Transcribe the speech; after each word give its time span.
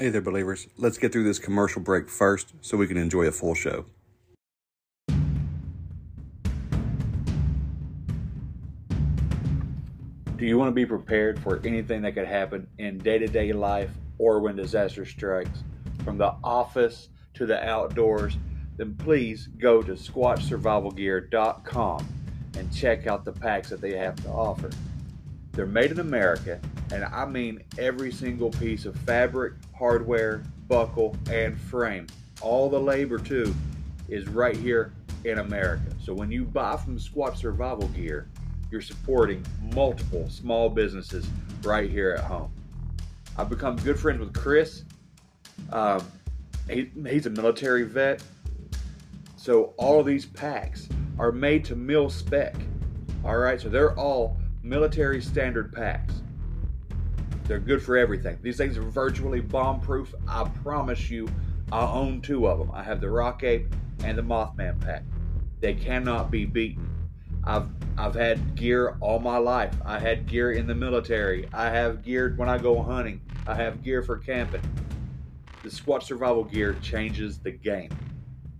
Hey 0.00 0.08
there, 0.08 0.20
believers. 0.22 0.66
Let's 0.78 0.96
get 0.96 1.12
through 1.12 1.24
this 1.24 1.38
commercial 1.38 1.82
break 1.82 2.08
first 2.08 2.54
so 2.62 2.78
we 2.78 2.86
can 2.86 2.96
enjoy 2.96 3.26
a 3.26 3.32
full 3.32 3.54
show. 3.54 3.84
Do 10.38 10.46
you 10.46 10.56
want 10.56 10.68
to 10.68 10.74
be 10.74 10.86
prepared 10.86 11.38
for 11.38 11.60
anything 11.66 12.00
that 12.00 12.14
could 12.14 12.26
happen 12.26 12.66
in 12.78 12.96
day 12.96 13.18
to 13.18 13.26
day 13.26 13.52
life 13.52 13.90
or 14.16 14.40
when 14.40 14.56
disaster 14.56 15.04
strikes? 15.04 15.64
From 16.02 16.16
the 16.16 16.34
office 16.42 17.10
to 17.34 17.44
the 17.44 17.62
outdoors, 17.62 18.38
then 18.78 18.94
please 18.94 19.50
go 19.58 19.82
to 19.82 19.92
squatchsurvivalgear.com 19.92 22.06
and 22.56 22.74
check 22.74 23.06
out 23.06 23.26
the 23.26 23.32
packs 23.32 23.68
that 23.68 23.82
they 23.82 23.98
have 23.98 24.16
to 24.22 24.30
offer. 24.30 24.70
They're 25.52 25.66
made 25.66 25.90
in 25.90 26.00
America, 26.00 26.58
and 26.90 27.04
I 27.04 27.26
mean 27.26 27.62
every 27.76 28.12
single 28.12 28.50
piece 28.50 28.86
of 28.86 28.96
fabric, 29.00 29.52
hardware, 29.80 30.44
buckle, 30.68 31.16
and 31.30 31.58
frame. 31.58 32.06
All 32.42 32.68
the 32.68 32.78
labor, 32.78 33.18
too, 33.18 33.52
is 34.08 34.28
right 34.28 34.54
here 34.56 34.92
in 35.24 35.38
America. 35.38 35.86
So 36.04 36.12
when 36.12 36.30
you 36.30 36.44
buy 36.44 36.76
from 36.76 36.98
Squatch 36.98 37.38
Survival 37.38 37.88
Gear, 37.88 38.28
you're 38.70 38.82
supporting 38.82 39.42
multiple 39.74 40.28
small 40.28 40.68
businesses 40.68 41.26
right 41.62 41.90
here 41.90 42.10
at 42.10 42.24
home. 42.24 42.52
I've 43.38 43.48
become 43.48 43.76
good 43.76 43.98
friends 43.98 44.20
with 44.20 44.34
Chris. 44.34 44.84
Um, 45.72 46.06
he, 46.68 46.90
he's 47.08 47.24
a 47.24 47.30
military 47.30 47.84
vet. 47.84 48.22
So 49.36 49.72
all 49.78 49.98
of 49.98 50.06
these 50.06 50.26
packs 50.26 50.90
are 51.18 51.32
made 51.32 51.64
to 51.64 51.74
mil 51.74 52.10
spec. 52.10 52.54
All 53.24 53.38
right, 53.38 53.58
so 53.58 53.70
they're 53.70 53.98
all 53.98 54.36
military 54.62 55.22
standard 55.22 55.72
packs. 55.72 56.19
They're 57.50 57.58
good 57.58 57.82
for 57.82 57.96
everything. 57.96 58.38
These 58.42 58.58
things 58.58 58.78
are 58.78 58.82
virtually 58.82 59.40
bomb 59.40 59.80
proof. 59.80 60.14
I 60.28 60.44
promise 60.62 61.10
you, 61.10 61.28
I 61.72 61.84
own 61.84 62.20
two 62.20 62.46
of 62.46 62.60
them. 62.60 62.70
I 62.72 62.84
have 62.84 63.00
the 63.00 63.10
Rock 63.10 63.42
Ape 63.42 63.74
and 64.04 64.16
the 64.16 64.22
Mothman 64.22 64.80
pack. 64.80 65.02
They 65.58 65.74
cannot 65.74 66.30
be 66.30 66.44
beaten. 66.44 66.88
I've 67.42 67.66
I've 67.98 68.14
had 68.14 68.54
gear 68.54 68.96
all 69.00 69.18
my 69.18 69.38
life. 69.38 69.74
I 69.84 69.98
had 69.98 70.28
gear 70.28 70.52
in 70.52 70.68
the 70.68 70.76
military. 70.76 71.48
I 71.52 71.70
have 71.70 72.04
gear 72.04 72.34
when 72.36 72.48
I 72.48 72.56
go 72.56 72.80
hunting. 72.80 73.20
I 73.48 73.56
have 73.56 73.82
gear 73.82 74.04
for 74.04 74.16
camping. 74.18 74.62
The 75.64 75.70
Squatch 75.70 76.04
Survival 76.04 76.44
gear 76.44 76.76
changes 76.80 77.38
the 77.40 77.50
game. 77.50 77.90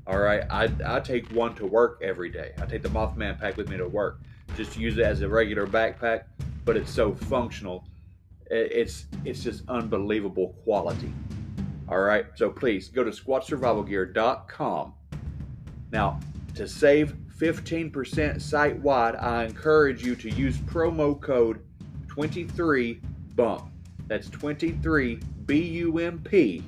All 0.09 0.19
right, 0.19 0.43
I, 0.51 0.69
I 0.85 0.99
take 0.99 1.31
one 1.31 1.55
to 1.55 1.65
work 1.65 2.01
every 2.03 2.29
day. 2.29 2.55
I 2.61 2.67
take 2.67 2.83
the 2.83 2.89
Mothman 2.89 3.39
pack 3.39 3.57
with 3.57 3.69
me 3.69 3.77
to 3.77 3.87
work. 3.87 4.19
Just 4.57 4.77
use 4.77 4.99
it 4.99 5.05
as 5.05 5.21
a 5.21 5.29
regular 5.29 5.69
backpack, 5.69 6.25
but 6.65 6.77
it's 6.77 6.91
so 6.91 7.15
functional. 7.15 7.85
It's 8.51 9.07
it's 9.25 9.43
just 9.43 9.63
unbelievable 9.69 10.57
quality. 10.65 11.13
All 11.89 12.01
right, 12.01 12.27
so 12.35 12.51
please 12.51 12.89
go 12.89 13.03
to 13.03 13.11
squatchsurvivalgear.com. 13.11 14.95
Now, 15.93 16.21
to 16.55 16.69
save 16.69 17.17
15% 17.39 18.41
site 18.41 18.79
wide, 18.81 19.17
I 19.17 19.45
encourage 19.45 20.05
you 20.05 20.15
to 20.17 20.31
use 20.31 20.59
promo 20.59 21.21
code 21.21 21.61
23BUMP. 22.07 23.71
That's 24.07 24.29
23 24.29 25.21
B 25.47 25.63
U 25.63 25.99
M 25.99 26.21
P 26.21 26.63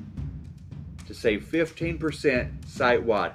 to 1.07 1.15
save 1.15 1.45
15% 1.45 2.69
site 2.69 3.03
wide. 3.03 3.35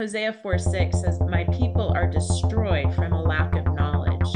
Hosea 0.00 0.32
4 0.32 0.58
6 0.58 1.00
says, 1.00 1.18
My 1.28 1.42
people 1.46 1.92
are 1.92 2.06
destroyed 2.06 2.94
from 2.94 3.12
a 3.12 3.20
lack 3.20 3.56
of 3.56 3.64
knowledge. 3.74 4.30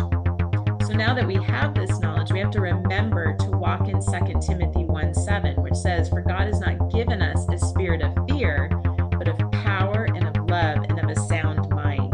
So 0.84 0.92
now 0.92 1.14
that 1.14 1.24
we 1.24 1.36
have 1.36 1.72
this 1.72 2.00
knowledge, 2.00 2.32
we 2.32 2.40
have 2.40 2.50
to 2.50 2.60
remember 2.60 3.36
to 3.36 3.50
walk 3.52 3.86
in 3.86 4.00
2 4.02 4.40
Timothy 4.44 4.84
1 4.84 5.14
7, 5.14 5.62
which 5.62 5.76
says, 5.76 6.08
For 6.08 6.20
God 6.20 6.48
has 6.48 6.58
not 6.58 6.90
given 6.90 7.22
us 7.22 7.48
a 7.48 7.56
spirit 7.56 8.02
of 8.02 8.12
fear, 8.28 8.70
but 9.16 9.28
of 9.28 9.38
power 9.52 10.08
and 10.12 10.26
of 10.26 10.34
love 10.50 10.78
and 10.78 10.98
of 10.98 11.08
a 11.08 11.14
sound 11.28 11.68
mind. 11.70 12.12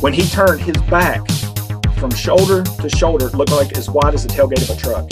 When 0.00 0.12
he 0.12 0.22
turned 0.28 0.60
his 0.60 0.76
back 0.82 1.28
from 1.98 2.12
shoulder 2.12 2.62
to 2.62 2.88
shoulder, 2.88 3.26
it 3.26 3.34
looked 3.34 3.50
like 3.50 3.76
as 3.76 3.90
wide 3.90 4.14
as 4.14 4.24
the 4.24 4.32
tailgate 4.32 4.62
of 4.62 4.78
a 4.78 4.80
truck. 4.80 5.08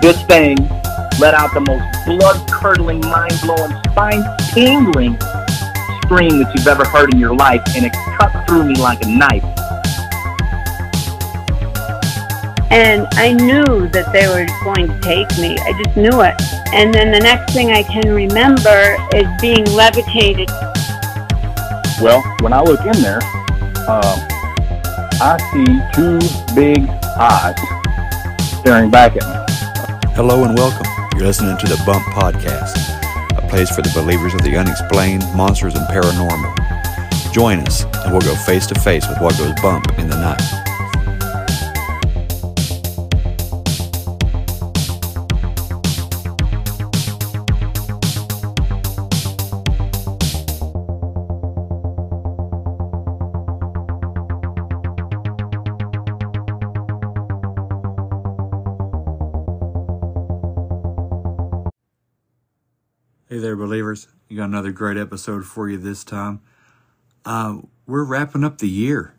This 0.00 0.22
thing 0.26 0.58
let 1.18 1.34
out 1.34 1.54
the 1.54 1.60
most 1.60 2.06
blood 2.06 2.50
curdling, 2.50 3.00
mind 3.00 3.32
blowing, 3.42 3.72
spine 3.90 4.22
tingling 4.52 5.18
scream 6.06 6.38
that 6.38 6.52
you've 6.54 6.68
ever 6.68 6.84
heard 6.84 7.12
in 7.12 7.18
your 7.18 7.34
life, 7.34 7.60
and 7.74 7.84
it 7.84 7.92
cut 8.16 8.30
through 8.46 8.64
me 8.64 8.76
like 8.76 9.02
a 9.02 9.08
knife. 9.08 9.44
And 12.70 13.06
I 13.12 13.32
knew 13.32 13.88
that 13.88 14.12
they 14.12 14.28
were 14.28 14.46
going 14.62 14.86
to 14.88 15.00
take 15.00 15.26
me. 15.38 15.56
I 15.58 15.72
just 15.82 15.96
knew 15.96 16.22
it. 16.22 16.34
And 16.72 16.94
then 16.94 17.10
the 17.10 17.20
next 17.20 17.52
thing 17.52 17.70
I 17.70 17.82
can 17.82 18.12
remember 18.12 18.96
is 19.14 19.26
being 19.40 19.64
levitated. 19.74 20.48
Well, 22.00 22.22
when 22.40 22.52
I 22.52 22.62
look 22.62 22.80
in 22.80 23.00
there, 23.02 23.22
um, 23.88 24.18
I 25.18 25.38
see 25.50 25.66
two 25.94 26.20
big 26.54 26.88
eyes 27.18 27.56
staring 28.60 28.90
back 28.90 29.16
at 29.16 29.24
me. 29.26 30.12
Hello 30.14 30.44
and 30.44 30.56
welcome. 30.56 30.95
You're 31.16 31.24
listening 31.24 31.56
to 31.56 31.66
the 31.66 31.82
Bump 31.86 32.04
Podcast, 32.08 32.76
a 33.38 33.48
place 33.48 33.74
for 33.74 33.80
the 33.80 33.90
believers 33.94 34.34
of 34.34 34.42
the 34.42 34.54
unexplained, 34.54 35.24
monsters, 35.34 35.74
and 35.74 35.86
paranormal. 35.88 37.32
Join 37.32 37.60
us, 37.60 37.84
and 37.84 38.12
we'll 38.12 38.20
go 38.20 38.34
face 38.44 38.66
to 38.66 38.78
face 38.80 39.08
with 39.08 39.18
what 39.22 39.34
goes 39.38 39.54
bump 39.62 39.98
in 39.98 40.10
the 40.10 40.20
night. 40.20 40.75
Another 64.46 64.70
great 64.70 64.96
episode 64.96 65.44
for 65.44 65.68
you 65.68 65.76
this 65.76 66.04
time. 66.04 66.40
Uh, 67.24 67.58
we're 67.84 68.04
wrapping 68.04 68.44
up 68.44 68.58
the 68.58 68.68
year. 68.68 69.14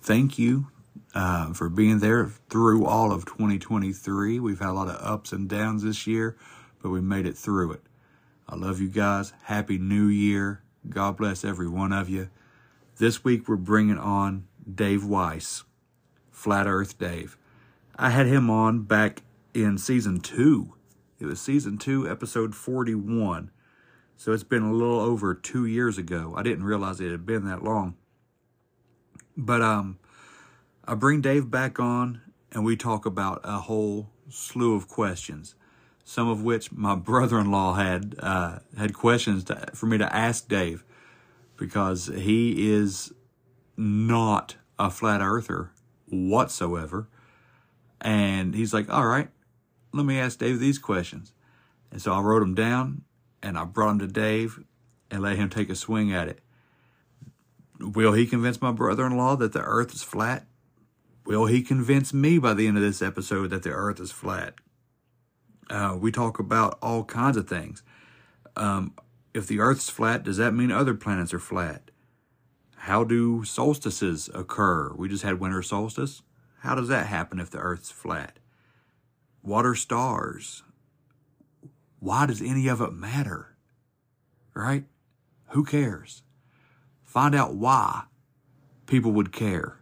thank 0.00 0.38
you 0.38 0.68
uh, 1.16 1.52
for 1.52 1.68
being 1.68 1.98
there 1.98 2.26
through 2.48 2.86
all 2.86 3.10
of 3.10 3.26
2023. 3.26 4.38
We've 4.38 4.60
had 4.60 4.68
a 4.68 4.72
lot 4.72 4.88
of 4.88 5.04
ups 5.04 5.32
and 5.32 5.48
downs 5.48 5.82
this 5.82 6.06
year, 6.06 6.36
but 6.80 6.90
we 6.90 7.00
made 7.00 7.26
it 7.26 7.36
through 7.36 7.72
it. 7.72 7.82
I 8.48 8.54
love 8.54 8.80
you 8.80 8.88
guys. 8.88 9.32
Happy 9.44 9.78
New 9.78 10.06
Year. 10.06 10.62
God 10.88 11.16
bless 11.16 11.44
every 11.44 11.68
one 11.68 11.92
of 11.92 12.08
you. 12.08 12.30
This 12.98 13.24
week 13.24 13.48
we're 13.48 13.56
bringing 13.56 13.98
on 13.98 14.46
Dave 14.72 15.04
Weiss, 15.04 15.64
Flat 16.30 16.68
Earth 16.68 16.98
Dave. 16.98 17.36
I 17.96 18.10
had 18.10 18.26
him 18.26 18.48
on 18.48 18.82
back 18.82 19.22
in 19.54 19.76
season 19.76 20.20
two. 20.20 20.74
It 21.18 21.26
was 21.26 21.40
season 21.40 21.78
two, 21.78 22.08
episode 22.08 22.54
41. 22.54 23.50
So 24.22 24.30
it's 24.30 24.44
been 24.44 24.62
a 24.62 24.72
little 24.72 25.00
over 25.00 25.34
two 25.34 25.66
years 25.66 25.98
ago. 25.98 26.32
I 26.36 26.44
didn't 26.44 26.62
realize 26.62 27.00
it 27.00 27.10
had 27.10 27.26
been 27.26 27.44
that 27.46 27.64
long. 27.64 27.96
But 29.36 29.62
um, 29.62 29.98
I 30.84 30.94
bring 30.94 31.20
Dave 31.20 31.50
back 31.50 31.80
on 31.80 32.20
and 32.52 32.64
we 32.64 32.76
talk 32.76 33.04
about 33.04 33.40
a 33.42 33.58
whole 33.58 34.10
slew 34.28 34.76
of 34.76 34.86
questions, 34.86 35.56
some 36.04 36.28
of 36.28 36.44
which 36.44 36.70
my 36.70 36.94
brother-in-law 37.10 37.74
had 37.74 38.14
uh, 38.20 38.60
had 38.78 38.94
questions 38.94 39.42
to, 39.42 39.66
for 39.74 39.86
me 39.86 39.98
to 39.98 40.14
ask 40.14 40.46
Dave 40.46 40.84
because 41.56 42.06
he 42.06 42.70
is 42.72 43.12
not 43.76 44.54
a 44.78 44.88
flat 44.88 45.20
earther 45.20 45.72
whatsoever. 46.06 47.08
And 48.00 48.54
he's 48.54 48.72
like, 48.72 48.88
all 48.88 49.08
right, 49.08 49.30
let 49.92 50.06
me 50.06 50.20
ask 50.20 50.38
Dave 50.38 50.60
these 50.60 50.78
questions. 50.78 51.32
And 51.90 52.00
so 52.00 52.12
I 52.12 52.20
wrote 52.20 52.38
them 52.38 52.54
down 52.54 53.02
and 53.42 53.58
I 53.58 53.64
brought 53.64 53.90
him 53.90 53.98
to 54.00 54.06
Dave 54.06 54.60
and 55.10 55.22
let 55.22 55.36
him 55.36 55.50
take 55.50 55.70
a 55.70 55.74
swing 55.74 56.12
at 56.12 56.28
it. 56.28 56.40
Will 57.80 58.12
he 58.12 58.26
convince 58.26 58.62
my 58.62 58.72
brother 58.72 59.04
in 59.06 59.16
law 59.16 59.36
that 59.36 59.52
the 59.52 59.62
earth 59.62 59.94
is 59.94 60.02
flat? 60.02 60.46
Will 61.24 61.46
he 61.46 61.62
convince 61.62 62.12
me 62.12 62.38
by 62.38 62.54
the 62.54 62.66
end 62.66 62.76
of 62.76 62.82
this 62.82 63.02
episode 63.02 63.50
that 63.50 63.62
the 63.62 63.70
earth 63.70 64.00
is 64.00 64.12
flat? 64.12 64.54
Uh, 65.70 65.96
we 65.98 66.12
talk 66.12 66.38
about 66.38 66.78
all 66.82 67.04
kinds 67.04 67.36
of 67.36 67.48
things. 67.48 67.82
Um, 68.56 68.94
if 69.32 69.46
the 69.46 69.60
earth's 69.60 69.88
flat, 69.88 70.24
does 70.24 70.36
that 70.36 70.52
mean 70.52 70.70
other 70.70 70.94
planets 70.94 71.32
are 71.32 71.38
flat? 71.38 71.90
How 72.76 73.04
do 73.04 73.44
solstices 73.44 74.28
occur? 74.34 74.92
We 74.94 75.08
just 75.08 75.22
had 75.22 75.40
winter 75.40 75.62
solstice. 75.62 76.22
How 76.60 76.74
does 76.74 76.88
that 76.88 77.06
happen 77.06 77.40
if 77.40 77.50
the 77.50 77.58
earth's 77.58 77.90
flat? 77.90 78.38
What 79.40 79.64
are 79.64 79.74
stars? 79.74 80.62
Why 82.02 82.26
does 82.26 82.42
any 82.42 82.66
of 82.66 82.80
it 82.80 82.92
matter? 82.92 83.54
Right? 84.54 84.86
Who 85.50 85.64
cares? 85.64 86.24
Find 87.04 87.32
out 87.32 87.54
why 87.54 88.06
people 88.86 89.12
would 89.12 89.32
care 89.32 89.78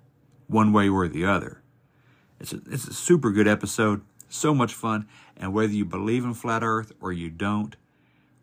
one 0.46 0.70
way 0.70 0.90
or 0.90 1.08
the 1.08 1.24
other. 1.24 1.62
It's 2.38 2.52
a, 2.52 2.60
it's 2.70 2.86
a 2.86 2.92
super 2.92 3.30
good 3.30 3.48
episode, 3.48 4.02
so 4.28 4.52
much 4.52 4.74
fun. 4.74 5.08
And 5.34 5.54
whether 5.54 5.72
you 5.72 5.86
believe 5.86 6.22
in 6.26 6.34
flat 6.34 6.62
earth 6.62 6.92
or 7.00 7.10
you 7.10 7.30
don't, 7.30 7.74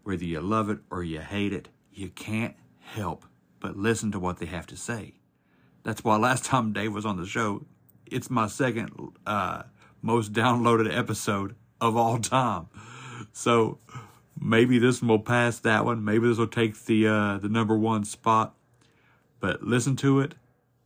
whether 0.01 0.25
you 0.25 0.39
love 0.39 0.71
it 0.71 0.79
or 0.89 1.03
you 1.03 1.19
hate 1.19 1.53
it, 1.53 1.69
you 1.94 2.09
can't 2.09 2.56
help 2.79 3.25
but 3.59 3.77
listen 3.77 4.12
to 4.13 4.19
what 4.19 4.39
they 4.39 4.47
have 4.47 4.65
to 4.68 4.75
say. 4.75 5.13
That's 5.83 6.03
why 6.03 6.18
last 6.18 6.45
time 6.45 6.74
Dave 6.74 6.95
was 6.95 7.06
on 7.06 7.18
the 7.18 7.27
show, 7.27 7.63
it's 8.07 8.31
my 8.31 8.47
second 8.47 8.89
uh, 9.27 9.63
most 10.01 10.33
downloaded 10.33 10.91
episode 10.97 11.56
of 11.79 11.95
all 11.95 12.18
time. 12.18 12.69
So 13.34 13.80
maybe 14.40 14.80
this 14.80 15.02
one 15.02 15.10
will 15.10 15.19
pass 15.19 15.60
that 15.60 15.86
one. 15.86 16.04
Maybe 16.04 16.28
this 16.28 16.38
will 16.38 16.48
take 16.48 16.86
the 16.86 17.08
uh, 17.08 17.38
the 17.38 17.50
number 17.50 17.78
one 17.78 18.04
spot. 18.04 18.56
But 19.40 19.64
listen 19.64 19.96
to 19.98 20.19
it, 20.19 20.36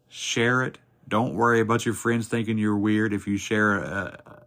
share 0.09 0.61
it. 0.63 0.77
Don't 1.07 1.33
worry 1.33 1.59
about 1.59 1.85
your 1.85 1.93
friends 1.93 2.27
thinking 2.27 2.57
you're 2.57 2.77
weird 2.77 3.13
if 3.13 3.27
you 3.27 3.37
share 3.37 3.79
a, 3.79 4.43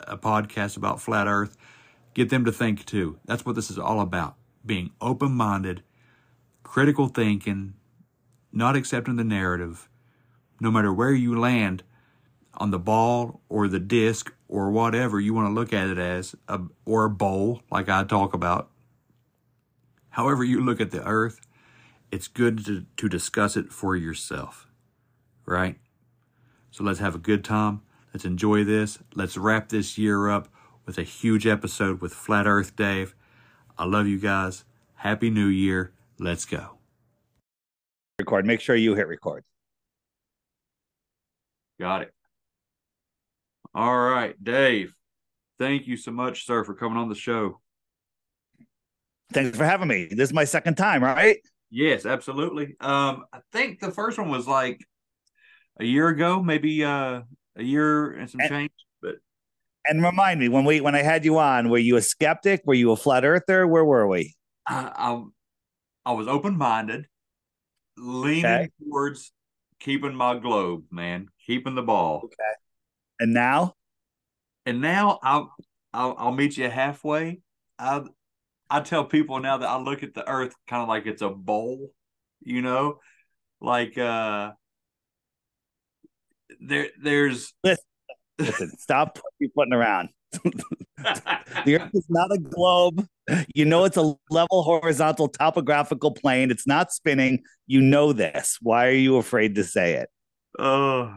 a 0.00 0.18
podcast 0.18 0.76
about 0.76 1.00
flat 1.00 1.26
Earth. 1.26 1.56
Get 2.14 2.28
them 2.28 2.44
to 2.44 2.52
think 2.52 2.84
too. 2.84 3.18
That's 3.24 3.44
what 3.46 3.54
this 3.54 3.70
is 3.70 3.78
all 3.78 4.00
about. 4.00 4.36
Being 4.64 4.90
open 5.00 5.32
minded, 5.32 5.82
critical 6.62 7.08
thinking, 7.08 7.74
not 8.52 8.76
accepting 8.76 9.16
the 9.16 9.24
narrative. 9.24 9.88
No 10.60 10.70
matter 10.70 10.92
where 10.92 11.12
you 11.12 11.38
land 11.38 11.82
on 12.54 12.70
the 12.70 12.78
ball 12.78 13.40
or 13.48 13.66
the 13.66 13.80
disc 13.80 14.32
or 14.52 14.70
whatever 14.70 15.18
you 15.18 15.32
want 15.32 15.48
to 15.48 15.54
look 15.54 15.72
at 15.72 15.88
it 15.88 15.96
as, 15.96 16.36
a, 16.46 16.60
or 16.84 17.06
a 17.06 17.10
bowl, 17.10 17.62
like 17.70 17.88
I 17.88 18.04
talk 18.04 18.34
about. 18.34 18.68
However, 20.10 20.44
you 20.44 20.60
look 20.60 20.78
at 20.78 20.90
the 20.90 21.02
earth, 21.04 21.40
it's 22.10 22.28
good 22.28 22.62
to, 22.66 22.84
to 22.98 23.08
discuss 23.08 23.56
it 23.56 23.72
for 23.72 23.96
yourself, 23.96 24.68
right? 25.46 25.78
So 26.70 26.84
let's 26.84 26.98
have 26.98 27.14
a 27.14 27.18
good 27.18 27.42
time. 27.42 27.80
Let's 28.12 28.26
enjoy 28.26 28.62
this. 28.62 28.98
Let's 29.14 29.38
wrap 29.38 29.70
this 29.70 29.96
year 29.96 30.28
up 30.28 30.48
with 30.84 30.98
a 30.98 31.02
huge 31.02 31.46
episode 31.46 32.02
with 32.02 32.12
Flat 32.12 32.46
Earth 32.46 32.76
Dave. 32.76 33.14
I 33.78 33.86
love 33.86 34.06
you 34.06 34.18
guys. 34.18 34.66
Happy 34.96 35.30
New 35.30 35.46
Year. 35.46 35.94
Let's 36.18 36.44
go. 36.44 36.76
Record. 38.18 38.44
Make 38.44 38.60
sure 38.60 38.76
you 38.76 38.94
hit 38.96 39.08
record. 39.08 39.44
Got 41.80 42.02
it. 42.02 42.12
All 43.74 43.98
right, 43.98 44.34
Dave. 44.42 44.92
Thank 45.58 45.86
you 45.86 45.96
so 45.96 46.10
much, 46.10 46.44
sir, 46.44 46.64
for 46.64 46.74
coming 46.74 46.98
on 46.98 47.08
the 47.08 47.14
show. 47.14 47.60
Thanks 49.32 49.56
for 49.56 49.64
having 49.64 49.88
me. 49.88 50.08
This 50.10 50.28
is 50.28 50.34
my 50.34 50.44
second 50.44 50.76
time, 50.76 51.02
right? 51.02 51.38
Yes, 51.70 52.04
absolutely. 52.04 52.76
Um, 52.80 53.24
I 53.32 53.38
think 53.52 53.80
the 53.80 53.90
first 53.90 54.18
one 54.18 54.30
was 54.30 54.46
like 54.46 54.84
a 55.80 55.84
year 55.84 56.08
ago, 56.08 56.42
maybe 56.42 56.84
uh, 56.84 57.22
a 57.56 57.62
year 57.62 58.12
and 58.12 58.28
some 58.28 58.40
and, 58.40 58.50
change. 58.50 58.72
But 59.00 59.14
and 59.86 60.02
remind 60.02 60.38
me 60.38 60.50
when 60.50 60.64
we 60.66 60.82
when 60.82 60.94
I 60.94 61.02
had 61.02 61.24
you 61.24 61.38
on, 61.38 61.70
were 61.70 61.78
you 61.78 61.96
a 61.96 62.02
skeptic? 62.02 62.60
Were 62.66 62.74
you 62.74 62.92
a 62.92 62.96
flat 62.96 63.24
earther? 63.24 63.66
Where 63.66 63.84
were 63.84 64.06
we? 64.06 64.34
I 64.66 64.90
I, 64.94 66.10
I 66.10 66.12
was 66.12 66.28
open 66.28 66.58
minded, 66.58 67.06
leaning 67.96 68.44
okay. 68.44 68.68
towards 68.78 69.32
keeping 69.80 70.14
my 70.14 70.38
globe, 70.38 70.84
man, 70.90 71.28
keeping 71.46 71.74
the 71.74 71.82
ball. 71.82 72.22
Okay. 72.24 72.34
And 73.22 73.32
now? 73.32 73.74
And 74.66 74.80
now 74.80 75.20
I'll 75.22 75.54
I'll, 75.94 76.16
I'll 76.18 76.32
meet 76.32 76.56
you 76.56 76.68
halfway. 76.68 77.38
I 77.78 78.02
I 78.68 78.80
tell 78.80 79.04
people 79.04 79.38
now 79.38 79.58
that 79.58 79.68
I 79.68 79.78
look 79.78 80.02
at 80.02 80.12
the 80.12 80.28
earth 80.28 80.56
kind 80.66 80.82
of 80.82 80.88
like 80.88 81.06
it's 81.06 81.22
a 81.22 81.28
bowl, 81.28 81.92
you 82.40 82.62
know, 82.62 82.98
like 83.60 83.96
uh 83.96 84.50
there 86.60 86.88
there's 87.00 87.54
listen, 87.62 87.84
listen 88.40 88.72
stop 88.76 89.20
putting 89.54 89.72
around. 89.72 90.08
the 90.42 91.78
earth 91.80 91.90
is 91.94 92.06
not 92.08 92.32
a 92.32 92.38
globe. 92.38 93.06
You 93.54 93.66
know 93.66 93.84
it's 93.84 93.96
a 93.96 94.16
level 94.30 94.64
horizontal 94.64 95.28
topographical 95.28 96.10
plane. 96.10 96.50
It's 96.50 96.66
not 96.66 96.90
spinning. 96.90 97.44
You 97.68 97.82
know 97.82 98.12
this. 98.12 98.58
Why 98.60 98.88
are 98.88 98.90
you 98.90 99.16
afraid 99.16 99.54
to 99.54 99.62
say 99.62 99.92
it? 99.94 100.08
Oh, 100.58 101.14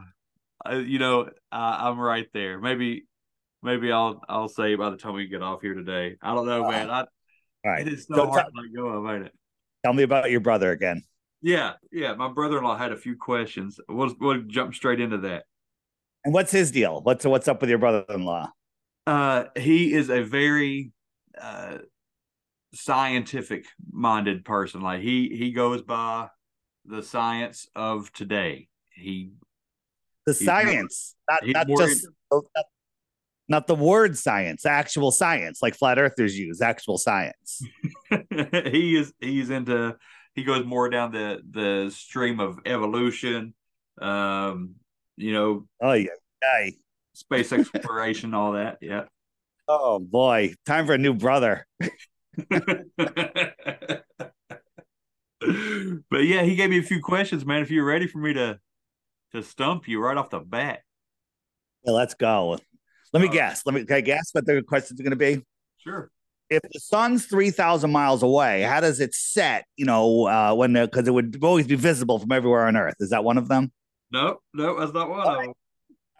you 0.74 1.00
know, 1.00 1.22
uh, 1.51 1.77
I'm 1.79 2.00
right 2.00 2.27
there. 2.34 2.60
Maybe, 2.60 3.05
maybe 3.62 3.91
I'll 3.91 4.22
I'll 4.27 4.48
say 4.48 4.75
by 4.75 4.89
the 4.89 4.98
time 4.98 5.13
we 5.13 5.27
get 5.27 5.41
off 5.41 5.62
here 5.62 5.74
today. 5.74 6.15
I 6.22 6.34
don't 6.34 6.45
know, 6.45 6.69
man. 6.69 6.89
I, 6.89 7.00
All 7.01 7.07
right, 7.65 7.88
it 7.88 7.93
is 7.93 8.05
so, 8.07 8.15
so 8.15 8.27
hard 8.27 8.45
t- 8.45 8.51
to 8.51 8.62
let 8.62 8.75
go 8.75 8.88
of, 8.89 9.15
ain't 9.15 9.25
it? 9.25 9.34
Tell 9.84 9.93
me 9.93 10.03
about 10.03 10.31
your 10.31 10.39
brother 10.39 10.72
again. 10.72 11.03
Yeah, 11.41 11.74
yeah. 11.91 12.15
My 12.15 12.29
brother-in-law 12.29 12.77
had 12.77 12.91
a 12.91 12.98
few 12.98 13.15
questions. 13.15 13.79
We'll 13.88 14.15
we'll 14.19 14.41
jump 14.48 14.74
straight 14.74 15.00
into 15.00 15.19
that. 15.19 15.43
And 16.24 16.34
what's 16.34 16.51
his 16.51 16.72
deal? 16.72 17.01
What's 17.01 17.25
what's 17.25 17.48
up 17.48 17.62
with 17.62 17.69
your 17.69 17.79
brother-in-law? 17.79 18.51
Uh, 19.05 19.43
he 19.55 19.93
is 19.93 20.10
a 20.10 20.24
very 20.24 20.91
uh, 21.39 21.77
scientific 22.74 23.65
minded 23.91 24.43
person. 24.43 24.81
Like 24.81 25.01
he 25.01 25.29
he 25.38 25.51
goes 25.51 25.84
by 25.84 26.29
the 26.86 27.03
science 27.03 27.67
of 27.75 28.12
today. 28.12 28.67
He 28.95 29.34
the 30.25 30.34
science, 30.34 31.15
more, 31.29 31.39
not 31.53 31.67
not 31.70 31.77
just 31.77 32.08
not, 32.32 32.44
not, 33.48 33.67
the 33.67 33.75
word 33.75 34.17
science, 34.17 34.65
actual 34.65 35.12
science, 35.12 35.60
like 35.62 35.75
flat 35.75 36.00
earthers 36.00 36.38
use, 36.38 36.62
actual 36.62 36.98
science. 36.98 37.62
he 38.32 38.98
is 38.98 39.13
he's 39.20 39.50
into 39.50 39.96
he 40.34 40.44
goes 40.44 40.65
more 40.65 40.89
down 40.89 41.12
the 41.12 41.41
the 41.50 41.91
stream 41.91 42.39
of 42.39 42.60
evolution. 42.65 43.53
Um, 44.01 44.75
you 45.15 45.34
know, 45.34 45.67
oh 45.82 45.94
yeah, 45.94 46.10
yeah. 46.41 46.72
space 47.13 47.51
exploration, 47.53 48.34
all 48.34 48.53
that. 48.53 48.77
Yeah. 48.82 49.03
Oh 49.67 49.98
boy, 49.98 50.53
time 50.67 50.86
for 50.86 50.94
a 50.94 50.98
new 51.00 51.15
brother. 51.15 51.65
but 51.79 51.89
yeah, 56.22 56.44
he 56.44 56.55
gave 56.55 56.70
me 56.70 56.77
a 56.77 56.84
few 56.84 57.01
questions, 57.01 57.48
man. 57.48 57.63
If 57.63 57.72
you're 57.72 57.84
ready 57.84 58.05
for 58.05 58.20
me 58.20 58.34
to 58.34 58.60
to 59.36 59.44
stump 59.44 59.88
you 59.88 60.01
right 60.01 60.18
off 60.18 60.30
the 60.30 60.39
bat. 60.39 60.82
Yeah, 61.84 61.94
let's 61.94 62.13
go. 62.13 62.58
Let 63.13 63.22
me 63.22 63.30
uh, 63.30 63.32
guess. 63.32 63.62
Let 63.65 63.75
me 63.75 63.86
can 63.86 63.98
I 63.98 64.01
guess 64.01 64.30
what 64.32 64.46
the 64.46 64.62
questions 64.63 65.00
are 65.00 65.04
going 65.04 65.12
to 65.12 65.15
be. 65.15 65.44
Sure. 65.77 66.10
If 66.50 66.62
the 66.62 66.80
sun's 66.80 67.25
three 67.25 67.50
thousand 67.51 67.92
miles 67.92 68.24
away, 68.24 68.62
how 68.62 68.82
does 68.82 69.00
it 69.00 69.13
set? 69.13 69.65
You 69.77 69.86
know, 69.86 70.27
uh, 70.27 70.54
when 70.54 70.74
because 70.74 71.08
it 71.08 71.12
would 71.12 71.38
always 71.42 71.68
be 71.68 71.75
visible 71.75 72.20
from 72.20 72.32
everywhere 72.32 72.68
on 72.68 72.75
Earth. 72.75 72.96
Is 73.00 73.10
that 73.12 73.24
one 73.24 73.38
of 73.38 73.48
them? 73.48 73.72
No, 74.12 74.39
no, 74.54 74.80
that's 74.80 74.94
not 74.94 75.10
one 75.10 75.20
All 75.22 75.30
of 75.30 75.38
right. 75.38 75.46
them. 75.46 75.54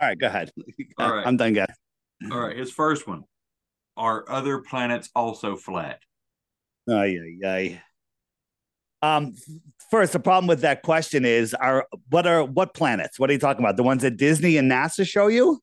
All 0.02 0.08
right, 0.08 0.20
go 0.20 0.28
ahead. 0.28 0.52
All 0.98 1.16
right. 1.16 1.26
I'm 1.26 1.38
done, 1.38 1.54
guys. 1.54 1.74
All 2.32 2.40
right, 2.40 2.58
his 2.58 2.72
first 2.72 3.08
one. 3.08 3.24
Are 3.98 4.30
other 4.30 4.60
planets 4.60 5.10
also 5.16 5.56
flat? 5.56 6.00
Ay, 6.90 7.18
ay, 7.18 7.48
ay. 7.48 7.82
Um, 9.06 9.36
first, 9.92 10.14
the 10.14 10.20
problem 10.20 10.48
with 10.48 10.62
that 10.62 10.82
question 10.82 11.26
is: 11.26 11.54
are 11.54 11.88
what 12.10 12.26
are 12.26 12.44
what 12.44 12.74
planets? 12.74 13.20
What 13.20 13.30
are 13.30 13.34
you 13.34 13.40
talking 13.40 13.64
about? 13.64 13.78
The 13.78 13.84
ones 13.84 14.02
that 14.02 14.18
Disney 14.18 14.58
and 14.58 14.72
NASA 14.72 15.08
show 15.08 15.28
you? 15.28 15.62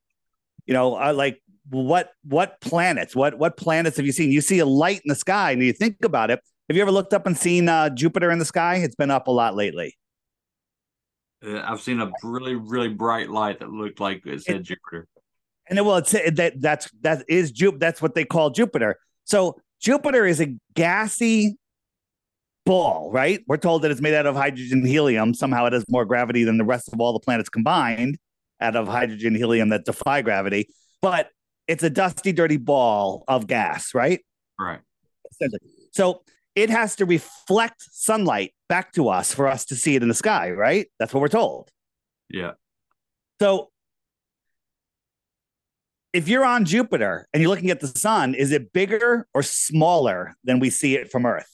You 0.66 0.74
know, 0.74 0.96
uh, 1.00 1.12
like 1.12 1.42
what 1.70 2.10
what 2.24 2.60
planets? 2.60 3.16
What 3.16 3.38
what 3.38 3.56
planets 3.56 3.96
have 3.96 4.06
you 4.06 4.12
seen? 4.12 4.30
You 4.30 4.40
see 4.40 4.58
a 4.58 4.66
light 4.66 5.00
in 5.04 5.08
the 5.08 5.14
sky, 5.14 5.50
and 5.50 5.62
you 5.62 5.72
think 5.72 5.96
about 6.04 6.30
it. 6.30 6.40
Have 6.68 6.76
you 6.76 6.82
ever 6.82 6.92
looked 6.92 7.12
up 7.12 7.26
and 7.26 7.36
seen 7.36 7.68
uh, 7.68 7.90
Jupiter 7.90 8.30
in 8.30 8.38
the 8.38 8.44
sky? 8.44 8.76
It's 8.76 8.94
been 8.94 9.10
up 9.10 9.26
a 9.26 9.32
lot 9.32 9.56
lately. 9.56 9.96
Uh, 11.44 11.60
I've 11.60 11.80
seen 11.80 12.00
a 12.00 12.10
really, 12.22 12.54
really 12.54 12.88
bright 12.88 13.28
light 13.28 13.58
that 13.60 13.70
looked 13.70 14.00
like 14.00 14.24
it 14.26 14.42
said 14.42 14.62
Jupiter. 14.62 15.08
And 15.68 15.76
then, 15.76 15.84
well, 15.84 15.96
it's 15.96 16.12
that 16.12 16.54
that's 16.60 16.90
that 17.00 17.24
is 17.28 17.50
Jup. 17.50 17.78
That's 17.78 18.00
what 18.00 18.14
they 18.14 18.24
call 18.24 18.50
Jupiter. 18.50 18.98
So 19.24 19.56
Jupiter 19.80 20.26
is 20.26 20.40
a 20.40 20.54
gassy 20.74 21.56
ball, 22.64 23.10
right? 23.12 23.42
We're 23.46 23.56
told 23.56 23.82
that 23.82 23.90
it's 23.90 24.00
made 24.00 24.14
out 24.14 24.26
of 24.26 24.36
hydrogen 24.36 24.84
helium. 24.84 25.34
Somehow, 25.34 25.66
it 25.66 25.72
has 25.72 25.84
more 25.88 26.04
gravity 26.04 26.44
than 26.44 26.58
the 26.58 26.64
rest 26.64 26.92
of 26.92 27.00
all 27.00 27.12
the 27.12 27.20
planets 27.20 27.48
combined, 27.48 28.18
out 28.60 28.76
of 28.76 28.88
hydrogen 28.88 29.34
helium 29.34 29.70
that 29.70 29.84
defy 29.84 30.22
gravity. 30.22 30.68
But 31.00 31.30
it's 31.66 31.82
a 31.82 31.90
dusty, 31.90 32.32
dirty 32.32 32.56
ball 32.56 33.24
of 33.28 33.46
gas, 33.46 33.94
right? 33.94 34.20
Right. 34.58 34.80
So 35.92 36.22
it 36.54 36.70
has 36.70 36.96
to 36.96 37.04
reflect 37.04 37.82
sunlight 37.90 38.54
back 38.68 38.92
to 38.92 39.08
us 39.08 39.34
for 39.34 39.48
us 39.48 39.64
to 39.66 39.76
see 39.76 39.96
it 39.96 40.02
in 40.02 40.08
the 40.08 40.14
sky, 40.14 40.50
right? 40.50 40.86
That's 40.98 41.12
what 41.12 41.20
we're 41.20 41.28
told. 41.28 41.70
Yeah. 42.28 42.52
So 43.40 43.70
if 46.12 46.28
you're 46.28 46.44
on 46.44 46.64
Jupiter 46.64 47.26
and 47.32 47.42
you're 47.42 47.50
looking 47.50 47.70
at 47.70 47.80
the 47.80 47.88
sun, 47.88 48.34
is 48.34 48.52
it 48.52 48.72
bigger 48.72 49.26
or 49.34 49.42
smaller 49.42 50.34
than 50.44 50.58
we 50.60 50.70
see 50.70 50.94
it 50.94 51.10
from 51.10 51.26
Earth? 51.26 51.48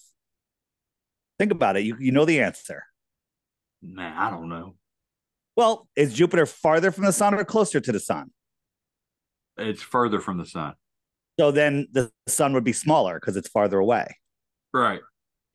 Think 1.39 1.53
about 1.53 1.77
it. 1.77 1.85
You, 1.85 1.97
you 1.99 2.13
know 2.13 2.25
the 2.25 2.41
answer. 2.41 2.85
Nah, 3.83 4.27
I 4.27 4.31
don't 4.31 4.49
know. 4.49 4.75
Well, 5.57 5.89
is 5.97 6.15
Jupiter 6.15 6.47
farther 6.47 6.91
from 6.91 7.05
the 7.05 7.13
sun 7.13 7.35
or 7.35 7.45
closer 7.45 7.81
to 7.81 7.93
the 7.93 8.01
sun? 8.01 8.31
It's 9.57 9.83
further 9.83 10.21
from 10.21 10.39
the 10.39 10.47
sun. 10.47 10.75
So 11.39 11.51
then 11.51 11.87
the 11.93 12.11
sun 12.27 12.53
would 12.55 12.65
be 12.65 12.73
smaller 12.73 13.19
because 13.21 13.37
it's 13.37 13.49
farther 13.49 13.79
away. 13.79 14.17
Right. 14.73 15.01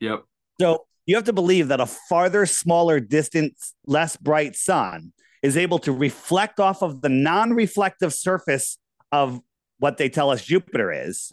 Yep. 0.00 0.24
So 0.60 0.86
you 1.06 1.16
have 1.16 1.24
to 1.24 1.32
believe 1.32 1.68
that 1.68 1.80
a 1.80 1.86
farther, 1.86 2.46
smaller, 2.46 3.00
distance, 3.00 3.74
less 3.86 4.16
bright 4.16 4.56
sun 4.56 5.12
is 5.42 5.56
able 5.56 5.78
to 5.80 5.92
reflect 5.92 6.58
off 6.58 6.82
of 6.82 7.02
the 7.02 7.08
non 7.08 7.52
reflective 7.52 8.14
surface 8.14 8.78
of 9.12 9.40
what 9.78 9.98
they 9.98 10.08
tell 10.08 10.30
us 10.30 10.44
Jupiter 10.44 10.90
is, 10.90 11.30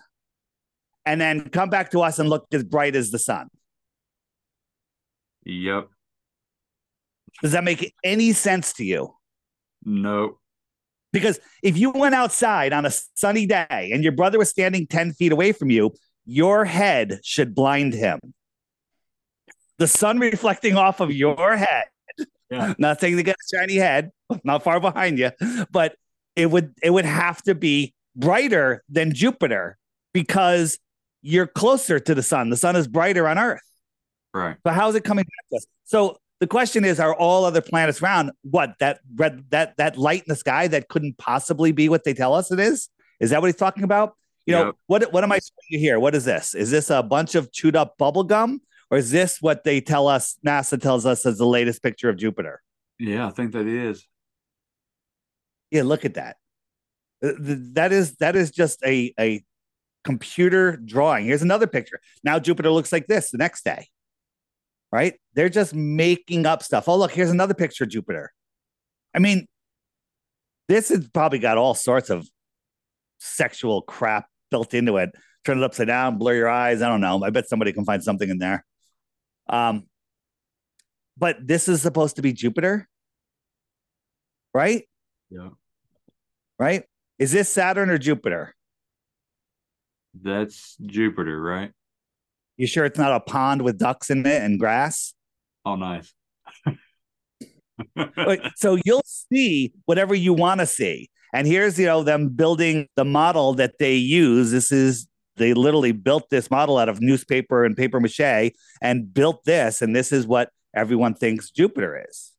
and 1.06 1.22
then 1.22 1.50
come 1.50 1.70
back 1.70 1.92
to 1.92 2.02
us 2.02 2.20
and 2.20 2.30
look 2.30 2.48
as 2.52 2.64
bright 2.64 2.96
as 2.96 3.12
the 3.12 3.20
sun. 3.20 3.48
Yep. 5.46 5.90
Does 7.42 7.54
that 7.54 7.64
make 7.64 7.94
any 8.04 8.34
sense 8.34 8.74
to 8.74 8.84
you? 8.84 9.16
No. 9.84 10.38
Because 11.12 11.40
if 11.62 11.78
you 11.78 11.92
went 11.92 12.16
outside 12.16 12.74
on 12.74 12.86
a 12.86 12.92
sunny 13.16 13.46
day 13.46 13.92
and 13.94 14.04
your 14.04 14.14
brother 14.14 14.38
was 14.38 14.50
standing 14.50 14.88
10 14.88 15.14
feet 15.14 15.32
away 15.32 15.52
from 15.52 15.70
you, 15.70 15.92
your 16.26 16.66
head 16.66 17.20
should 17.24 17.56
blind 17.56 17.94
him. 17.94 18.20
The 19.78 19.88
sun 19.88 20.20
reflecting 20.20 20.78
off 20.78 21.00
of 21.00 21.12
your 21.12 21.58
head. 21.58 21.86
Yeah. 22.50 22.74
Not 22.78 23.00
saying 23.00 23.16
they 23.16 23.24
got 23.24 23.36
a 23.36 23.58
shiny 23.58 23.78
head, 23.78 24.12
not 24.44 24.64
far 24.64 24.80
behind 24.80 25.18
you, 25.18 25.32
but 25.72 25.96
it 26.36 26.52
would 26.52 26.74
it 26.84 26.90
would 26.90 27.06
have 27.06 27.42
to 27.44 27.56
be 27.56 27.94
brighter 28.16 28.84
than 28.90 29.14
Jupiter 29.14 29.78
because 30.14 30.78
you're 31.22 31.48
closer 31.48 32.00
to 32.00 32.14
the 32.14 32.22
sun. 32.24 32.50
The 32.50 32.58
sun 32.58 32.76
is 32.76 32.88
brighter 32.88 33.28
on 33.28 33.38
Earth. 33.38 33.62
Right. 34.34 34.58
But 34.64 34.74
how's 34.74 34.96
it 34.96 35.04
coming 35.04 35.24
back 35.26 35.50
to 35.52 35.56
us? 35.58 35.66
So 35.84 36.18
the 36.40 36.48
question 36.48 36.86
is, 36.86 37.00
are 37.00 37.14
all 37.14 37.46
other 37.46 37.62
planets 37.62 38.02
round? 38.02 38.32
What 38.44 38.76
that 38.80 39.00
red 39.16 39.46
that 39.52 39.78
that 39.78 39.98
light 39.98 40.22
in 40.22 40.26
the 40.30 40.36
sky 40.36 40.68
that 40.68 40.88
couldn't 40.88 41.18
possibly 41.18 41.72
be 41.72 41.90
what 41.90 42.04
they 42.04 42.14
tell 42.14 42.34
us 42.34 42.52
it 42.52 42.60
is? 42.60 42.90
Is 43.20 43.30
that 43.32 43.42
what 43.42 43.48
he's 43.48 43.56
talking 43.58 43.84
about? 43.84 44.16
You 44.46 44.56
know, 44.56 44.66
Yep. 44.68 44.76
what 44.88 45.14
what 45.14 45.24
am 45.24 45.32
I 45.32 45.36
showing 45.36 45.68
you 45.70 45.80
here? 45.80 46.00
What 46.00 46.16
is 46.16 46.26
this? 46.26 46.56
Is 46.56 46.72
this 46.72 46.90
a 46.90 47.04
bunch 47.04 47.36
of 47.36 47.52
chewed 47.52 47.76
up 47.76 47.98
bubble 47.98 48.24
gum? 48.24 48.62
Or 48.90 48.98
is 48.98 49.12
this 49.12 49.42
what 49.42 49.64
they 49.64 49.80
tell 49.80 50.08
us, 50.08 50.36
NASA 50.46 50.82
tells 50.82 51.06
us 51.06 51.26
is 51.26 51.38
the 51.38 51.46
latest 51.46 51.82
picture 51.82 52.10
of 52.10 52.18
Jupiter? 52.18 52.62
Yeah, 53.00 53.26
I 53.28 53.30
think 53.30 53.54
that 53.54 53.66
is. 53.68 54.06
Yeah, 55.70 55.84
look 55.84 56.04
at 56.06 56.16
that. 56.16 56.38
Uh, 57.24 57.32
That 57.38 57.92
is 57.92 58.16
that 58.18 58.36
is 58.36 58.52
just 58.52 58.84
a 58.86 59.14
a 59.20 59.44
computer 60.04 60.78
drawing. 60.78 61.26
Here's 61.26 61.42
another 61.44 61.68
picture. 61.68 62.02
Now 62.24 62.40
Jupiter 62.40 62.72
looks 62.72 62.92
like 62.92 63.08
this 63.08 63.30
the 63.32 63.38
next 63.38 63.64
day. 63.64 63.88
Right? 64.92 65.14
They're 65.34 65.50
just 65.50 65.74
making 65.74 66.46
up 66.46 66.64
stuff. 66.64 66.90
Oh, 66.90 66.98
look, 66.98 67.12
here's 67.12 67.30
another 67.30 67.54
picture 67.54 67.86
of 67.86 67.90
Jupiter. 67.90 68.32
I 69.16 69.20
mean, 69.20 69.48
this 70.68 70.90
has 70.90 71.08
probably 71.10 71.40
got 71.40 71.58
all 71.58 71.74
sorts 71.74 72.10
of 72.10 72.28
sexual 73.20 73.82
crap 73.82 74.28
built 74.50 74.74
into 74.74 74.98
it. 74.98 75.12
Turn 75.46 75.58
it 75.58 75.64
upside 75.64 75.88
down, 75.88 76.18
blur 76.18 76.36
your 76.36 76.50
eyes. 76.50 76.82
I 76.82 76.90
don't 76.90 77.02
know. 77.02 77.24
I 77.24 77.30
bet 77.30 77.48
somebody 77.48 77.74
can 77.74 77.86
find 77.86 78.04
something 78.04 78.30
in 78.30 78.38
there. 78.38 78.66
Um, 79.50 79.88
but 81.18 81.38
this 81.46 81.68
is 81.68 81.82
supposed 81.82 82.18
to 82.18 82.22
be 82.22 82.34
Jupiter, 82.34 82.88
right? 84.54 84.84
Yeah. 85.30 85.50
Right? 86.60 86.84
Is 87.20 87.32
this 87.32 87.50
Saturn 87.50 87.90
or 87.90 87.98
Jupiter? 87.98 88.56
That's 90.14 90.78
Jupiter, 90.82 91.42
right? 91.42 91.72
You 92.62 92.68
sure 92.68 92.86
it's 92.86 93.00
not 93.00 93.12
a 93.12 93.20
pond 93.20 93.64
with 93.64 93.80
ducks 93.80 94.12
in 94.12 94.24
it 94.24 94.40
and 94.40 94.60
grass? 94.60 95.16
Oh, 95.66 95.76
nice. 95.76 96.14
So 98.56 98.78
you'll 98.86 99.02
see 99.04 99.74
whatever 99.86 100.14
you 100.14 100.36
want 100.36 100.60
to 100.60 100.68
see. 100.68 101.10
And 101.34 101.48
here's, 101.48 101.80
you 101.80 101.88
know, 101.88 102.04
them 102.04 102.30
building 102.30 102.88
the 102.96 103.04
model 103.04 103.56
that 103.56 103.80
they 103.80 103.96
use. 103.96 104.52
This 104.52 104.72
is 104.72 105.08
they 105.38 105.56
literally 105.56 105.92
built 105.92 106.30
this 106.30 106.52
model 106.52 106.78
out 106.78 106.90
of 106.90 107.02
newspaper 107.02 107.66
and 107.66 107.76
paper 107.76 108.00
mache 108.00 108.52
and 108.84 109.12
built 109.12 109.44
this, 109.46 109.82
and 109.82 109.96
this 109.96 110.12
is 110.12 110.28
what 110.28 110.52
everyone 110.76 111.16
thinks 111.16 111.50
Jupiter 111.50 112.06
is. 112.08 112.32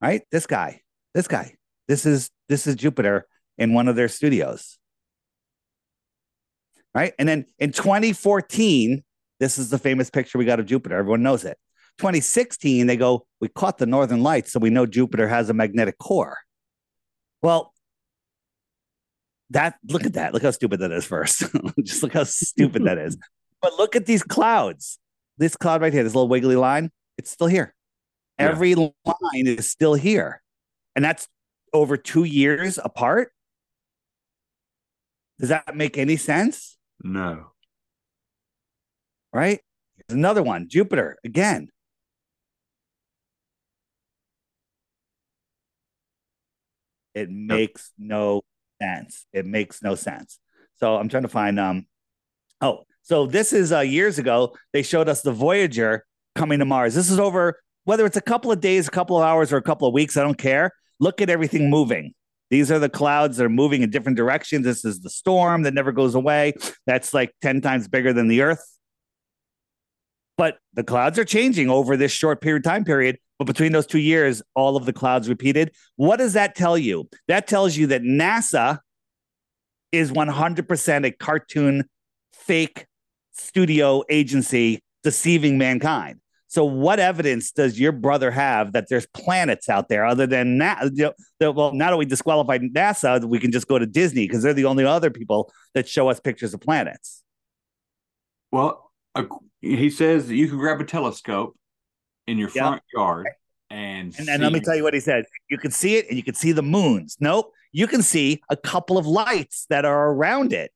Right? 0.00 0.22
This 0.30 0.46
guy, 0.46 0.82
this 1.12 1.26
guy. 1.26 1.56
This 1.88 2.06
is 2.06 2.30
this 2.48 2.68
is 2.68 2.76
Jupiter 2.76 3.26
in 3.58 3.74
one 3.74 3.88
of 3.88 3.96
their 3.96 4.08
studios. 4.08 4.78
Right? 6.96 7.12
And 7.18 7.28
then 7.28 7.44
in 7.58 7.72
2014, 7.72 9.04
this 9.38 9.58
is 9.58 9.68
the 9.68 9.78
famous 9.78 10.08
picture 10.08 10.38
we 10.38 10.46
got 10.46 10.60
of 10.60 10.64
Jupiter. 10.64 10.96
Everyone 10.96 11.22
knows 11.22 11.44
it. 11.44 11.58
2016, 11.98 12.86
they 12.86 12.96
go, 12.96 13.26
We 13.38 13.48
caught 13.48 13.76
the 13.76 13.84
northern 13.84 14.22
lights, 14.22 14.50
so 14.50 14.58
we 14.58 14.70
know 14.70 14.86
Jupiter 14.86 15.28
has 15.28 15.50
a 15.50 15.52
magnetic 15.52 15.98
core. 15.98 16.38
Well, 17.42 17.74
that 19.50 19.76
look 19.86 20.06
at 20.06 20.14
that. 20.14 20.32
Look 20.32 20.42
how 20.42 20.52
stupid 20.52 20.80
that 20.80 20.90
is 20.90 21.04
first. 21.04 21.44
Just 21.82 22.02
look 22.02 22.14
how 22.14 22.24
stupid 22.24 22.84
that 22.84 22.98
is. 22.98 23.16
But 23.62 23.72
look 23.78 23.96
at 23.96 24.04
these 24.04 24.22
clouds. 24.22 24.98
This 25.38 25.56
cloud 25.56 25.80
right 25.80 25.92
here, 25.92 26.04
this 26.04 26.14
little 26.14 26.28
wiggly 26.28 26.56
line, 26.56 26.90
it's 27.16 27.30
still 27.30 27.46
here. 27.46 27.74
Yeah. 28.38 28.50
Every 28.50 28.74
line 28.74 28.90
is 29.34 29.68
still 29.68 29.94
here. 29.94 30.42
And 30.94 31.04
that's 31.04 31.26
over 31.72 31.96
two 31.96 32.24
years 32.24 32.78
apart. 32.78 33.32
Does 35.40 35.48
that 35.48 35.74
make 35.74 35.96
any 35.96 36.16
sense? 36.16 36.75
No. 37.02 37.52
Right? 39.32 39.60
Here's 39.96 40.16
another 40.16 40.42
one 40.42 40.68
Jupiter 40.68 41.16
again. 41.24 41.68
It 47.14 47.30
makes 47.30 47.92
no 47.98 48.42
sense. 48.80 49.26
It 49.32 49.46
makes 49.46 49.82
no 49.82 49.94
sense. 49.94 50.38
So 50.76 50.96
I'm 50.96 51.08
trying 51.08 51.22
to 51.22 51.28
find 51.28 51.58
um 51.58 51.86
oh, 52.60 52.84
so 53.02 53.26
this 53.26 53.52
is 53.52 53.72
uh 53.72 53.80
years 53.80 54.18
ago 54.18 54.54
they 54.72 54.82
showed 54.82 55.08
us 55.08 55.22
the 55.22 55.32
Voyager 55.32 56.04
coming 56.34 56.58
to 56.58 56.64
Mars. 56.64 56.94
This 56.94 57.10
is 57.10 57.18
over 57.18 57.58
whether 57.84 58.04
it's 58.04 58.16
a 58.16 58.22
couple 58.22 58.50
of 58.50 58.60
days, 58.60 58.88
a 58.88 58.90
couple 58.90 59.16
of 59.16 59.22
hours 59.22 59.52
or 59.52 59.56
a 59.56 59.62
couple 59.62 59.86
of 59.86 59.94
weeks, 59.94 60.16
I 60.16 60.22
don't 60.22 60.36
care. 60.36 60.72
Look 60.98 61.20
at 61.20 61.30
everything 61.30 61.70
moving. 61.70 62.14
These 62.50 62.70
are 62.70 62.78
the 62.78 62.88
clouds 62.88 63.36
that 63.36 63.44
are 63.44 63.50
moving 63.50 63.82
in 63.82 63.90
different 63.90 64.16
directions. 64.16 64.64
This 64.64 64.84
is 64.84 65.00
the 65.00 65.10
storm 65.10 65.62
that 65.62 65.74
never 65.74 65.92
goes 65.92 66.14
away. 66.14 66.54
That's 66.86 67.12
like 67.12 67.32
10 67.42 67.60
times 67.60 67.88
bigger 67.88 68.12
than 68.12 68.28
the 68.28 68.42
earth. 68.42 68.64
But 70.38 70.58
the 70.74 70.84
clouds 70.84 71.18
are 71.18 71.24
changing 71.24 71.70
over 71.70 71.96
this 71.96 72.12
short 72.12 72.40
period 72.40 72.62
time 72.62 72.84
period. 72.84 73.18
But 73.38 73.46
between 73.46 73.72
those 73.72 73.86
two 73.86 73.98
years, 73.98 74.42
all 74.54 74.76
of 74.76 74.86
the 74.86 74.92
clouds 74.92 75.28
repeated. 75.28 75.72
What 75.96 76.18
does 76.18 76.34
that 76.34 76.54
tell 76.54 76.78
you? 76.78 77.08
That 77.28 77.46
tells 77.46 77.76
you 77.76 77.88
that 77.88 78.02
NASA 78.02 78.80
is 79.92 80.12
100% 80.12 81.06
a 81.06 81.10
cartoon, 81.10 81.84
fake 82.32 82.86
studio 83.32 84.02
agency 84.08 84.80
deceiving 85.02 85.58
mankind. 85.58 86.20
So, 86.48 86.64
what 86.64 87.00
evidence 87.00 87.50
does 87.50 87.78
your 87.78 87.92
brother 87.92 88.30
have 88.30 88.72
that 88.72 88.88
there's 88.88 89.06
planets 89.06 89.68
out 89.68 89.88
there 89.88 90.04
other 90.06 90.26
than 90.26 90.58
that? 90.58 90.90
You 90.94 91.12
know, 91.40 91.50
well, 91.50 91.72
now 91.72 91.90
that 91.90 91.96
we 91.96 92.04
disqualified 92.04 92.62
NASA, 92.62 93.24
we 93.24 93.38
can 93.38 93.50
just 93.50 93.66
go 93.66 93.78
to 93.78 93.86
Disney 93.86 94.26
because 94.26 94.42
they're 94.42 94.54
the 94.54 94.64
only 94.64 94.84
other 94.84 95.10
people 95.10 95.52
that 95.74 95.88
show 95.88 96.08
us 96.08 96.20
pictures 96.20 96.54
of 96.54 96.60
planets. 96.60 97.22
Well, 98.52 98.90
uh, 99.14 99.24
he 99.60 99.90
says 99.90 100.28
that 100.28 100.36
you 100.36 100.48
can 100.48 100.58
grab 100.58 100.80
a 100.80 100.84
telescope 100.84 101.56
in 102.26 102.38
your 102.38 102.48
front 102.48 102.82
yard 102.94 103.26
and 103.70 104.14
and, 104.18 104.28
and 104.28 104.42
let 104.42 104.52
me 104.52 104.60
tell 104.60 104.76
you 104.76 104.82
what 104.82 104.94
he 104.94 105.00
said. 105.00 105.24
You 105.48 105.58
can 105.58 105.70
see 105.70 105.96
it 105.96 106.06
and 106.08 106.16
you 106.16 106.22
can 106.22 106.34
see 106.34 106.52
the 106.52 106.62
moons. 106.62 107.16
Nope. 107.20 107.52
You 107.72 107.86
can 107.86 108.02
see 108.02 108.40
a 108.48 108.56
couple 108.56 108.96
of 108.96 109.06
lights 109.06 109.66
that 109.70 109.84
are 109.84 110.10
around 110.10 110.52
it. 110.52 110.70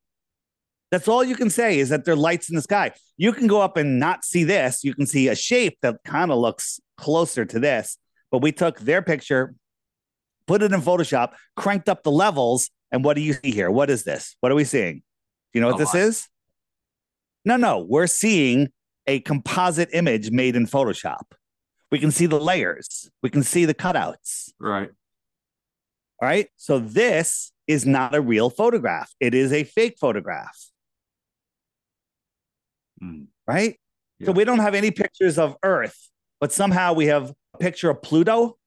That's 0.90 1.06
all 1.06 1.22
you 1.22 1.36
can 1.36 1.50
say 1.50 1.78
is 1.78 1.88
that 1.90 2.04
there 2.04 2.14
are 2.14 2.16
lights 2.16 2.50
in 2.50 2.56
the 2.56 2.62
sky. 2.62 2.92
You 3.16 3.32
can 3.32 3.46
go 3.46 3.60
up 3.60 3.76
and 3.76 4.00
not 4.00 4.24
see 4.24 4.44
this. 4.44 4.82
You 4.82 4.94
can 4.94 5.06
see 5.06 5.28
a 5.28 5.36
shape 5.36 5.78
that 5.82 5.96
kind 6.04 6.32
of 6.32 6.38
looks 6.38 6.80
closer 6.96 7.44
to 7.44 7.58
this. 7.60 7.96
But 8.30 8.42
we 8.42 8.52
took 8.52 8.80
their 8.80 9.02
picture, 9.02 9.54
put 10.46 10.62
it 10.62 10.72
in 10.72 10.80
Photoshop, 10.80 11.32
cranked 11.56 11.88
up 11.88 12.02
the 12.02 12.10
levels, 12.10 12.70
and 12.90 13.04
what 13.04 13.14
do 13.14 13.20
you 13.22 13.34
see 13.34 13.52
here? 13.52 13.70
What 13.70 13.90
is 13.90 14.02
this? 14.02 14.36
What 14.40 14.50
are 14.50 14.56
we 14.56 14.64
seeing? 14.64 14.96
Do 15.52 15.58
you 15.58 15.60
know 15.60 15.68
what 15.68 15.76
A 15.76 15.84
this 15.84 15.94
is? 15.94 16.28
No, 17.44 17.56
no. 17.56 17.78
We're 17.88 18.06
seeing 18.06 18.68
a 19.06 19.20
composite 19.20 19.90
image 19.92 20.30
made 20.30 20.56
in 20.56 20.66
Photoshop. 20.66 21.22
We 21.90 21.98
can 21.98 22.10
see 22.10 22.26
the 22.26 22.38
layers. 22.38 23.10
We 23.22 23.30
can 23.30 23.42
see 23.42 23.64
the 23.64 23.74
cutouts. 23.74 24.52
right. 24.60 24.90
All 26.22 26.28
right. 26.28 26.48
So 26.56 26.78
this 26.78 27.52
is 27.66 27.86
not 27.86 28.14
a 28.14 28.20
real 28.20 28.50
photograph. 28.50 29.12
It 29.20 29.34
is 29.34 29.52
a 29.52 29.64
fake 29.64 29.96
photograph. 29.98 30.56
Mm. 33.02 33.26
Right. 33.46 33.78
So 34.24 34.32
we 34.32 34.44
don't 34.44 34.58
have 34.58 34.74
any 34.74 34.90
pictures 34.90 35.38
of 35.38 35.56
Earth, 35.62 36.10
but 36.40 36.52
somehow 36.52 36.92
we 36.92 37.06
have 37.06 37.32
a 37.54 37.58
picture 37.58 37.88
of 37.88 38.02
Pluto 38.02 38.58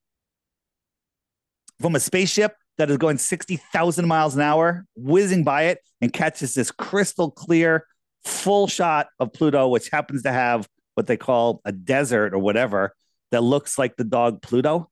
from 1.80 1.96
a 1.96 2.00
spaceship 2.00 2.56
that 2.78 2.90
is 2.90 2.98
going 2.98 3.20
60,000 3.20 4.08
miles 4.08 4.36
an 4.36 4.42
hour, 4.42 4.86
whizzing 4.96 5.44
by 5.44 5.64
it 5.66 5.80
and 6.02 6.12
catches 6.12 6.56
this 6.56 6.72
crystal 6.72 7.30
clear 7.30 7.86
full 8.26 8.68
shot 8.68 9.08
of 9.20 9.32
Pluto, 9.32 9.68
which 9.68 9.90
happens 9.90 10.24
to 10.24 10.32
have 10.32 10.68
what 10.96 11.08
they 11.08 11.18
call 11.18 11.62
a 11.66 11.72
desert 11.72 12.34
or 12.34 12.40
whatever 12.40 12.96
that 13.32 13.42
looks 13.42 13.78
like 13.78 13.96
the 13.96 14.04
dog 14.04 14.42
Pluto. 14.42 14.90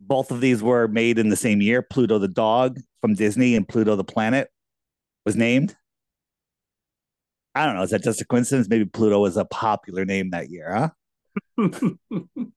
Both 0.00 0.30
of 0.30 0.40
these 0.40 0.62
were 0.62 0.88
made 0.88 1.18
in 1.18 1.28
the 1.28 1.36
same 1.36 1.60
year. 1.60 1.82
Pluto 1.82 2.18
the 2.18 2.28
dog 2.28 2.80
from 3.00 3.14
Disney 3.14 3.54
and 3.54 3.68
Pluto 3.68 3.96
the 3.96 4.04
planet 4.04 4.48
was 5.24 5.36
named. 5.36 5.76
I 7.58 7.66
don't 7.66 7.74
know. 7.74 7.82
Is 7.82 7.90
that 7.90 8.04
just 8.04 8.20
a 8.20 8.24
coincidence? 8.24 8.68
Maybe 8.68 8.84
Pluto 8.84 9.18
was 9.20 9.36
a 9.36 9.44
popular 9.44 10.04
name 10.04 10.30
that 10.30 10.48
year, 10.48 10.92
huh? 11.56 11.70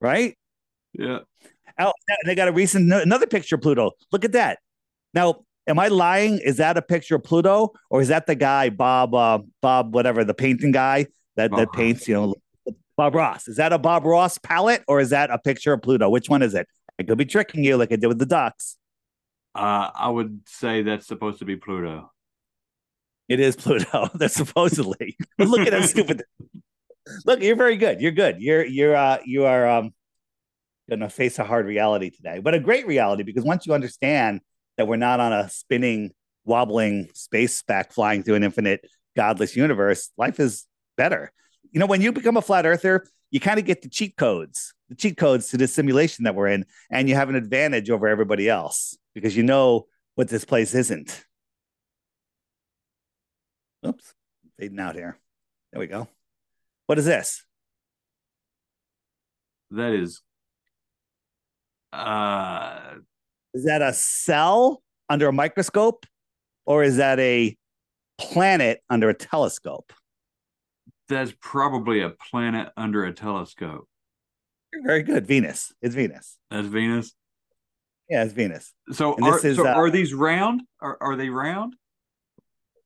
Right? 0.00 0.36
yeah. 0.94 1.18
Oh, 1.78 1.92
they 2.24 2.34
got 2.34 2.48
a 2.48 2.52
recent 2.52 2.90
another 2.92 3.26
picture 3.26 3.56
of 3.56 3.60
Pluto. 3.60 3.92
Look 4.10 4.24
at 4.24 4.32
that. 4.32 4.58
Now, 5.12 5.44
am 5.66 5.78
I 5.78 5.88
lying? 5.88 6.38
Is 6.38 6.56
that 6.56 6.78
a 6.78 6.82
picture 6.82 7.16
of 7.16 7.24
Pluto, 7.24 7.72
or 7.90 8.00
is 8.00 8.08
that 8.08 8.26
the 8.26 8.34
guy 8.34 8.70
Bob 8.70 9.14
uh, 9.14 9.40
Bob 9.60 9.94
whatever 9.94 10.24
the 10.24 10.34
painting 10.34 10.72
guy 10.72 11.06
that 11.36 11.50
Bob 11.50 11.60
that 11.60 11.72
paints? 11.72 12.08
You 12.08 12.14
know, 12.14 12.34
Bob 12.96 13.14
Ross. 13.14 13.48
Is 13.48 13.56
that 13.56 13.72
a 13.72 13.78
Bob 13.78 14.04
Ross 14.04 14.38
palette, 14.38 14.82
or 14.88 14.98
is 15.00 15.10
that 15.10 15.30
a 15.30 15.38
picture 15.38 15.74
of 15.74 15.82
Pluto? 15.82 16.08
Which 16.08 16.28
one 16.30 16.40
is 16.40 16.54
it? 16.54 16.66
I 16.98 17.02
could 17.02 17.18
be 17.18 17.26
tricking 17.26 17.62
you, 17.62 17.76
like 17.76 17.92
I 17.92 17.96
did 17.96 18.06
with 18.06 18.18
the 18.18 18.26
ducks. 18.26 18.78
Uh, 19.54 19.90
I 19.94 20.08
would 20.08 20.40
say 20.46 20.82
that's 20.82 21.06
supposed 21.06 21.40
to 21.40 21.44
be 21.44 21.56
Pluto. 21.56 22.11
It 23.32 23.40
is 23.40 23.56
Pluto. 23.56 24.10
That's 24.14 24.34
supposedly. 24.34 25.16
Look 25.38 25.60
at 25.60 25.72
how 25.72 25.80
stupid. 25.80 26.24
Look, 27.24 27.42
you're 27.42 27.56
very 27.56 27.78
good. 27.78 28.02
You're 28.02 28.12
good. 28.12 28.42
You're 28.42 28.62
you're 28.62 28.94
uh 28.94 29.20
you 29.24 29.46
are 29.46 29.66
um 29.66 29.94
gonna 30.90 31.08
face 31.08 31.38
a 31.38 31.44
hard 31.44 31.64
reality 31.64 32.10
today, 32.10 32.40
but 32.40 32.52
a 32.52 32.60
great 32.60 32.86
reality 32.86 33.22
because 33.22 33.42
once 33.42 33.64
you 33.66 33.72
understand 33.72 34.42
that 34.76 34.86
we're 34.86 34.96
not 34.96 35.18
on 35.18 35.32
a 35.32 35.48
spinning, 35.48 36.10
wobbling 36.44 37.08
space 37.14 37.56
speck 37.56 37.94
flying 37.94 38.22
through 38.22 38.34
an 38.34 38.44
infinite, 38.44 38.86
godless 39.16 39.56
universe, 39.56 40.10
life 40.18 40.38
is 40.38 40.66
better. 40.98 41.32
You 41.70 41.80
know, 41.80 41.86
when 41.86 42.02
you 42.02 42.12
become 42.12 42.36
a 42.36 42.42
flat 42.42 42.66
earther, 42.66 43.06
you 43.30 43.40
kind 43.40 43.58
of 43.58 43.64
get 43.64 43.80
the 43.80 43.88
cheat 43.88 44.14
codes, 44.18 44.74
the 44.90 44.94
cheat 44.94 45.16
codes 45.16 45.48
to 45.48 45.56
this 45.56 45.72
simulation 45.72 46.24
that 46.24 46.34
we're 46.34 46.48
in, 46.48 46.66
and 46.90 47.08
you 47.08 47.14
have 47.14 47.30
an 47.30 47.36
advantage 47.36 47.88
over 47.88 48.08
everybody 48.08 48.46
else 48.50 48.98
because 49.14 49.34
you 49.34 49.42
know 49.42 49.86
what 50.16 50.28
this 50.28 50.44
place 50.44 50.74
isn't. 50.74 51.24
Oops, 53.86 54.14
fading 54.58 54.78
out 54.80 54.94
here. 54.94 55.18
There 55.72 55.80
we 55.80 55.86
go. 55.86 56.08
What 56.86 56.98
is 56.98 57.04
this? 57.04 57.44
That 59.70 59.92
is. 59.92 60.20
Uh, 61.92 62.94
Is 63.54 63.64
that 63.64 63.82
a 63.82 63.92
cell 63.92 64.82
under 65.08 65.28
a 65.28 65.32
microscope, 65.32 66.06
or 66.66 66.82
is 66.82 66.96
that 66.96 67.18
a 67.18 67.56
planet 68.18 68.80
under 68.90 69.08
a 69.08 69.14
telescope? 69.14 69.92
that's 71.08 71.34
probably 71.42 72.00
a 72.00 72.08
planet 72.30 72.72
under 72.74 73.04
a 73.04 73.12
telescope. 73.12 73.86
Very 74.82 75.02
good. 75.02 75.26
Venus. 75.26 75.70
It's 75.82 75.94
Venus. 75.94 76.38
That's 76.50 76.66
Venus. 76.68 77.12
Yeah, 78.08 78.24
it's 78.24 78.32
Venus. 78.32 78.72
So, 78.92 79.14
And 79.16 79.26
are, 79.26 79.46
is, 79.46 79.58
uh, 79.58 79.64
are 79.64 79.90
these 79.90 80.14
round? 80.14 80.62
Are, 80.80 80.96
are 81.02 81.16
they 81.16 81.28
round? 81.28 81.76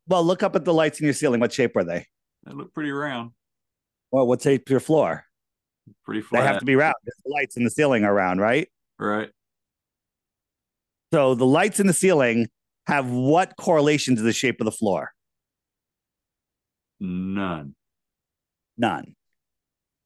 Well, 0.09 0.25
look 0.25 0.43
up 0.43 0.55
at 0.57 0.65
the 0.65 0.75
lights 0.75 1.01
in 1.01 1.05
your 1.05 1.15
ceiling. 1.15 1.41
What 1.41 1.53
shape 1.53 1.77
are 1.77 1.85
they? 1.85 2.07
They 2.45 2.53
look 2.53 2.73
pretty 2.73 2.93
round. 2.93 3.33
Well, 4.11 4.27
what 4.27 4.43
shape 4.43 4.71
your 4.71 4.81
floor? 4.81 5.25
Pretty 6.05 6.21
flat. 6.21 6.41
They 6.41 6.47
have 6.47 6.59
to 6.61 6.65
be 6.65 6.77
round. 6.77 6.95
The 7.05 7.13
lights 7.27 7.57
in 7.57 7.65
the 7.65 7.71
ceiling 7.71 8.05
are 8.05 8.15
round, 8.15 8.41
right? 8.41 8.69
right. 8.99 9.31
So 11.13 11.35
the 11.35 11.47
lights 11.47 11.81
in 11.81 11.87
the 11.87 11.93
ceiling 11.93 12.49
have 12.87 13.11
what 13.11 13.57
correlation 13.57 14.17
to 14.17 14.23
the 14.23 14.33
shape 14.33 14.61
of 14.61 14.65
the 14.65 14.73
floor? 14.73 15.13
None. 17.01 17.75
None. 18.79 19.15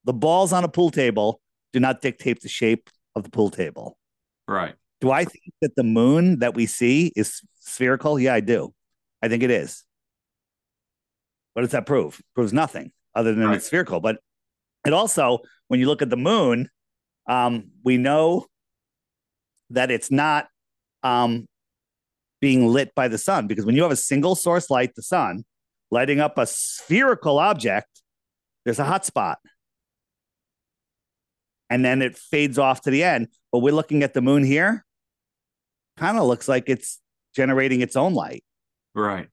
The 0.04 0.12
balls 0.12 0.52
on 0.52 0.64
a 0.64 0.68
pool 0.68 0.90
table 0.90 1.40
do 1.72 1.80
not 1.80 2.00
dictate 2.00 2.40
the 2.40 2.48
shape 2.48 2.90
of 3.14 3.22
the 3.22 3.30
pool 3.30 3.50
table. 3.50 3.96
Right. 4.48 4.74
Do 5.00 5.10
I 5.10 5.24
think 5.24 5.54
that 5.62 5.76
the 5.76 5.84
moon 5.84 6.40
that 6.40 6.54
we 6.54 6.66
see 6.66 7.12
is 7.16 7.40
spherical? 7.60 8.18
Yeah, 8.18 8.34
I 8.34 8.40
do. 8.40 8.74
I 9.22 9.28
think 9.28 9.42
it 9.42 9.50
is. 9.50 9.84
What 11.54 11.62
does 11.62 11.70
that 11.72 11.86
prove? 11.86 12.20
proves 12.34 12.52
nothing 12.52 12.92
other 13.14 13.34
than 13.34 13.46
Right. 13.46 13.56
it's 13.56 13.66
spherical. 13.66 14.00
But 14.00 14.18
it 14.86 14.92
also, 14.92 15.40
when 15.68 15.80
you 15.80 15.86
look 15.86 16.02
at 16.02 16.10
the 16.10 16.16
moon, 16.16 16.68
um, 17.28 17.70
we 17.84 17.96
know 17.96 18.46
that 19.70 19.90
it's 19.90 20.10
not 20.10 20.48
um, 21.02 21.46
being 22.40 22.66
lit 22.66 22.94
by 22.94 23.08
the 23.08 23.18
sun 23.18 23.46
because 23.46 23.64
when 23.66 23.74
you 23.76 23.82
have 23.82 23.92
a 23.92 23.96
single 23.96 24.34
source 24.34 24.70
light, 24.70 24.94
the 24.94 25.02
sun, 25.02 25.44
lighting 25.90 26.20
up 26.20 26.38
a 26.38 26.46
spherical 26.46 27.38
object, 27.38 27.88
there's 28.64 28.78
a 28.78 28.84
hot 28.84 29.04
spot. 29.04 29.38
And 31.68 31.84
then 31.84 32.02
it 32.02 32.16
fades 32.16 32.58
off 32.58 32.80
to 32.82 32.90
the 32.90 33.04
end. 33.04 33.28
But 33.52 33.60
we're 33.60 33.74
looking 33.74 34.02
at 34.02 34.14
the 34.14 34.20
moon 34.22 34.44
here, 34.44 34.84
kind 35.96 36.18
of 36.18 36.24
looks 36.24 36.48
like 36.48 36.64
it's 36.68 37.00
generating 37.34 37.80
its 37.80 37.96
own 37.96 38.14
light. 38.14 38.44
Right. 38.94 39.28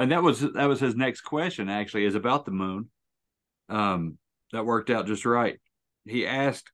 And 0.00 0.12
that 0.12 0.22
was 0.22 0.40
that 0.40 0.66
was 0.66 0.80
his 0.80 0.96
next 0.96 1.20
question 1.22 1.68
actually 1.68 2.04
is 2.04 2.14
about 2.14 2.44
the 2.44 2.50
moon. 2.50 2.90
Um 3.68 4.18
that 4.52 4.64
worked 4.64 4.90
out 4.90 5.06
just 5.06 5.24
right. 5.24 5.60
He 6.06 6.26
asked 6.26 6.70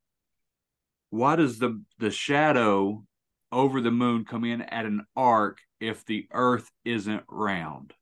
why 1.10 1.36
does 1.36 1.58
the 1.58 1.82
the 1.98 2.10
shadow 2.10 3.04
over 3.52 3.80
the 3.80 3.90
moon 3.90 4.24
come 4.24 4.44
in 4.44 4.62
at 4.62 4.86
an 4.86 5.04
arc 5.14 5.58
if 5.80 6.04
the 6.04 6.26
earth 6.32 6.70
isn't 6.84 7.24
round? 7.28 7.92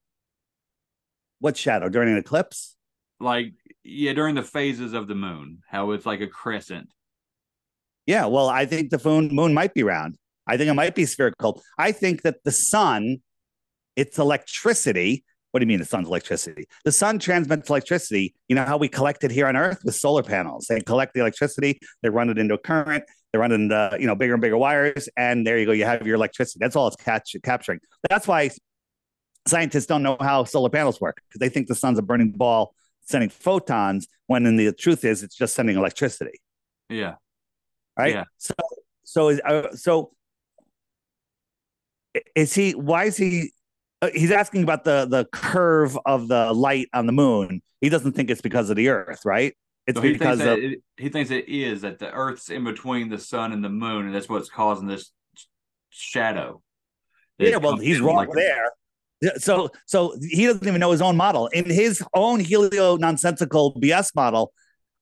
What 1.40 1.56
shadow 1.56 1.88
during 1.88 2.10
an 2.10 2.18
eclipse? 2.18 2.76
Like 3.20 3.52
yeah, 3.82 4.12
during 4.12 4.34
the 4.34 4.42
phases 4.42 4.92
of 4.92 5.08
the 5.08 5.14
moon, 5.14 5.60
how 5.68 5.92
it's 5.92 6.06
like 6.06 6.20
a 6.20 6.26
crescent. 6.26 6.90
Yeah, 8.06 8.26
well, 8.26 8.50
I 8.50 8.66
think 8.66 8.90
the 8.90 9.00
moon 9.02 9.28
moon 9.34 9.54
might 9.54 9.72
be 9.72 9.82
round. 9.82 10.18
I 10.46 10.56
think 10.56 10.68
it 10.68 10.74
might 10.74 10.94
be 10.94 11.06
spherical. 11.06 11.62
I 11.78 11.92
think 11.92 12.22
that 12.22 12.44
the 12.44 12.52
sun, 12.52 13.22
its 13.96 14.18
electricity. 14.18 15.24
What 15.50 15.60
do 15.60 15.64
you 15.64 15.68
mean 15.68 15.78
the 15.78 15.84
sun's 15.84 16.08
electricity? 16.08 16.66
The 16.84 16.90
sun 16.90 17.20
transmits 17.20 17.70
electricity. 17.70 18.34
You 18.48 18.56
know 18.56 18.64
how 18.64 18.76
we 18.76 18.88
collect 18.88 19.22
it 19.22 19.30
here 19.30 19.46
on 19.46 19.56
Earth 19.56 19.78
with 19.84 19.94
solar 19.94 20.22
panels. 20.24 20.66
They 20.68 20.80
collect 20.80 21.14
the 21.14 21.20
electricity, 21.20 21.78
they 22.02 22.08
run 22.08 22.28
it 22.28 22.38
into 22.38 22.54
a 22.54 22.58
current, 22.58 23.04
they 23.32 23.38
run 23.38 23.52
it 23.52 23.56
into 23.56 23.96
you 24.00 24.06
know 24.06 24.16
bigger 24.16 24.34
and 24.34 24.42
bigger 24.42 24.56
wires, 24.58 25.08
and 25.16 25.46
there 25.46 25.58
you 25.58 25.66
go. 25.66 25.72
You 25.72 25.84
have 25.84 26.04
your 26.06 26.16
electricity. 26.16 26.58
That's 26.60 26.74
all 26.74 26.88
it's 26.88 26.96
catch, 26.96 27.36
capturing. 27.44 27.78
That's 28.10 28.26
why 28.26 28.50
scientists 29.46 29.86
don't 29.86 30.02
know 30.02 30.16
how 30.20 30.42
solar 30.44 30.70
panels 30.70 31.00
work 31.00 31.18
because 31.28 31.38
they 31.38 31.48
think 31.48 31.68
the 31.68 31.74
sun's 31.74 31.98
a 31.98 32.02
burning 32.02 32.30
ball 32.32 32.74
sending 33.02 33.28
photons 33.28 34.08
when 34.26 34.46
in 34.46 34.56
the 34.56 34.72
truth 34.72 35.04
is 35.04 35.22
it's 35.22 35.36
just 35.36 35.54
sending 35.54 35.76
electricity 35.76 36.40
Yeah. 36.88 37.16
right 37.98 38.14
Yeah. 38.14 38.24
so 38.38 38.54
so 39.04 39.28
is 39.28 39.40
uh, 39.44 39.70
so 39.76 40.12
is 42.34 42.54
he 42.54 42.72
why 42.72 43.04
is 43.04 43.18
he 43.18 43.52
he's 44.12 44.30
asking 44.30 44.62
about 44.62 44.84
the 44.84 45.06
the 45.06 45.26
curve 45.32 45.98
of 46.06 46.28
the 46.28 46.52
light 46.52 46.88
on 46.92 47.06
the 47.06 47.12
moon. 47.12 47.62
He 47.80 47.88
doesn't 47.88 48.12
think 48.12 48.30
it's 48.30 48.40
because 48.40 48.70
of 48.70 48.76
the 48.76 48.88
Earth, 48.88 49.20
right? 49.24 49.54
It's 49.86 49.96
So 49.98 50.02
he 50.02 50.12
because 50.14 50.40
of, 50.40 50.58
it, 50.58 50.82
he 50.96 51.08
thinks 51.10 51.30
it 51.30 51.48
is 51.48 51.82
that 51.82 51.98
the 51.98 52.10
Earth's 52.10 52.48
in 52.48 52.64
between 52.64 53.10
the 53.10 53.18
sun 53.18 53.52
and 53.52 53.62
the 53.62 53.68
moon, 53.68 54.06
and 54.06 54.14
that's 54.14 54.28
what's 54.28 54.48
causing 54.48 54.86
this 54.86 55.12
shadow. 55.90 56.62
yeah. 57.38 57.56
Well, 57.56 57.76
he's 57.76 58.00
wrong 58.00 58.16
like- 58.16 58.28
there. 58.34 58.70
So 59.38 59.70
so 59.86 60.14
he 60.20 60.44
doesn't 60.46 60.66
even 60.66 60.80
know 60.80 60.90
his 60.90 61.00
own 61.00 61.16
model. 61.16 61.46
In 61.48 61.64
his 61.64 62.02
own 62.14 62.40
helio 62.40 62.96
nonsensical 62.96 63.74
BS 63.80 64.14
model, 64.14 64.52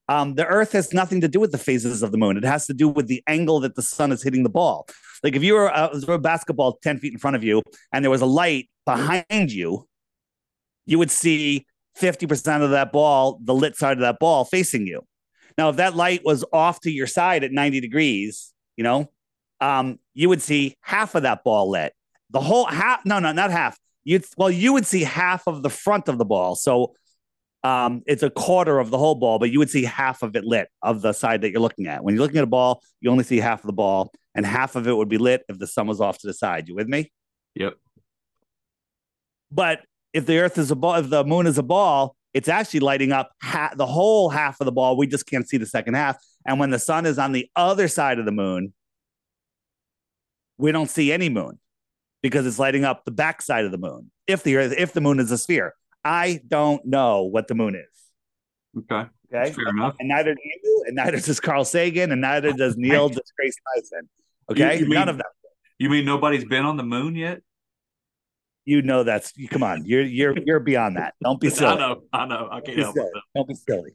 um, 0.07 0.35
the 0.35 0.45
Earth 0.45 0.71
has 0.73 0.93
nothing 0.93 1.19
to 1.21 1.27
do 1.27 1.39
with 1.41 1.51
the 1.51 1.57
phases 1.57 2.03
of 2.03 2.11
the 2.11 2.17
moon. 2.17 2.37
It 2.37 2.45
has 2.45 2.65
to 2.67 2.73
do 2.73 2.87
with 2.87 3.07
the 3.07 3.21
angle 3.27 3.59
that 3.61 3.75
the 3.75 3.81
sun 3.81 4.11
is 4.13 4.23
hitting 4.23 4.43
the 4.43 4.49
ball. 4.49 4.87
Like 5.23 5.35
if 5.35 5.43
you 5.43 5.53
were 5.55 5.73
uh, 5.73 5.99
a 6.07 6.17
basketball 6.19 6.77
ten 6.83 6.99
feet 6.99 7.11
in 7.13 7.19
front 7.19 7.35
of 7.35 7.43
you, 7.43 7.61
and 7.91 8.03
there 8.03 8.11
was 8.11 8.21
a 8.21 8.25
light 8.25 8.69
behind 8.85 9.51
you, 9.51 9.87
you 10.85 10.99
would 10.99 11.11
see 11.11 11.65
fifty 11.95 12.27
percent 12.27 12.63
of 12.63 12.71
that 12.71 12.91
ball, 12.91 13.39
the 13.43 13.53
lit 13.53 13.75
side 13.75 13.97
of 13.97 14.01
that 14.01 14.19
ball, 14.19 14.45
facing 14.45 14.87
you. 14.87 15.01
Now, 15.57 15.69
if 15.69 15.75
that 15.75 15.95
light 15.95 16.21
was 16.25 16.43
off 16.51 16.79
to 16.81 16.91
your 16.91 17.07
side 17.07 17.43
at 17.43 17.51
ninety 17.51 17.79
degrees, 17.79 18.53
you 18.75 18.83
know, 18.83 19.11
um, 19.61 19.99
you 20.13 20.29
would 20.29 20.41
see 20.41 20.75
half 20.81 21.15
of 21.15 21.23
that 21.23 21.43
ball 21.43 21.69
lit. 21.69 21.93
The 22.31 22.41
whole 22.41 22.65
half, 22.65 23.05
no, 23.05 23.19
no, 23.19 23.31
not 23.31 23.51
half. 23.51 23.77
You'd 24.03 24.25
well, 24.35 24.49
you 24.49 24.73
would 24.73 24.85
see 24.85 25.03
half 25.03 25.47
of 25.47 25.63
the 25.63 25.69
front 25.69 26.07
of 26.09 26.17
the 26.17 26.25
ball. 26.25 26.55
So 26.55 26.93
um, 27.63 28.01
it's 28.05 28.23
a 28.23 28.29
quarter 28.29 28.79
of 28.79 28.89
the 28.89 28.97
whole 28.97 29.15
ball, 29.15 29.39
but 29.39 29.51
you 29.51 29.59
would 29.59 29.69
see 29.69 29.83
half 29.83 30.23
of 30.23 30.35
it 30.35 30.43
lit 30.43 30.67
of 30.81 31.01
the 31.01 31.13
side 31.13 31.41
that 31.41 31.51
you're 31.51 31.61
looking 31.61 31.87
at. 31.87 32.03
When 32.03 32.13
you're 32.13 32.23
looking 32.23 32.39
at 32.39 32.43
a 32.43 32.47
ball, 32.47 32.81
you 32.99 33.09
only 33.09 33.23
see 33.23 33.37
half 33.37 33.61
of 33.61 33.67
the 33.67 33.73
ball, 33.73 34.11
and 34.35 34.45
half 34.45 34.75
of 34.75 34.87
it 34.87 34.97
would 34.97 35.07
be 35.07 35.17
lit 35.17 35.43
if 35.47 35.59
the 35.59 35.67
sun 35.67 35.87
was 35.87 36.01
off 36.01 36.17
to 36.17 36.27
the 36.27 36.33
side. 36.33 36.67
You 36.67 36.75
with 36.75 36.87
me? 36.87 37.11
Yep. 37.55 37.75
But 39.53 39.81
if 40.13 40.25
the 40.25 40.39
Earth 40.39 40.57
is 40.57 40.71
a 40.71 40.75
ball, 40.75 40.95
if 40.95 41.09
the 41.09 41.23
moon 41.23 41.47
is 41.47 41.57
a 41.57 41.63
ball, 41.63 42.15
it's 42.33 42.49
actually 42.49 42.79
lighting 42.79 43.11
up 43.11 43.31
ha- 43.41 43.73
the 43.75 43.85
whole 43.85 44.29
half 44.29 44.59
of 44.59 44.65
the 44.65 44.71
ball. 44.71 44.97
We 44.97 45.05
just 45.07 45.27
can't 45.27 45.47
see 45.47 45.57
the 45.57 45.65
second 45.65 45.93
half. 45.93 46.17
And 46.45 46.59
when 46.59 46.71
the 46.71 46.79
sun 46.79 47.05
is 47.05 47.19
on 47.19 47.31
the 47.31 47.47
other 47.55 47.87
side 47.87 48.17
of 48.19 48.25
the 48.25 48.31
moon, 48.31 48.73
we 50.57 50.71
don't 50.71 50.89
see 50.89 51.11
any 51.11 51.29
moon 51.29 51.59
because 52.21 52.45
it's 52.45 52.59
lighting 52.59 52.83
up 52.85 53.05
the 53.05 53.11
back 53.11 53.41
side 53.41 53.65
of 53.65 53.71
the 53.71 53.77
moon. 53.77 54.09
If 54.27 54.43
the 54.43 54.55
Earth, 54.57 54.73
if 54.77 54.93
the 54.93 55.01
moon 55.01 55.19
is 55.19 55.31
a 55.31 55.37
sphere, 55.37 55.73
I 56.03 56.41
don't 56.47 56.85
know 56.85 57.23
what 57.23 57.47
the 57.47 57.55
moon 57.55 57.75
is. 57.75 58.81
Okay. 58.91 59.07
Okay, 59.35 59.51
Fair 59.51 59.67
enough. 59.69 59.95
and 59.99 60.09
neither 60.09 60.33
do 60.35 60.41
you, 60.43 60.83
and 60.87 60.95
neither 60.95 61.19
does 61.19 61.39
Carl 61.39 61.65
Sagan, 61.65 62.11
and 62.11 62.21
neither 62.21 62.53
does 62.53 62.75
Neil 62.77 63.09
deGrasse 63.09 63.55
Tyson. 63.75 64.09
Okay, 64.51 64.75
You- 64.79 64.85
you 64.87 64.93
none 64.93 65.01
mean- 65.01 65.09
of 65.09 65.17
them. 65.17 65.25
You 65.79 65.89
mean 65.89 66.05
nobody's 66.05 66.45
been 66.45 66.65
on 66.65 66.77
the 66.77 66.83
moon 66.83 67.15
yet? 67.15 67.41
You 68.65 68.81
know 68.81 69.03
that's 69.03 69.33
come 69.49 69.63
on. 69.63 69.85
You're 69.85 70.03
you're 70.03 70.35
you're 70.45 70.59
beyond 70.59 70.97
that. 70.97 71.15
Don't 71.23 71.39
be 71.39 71.49
silly. 71.51 71.71
I 71.71 71.75
know. 71.77 72.01
I 72.13 72.25
know. 72.25 72.47
I 72.51 72.61
can't 72.61 72.77
help 72.79 72.97
it. 72.97 73.07
Don't 73.35 73.47
be 73.47 73.55
silly. 73.55 73.91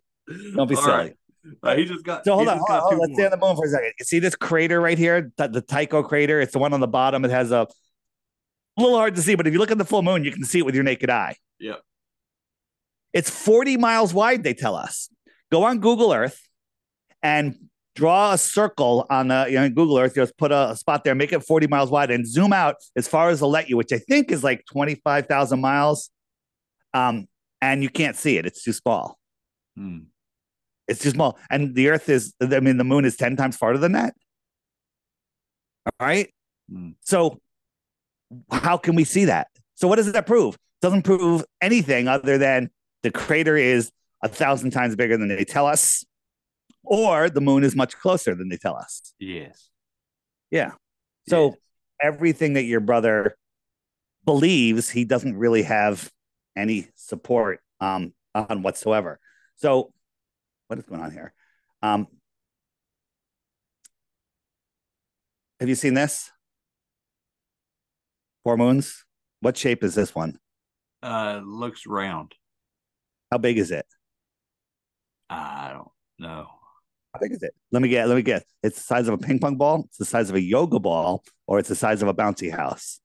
Don't 0.55 0.69
be 0.69 0.75
All 0.77 0.83
silly. 0.83 0.95
right. 0.95 1.15
Uh, 1.63 1.77
he 1.77 1.85
just 1.87 2.05
got. 2.05 2.25
So 2.25 2.35
hold 2.35 2.49
on, 2.49 2.59
hold 2.59 2.71
on, 2.71 2.93
on. 2.95 2.99
let's 2.99 3.15
stay 3.15 3.25
on 3.25 3.31
the 3.31 3.37
moon 3.39 3.57
for 3.57 3.65
a 3.65 3.69
second. 3.69 3.93
You 3.99 4.05
see 4.05 4.19
this 4.19 4.37
crater 4.37 4.81
right 4.81 4.99
here, 4.99 5.33
the, 5.39 5.49
the 5.49 5.61
Tycho 5.63 6.03
crater. 6.03 6.41
It's 6.41 6.53
the 6.53 6.59
one 6.59 6.75
on 6.75 6.81
the 6.81 6.89
bottom. 6.89 7.25
It 7.25 7.31
has 7.31 7.51
a, 7.51 7.67
a 8.77 8.83
little 8.83 8.99
hard 8.99 9.15
to 9.15 9.23
see, 9.23 9.35
but 9.35 9.47
if 9.47 9.53
you 9.55 9.59
look 9.59 9.71
at 9.71 9.79
the 9.79 9.85
full 9.85 10.03
moon, 10.03 10.25
you 10.25 10.33
can 10.33 10.45
see 10.45 10.59
it 10.59 10.67
with 10.67 10.75
your 10.75 10.85
naked 10.85 11.09
eye. 11.09 11.37
Yep. 11.61 11.81
It's 13.15 13.31
40 13.31 13.79
miles 13.79 14.13
wide, 14.13 14.43
they 14.43 14.53
tell 14.53 14.75
us. 14.75 15.09
Go 15.51 15.65
on 15.65 15.79
Google 15.79 16.13
Earth 16.13 16.47
and 17.23 17.68
draw 17.99 18.33
a 18.33 18.39
circle 18.39 19.07
on 19.11 19.29
the, 19.29 19.47
you 19.49 19.57
know, 19.57 19.69
Google 19.69 19.99
Earth. 19.99 20.15
Just 20.15 20.37
put 20.39 20.53
a, 20.53 20.77
spot 20.77 21.03
there, 21.03 21.15
make 21.15 21.33
it 21.33 21.43
40 21.43 21.67
miles 21.67 21.91
wide, 21.91 22.11
and 22.11 22.27
zoom 22.27 22.53
out 22.53 22.77
as 22.97 23.09
far 23.09 23.31
as 23.31 23.41
they'll 23.41 23.51
let 23.51 23.69
you, 23.69 23.77
which 23.77 23.93
I 23.93 23.99
think 23.99 24.31
is 24.31 24.45
like 24.45 24.65
25,000 24.71 25.61
miles. 25.61 26.11
Um, 26.95 27.27
and 27.61 27.83
you 27.83 27.89
can't 27.89 28.17
see 28.17 28.39
it. 28.39 28.47
It's 28.47 28.63
too 28.63 28.73
small. 28.73 29.19
Hmm. 29.77 29.99
It's 30.87 31.01
too 31.01 31.11
small. 31.11 31.39
And 31.51 31.75
the 31.75 31.89
Earth 31.89 32.09
is, 32.09 32.35
I 32.41 32.61
mean, 32.61 32.77
the 32.77 32.85
moon 32.85 33.05
is 33.05 33.17
10 33.17 33.37
times 33.37 33.57
farther 33.57 33.79
than 33.79 33.93
that. 33.93 34.15
All 35.87 36.07
right. 36.07 36.33
Hmm. 36.71 36.91
So, 37.01 37.41
how 38.51 38.77
can 38.77 38.95
we 38.95 39.05
see 39.05 39.25
that? 39.25 39.49
So, 39.75 39.89
what 39.89 39.97
does 39.97 40.13
that 40.13 40.27
prove? 40.27 40.57
doesn't 40.81 41.03
prove 41.03 41.45
anything 41.61 42.07
other 42.09 42.39
than 42.39 42.71
the 43.03 43.11
crater 43.11 43.57
is 43.57 43.91
a 44.23 44.29
thousand 44.29 44.71
times 44.71 44.97
bigger 44.97 45.17
than 45.17 45.29
they 45.29 45.45
tell 45.45 45.67
us, 45.67 46.05
or 46.89 47.29
the 47.31 47.41
moon 47.41 47.65
is 47.65 47.77
much 47.77 47.97
closer 47.99 48.35
than 48.35 48.49
they 48.49 48.57
tell 48.57 48.77
us. 48.77 49.13
Yes. 49.19 49.69
Yeah. 50.51 50.73
So, 51.29 51.49
Yes. 51.49 51.57
everything 52.03 52.55
that 52.55 52.65
your 52.65 52.81
brother 52.81 53.37
believes, 54.25 54.89
he 54.89 55.05
doesn't 55.05 55.37
really 55.37 55.63
have 55.63 56.11
any 56.57 56.89
support 56.97 57.61
um, 57.81 58.15
on 58.35 58.63
whatsoever. 58.63 59.21
So, 59.57 59.93
what 60.69 60.79
is 60.79 60.87
going 60.87 61.01
on 61.03 61.13
here? 61.13 61.33
Um, 61.83 62.07
have 65.61 65.69
you 65.69 65.75
seen 65.75 65.95
this? 65.95 66.31
Four 68.45 68.57
moons. 68.57 69.05
What 69.41 69.57
shape 69.57 69.85
is 69.85 69.95
this 69.95 70.15
one? 70.15 70.39
Uh, 71.03 71.41
looks 71.45 71.87
round. 71.87 72.35
How 73.31 73.39
big 73.39 73.59
is 73.59 73.71
it? 73.71 73.87
I 75.31 75.73
don't 75.75 75.91
know. 76.19 76.47
How 77.19 77.27
big 77.27 77.33
is 77.33 77.43
it? 77.43 77.53
Let 77.73 77.83
me 77.83 77.89
get. 77.89 78.07
Let 78.09 78.15
me 78.15 78.23
guess. 78.23 78.45
It's 78.63 78.77
the 78.77 78.85
size 78.85 79.09
of 79.09 79.15
a 79.15 79.19
ping 79.19 79.41
pong 79.41 79.57
ball. 79.57 79.85
It's 79.89 79.99
the 79.99 80.05
size 80.05 80.31
of 80.31 80.37
a 80.37 80.41
yoga 80.41 80.79
ball, 80.79 81.25
or 81.49 81.59
it's 81.59 81.69
the 81.69 81.75
size 81.75 82.01
of 82.01 82.07
a 82.07 82.15
bouncy 82.15 82.51
house. 82.51 83.01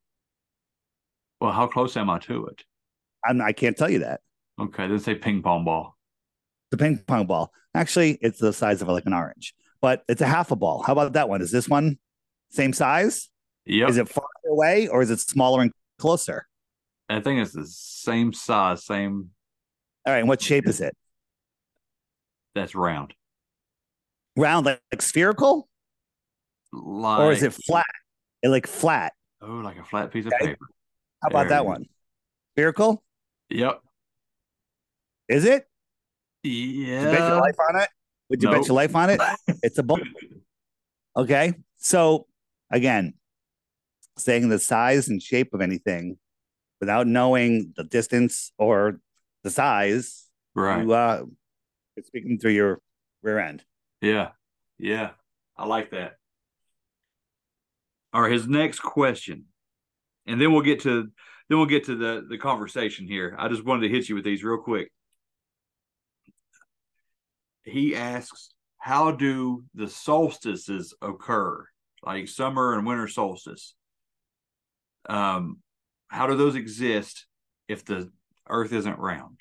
Well, 1.41 1.51
how 1.51 1.65
close 1.65 1.97
am 1.97 2.11
I 2.11 2.19
to 2.19 2.45
it? 2.45 2.63
I'm, 3.25 3.41
I 3.41 3.53
can't 3.53 3.75
tell 3.75 3.89
you 3.89 3.99
that. 3.99 4.21
Okay, 4.61 4.87
let's 4.87 5.03
say 5.03 5.15
ping 5.15 5.41
pong 5.41 5.65
ball. 5.65 5.97
The 6.69 6.77
ping 6.77 6.99
pong 6.99 7.25
ball. 7.25 7.51
Actually, 7.73 8.19
it's 8.21 8.37
the 8.37 8.53
size 8.53 8.83
of 8.83 8.87
like 8.87 9.07
an 9.07 9.13
orange, 9.13 9.55
but 9.81 10.03
it's 10.07 10.21
a 10.21 10.27
half 10.27 10.51
a 10.51 10.55
ball. 10.55 10.83
How 10.83 10.93
about 10.93 11.13
that 11.13 11.27
one? 11.27 11.41
Is 11.41 11.51
this 11.51 11.67
one 11.67 11.97
same 12.51 12.71
size? 12.71 13.29
Yep. 13.65 13.89
Is 13.89 13.97
it 13.97 14.09
farther 14.09 14.27
away 14.49 14.87
or 14.89 15.01
is 15.01 15.09
it 15.09 15.21
smaller 15.21 15.63
and 15.63 15.71
closer? 15.97 16.45
I 17.09 17.19
think 17.19 17.41
it's 17.41 17.53
the 17.53 17.65
same 17.65 18.31
size, 18.31 18.85
same. 18.85 19.31
All 20.05 20.13
right. 20.13 20.19
And 20.19 20.27
what 20.27 20.41
shape 20.41 20.67
is 20.67 20.81
it? 20.81 20.95
That's 22.53 22.75
round. 22.75 23.15
Round, 24.35 24.65
like, 24.65 24.81
like 24.91 25.01
spherical, 25.01 25.69
Like, 26.71 27.19
or 27.19 27.31
is 27.31 27.43
it 27.43 27.53
flat? 27.53 27.85
It 28.41 28.49
like 28.49 28.65
flat. 28.65 29.13
Oh, 29.41 29.47
like 29.57 29.77
a 29.77 29.83
flat 29.83 30.11
piece 30.11 30.25
of 30.25 30.33
Okay. 30.33 30.47
paper. 30.51 30.67
How 31.21 31.29
about 31.29 31.39
There 31.43 31.49
that 31.49 31.65
one? 31.65 31.85
Spherical? 32.55 33.03
Yep. 33.49 33.81
Is 35.29 35.45
it? 35.45 35.67
Would 36.43 36.51
you 36.51 37.07
bet 37.11 37.27
your 37.27 37.35
Yeah. 37.35 37.41
life 37.41 37.55
on 37.69 37.81
it? 37.81 37.89
Would 38.29 38.41
you 38.43 38.49
bet 38.49 38.67
your 38.67 38.75
life 38.75 38.95
on 38.95 39.09
it? 39.11 39.21
It's 39.63 39.77
a 39.77 39.83
ball. 39.83 39.99
Okay. 41.15 41.53
So 41.77 42.27
again, 42.71 43.13
saying 44.17 44.49
the 44.49 44.59
size 44.59 45.07
and 45.09 45.21
shape 45.21 45.53
of 45.53 45.61
anything 45.61 46.17
without 46.79 47.05
knowing 47.07 47.73
the 47.77 47.83
distance 47.83 48.51
or 48.57 48.99
the 49.43 49.51
size, 49.51 50.27
Right. 50.55 50.81
you 50.81 50.91
uh 50.91 51.23
speaking 52.03 52.39
through 52.39 52.51
your 52.51 52.81
rear 53.21 53.39
end. 53.39 53.63
Yeah. 54.03 54.31
Yeah. 54.77 55.11
I 55.57 55.65
like 55.65 55.91
that. 55.91 56.17
All 58.11 58.21
right, 58.21 58.31
his 58.31 58.47
next 58.47 58.79
question. 58.81 59.45
And 60.27 60.39
then 60.39 60.51
we'll 60.51 60.61
get 60.61 60.81
to 60.81 61.09
then 61.49 61.57
we'll 61.57 61.65
get 61.65 61.85
to 61.85 61.95
the 61.95 62.25
the 62.29 62.37
conversation 62.37 63.07
here. 63.07 63.33
I 63.39 63.47
just 63.47 63.63
wanted 63.63 63.87
to 63.87 63.93
hit 63.93 64.09
you 64.09 64.15
with 64.15 64.25
these 64.25 64.43
real 64.43 64.57
quick. 64.57 64.91
He 67.63 67.95
asks, 67.95 68.53
how 68.77 69.11
do 69.11 69.63
the 69.73 69.87
solstices 69.87 70.93
occur? 71.01 71.65
Like 72.05 72.27
summer 72.27 72.73
and 72.73 72.85
winter 72.85 73.07
solstice. 73.07 73.73
Um, 75.07 75.59
how 76.09 76.27
do 76.27 76.35
those 76.35 76.55
exist 76.55 77.25
if 77.69 77.85
the 77.85 78.11
earth 78.49 78.73
isn't 78.73 78.99
round? 78.99 79.39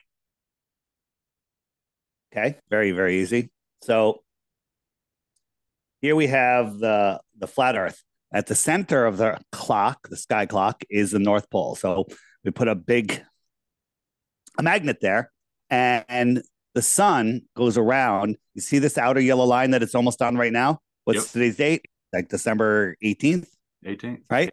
Okay. 2.33 2.59
Very, 2.70 2.92
very 2.92 3.20
easy. 3.20 3.51
So 3.83 4.22
here 6.02 6.14
we 6.14 6.26
have 6.26 6.78
the 6.78 7.20
the 7.38 7.46
flat 7.46 7.76
earth. 7.76 8.02
At 8.34 8.46
the 8.46 8.54
center 8.54 9.04
of 9.06 9.16
the 9.18 9.38
clock, 9.52 10.08
the 10.08 10.16
sky 10.16 10.46
clock, 10.46 10.82
is 10.90 11.10
the 11.12 11.18
North 11.18 11.48
Pole. 11.50 11.74
So 11.76 12.06
we 12.44 12.50
put 12.50 12.68
a 12.68 12.74
big 12.74 13.22
a 14.58 14.62
magnet 14.62 14.98
there, 15.00 15.30
and 15.70 16.42
the 16.74 16.82
sun 16.82 17.42
goes 17.56 17.78
around. 17.78 18.36
You 18.54 18.60
see 18.62 18.78
this 18.78 18.98
outer 18.98 19.20
yellow 19.20 19.44
line 19.44 19.70
that 19.70 19.82
it's 19.82 19.94
almost 19.94 20.20
on 20.22 20.36
right 20.36 20.52
now? 20.52 20.80
What's 21.04 21.18
Yep. 21.20 21.26
today's 21.32 21.56
date? 21.56 21.86
Like 22.12 22.28
December 22.28 22.96
18th, 23.02 23.48
18th. 23.86 24.22
right? 24.30 24.50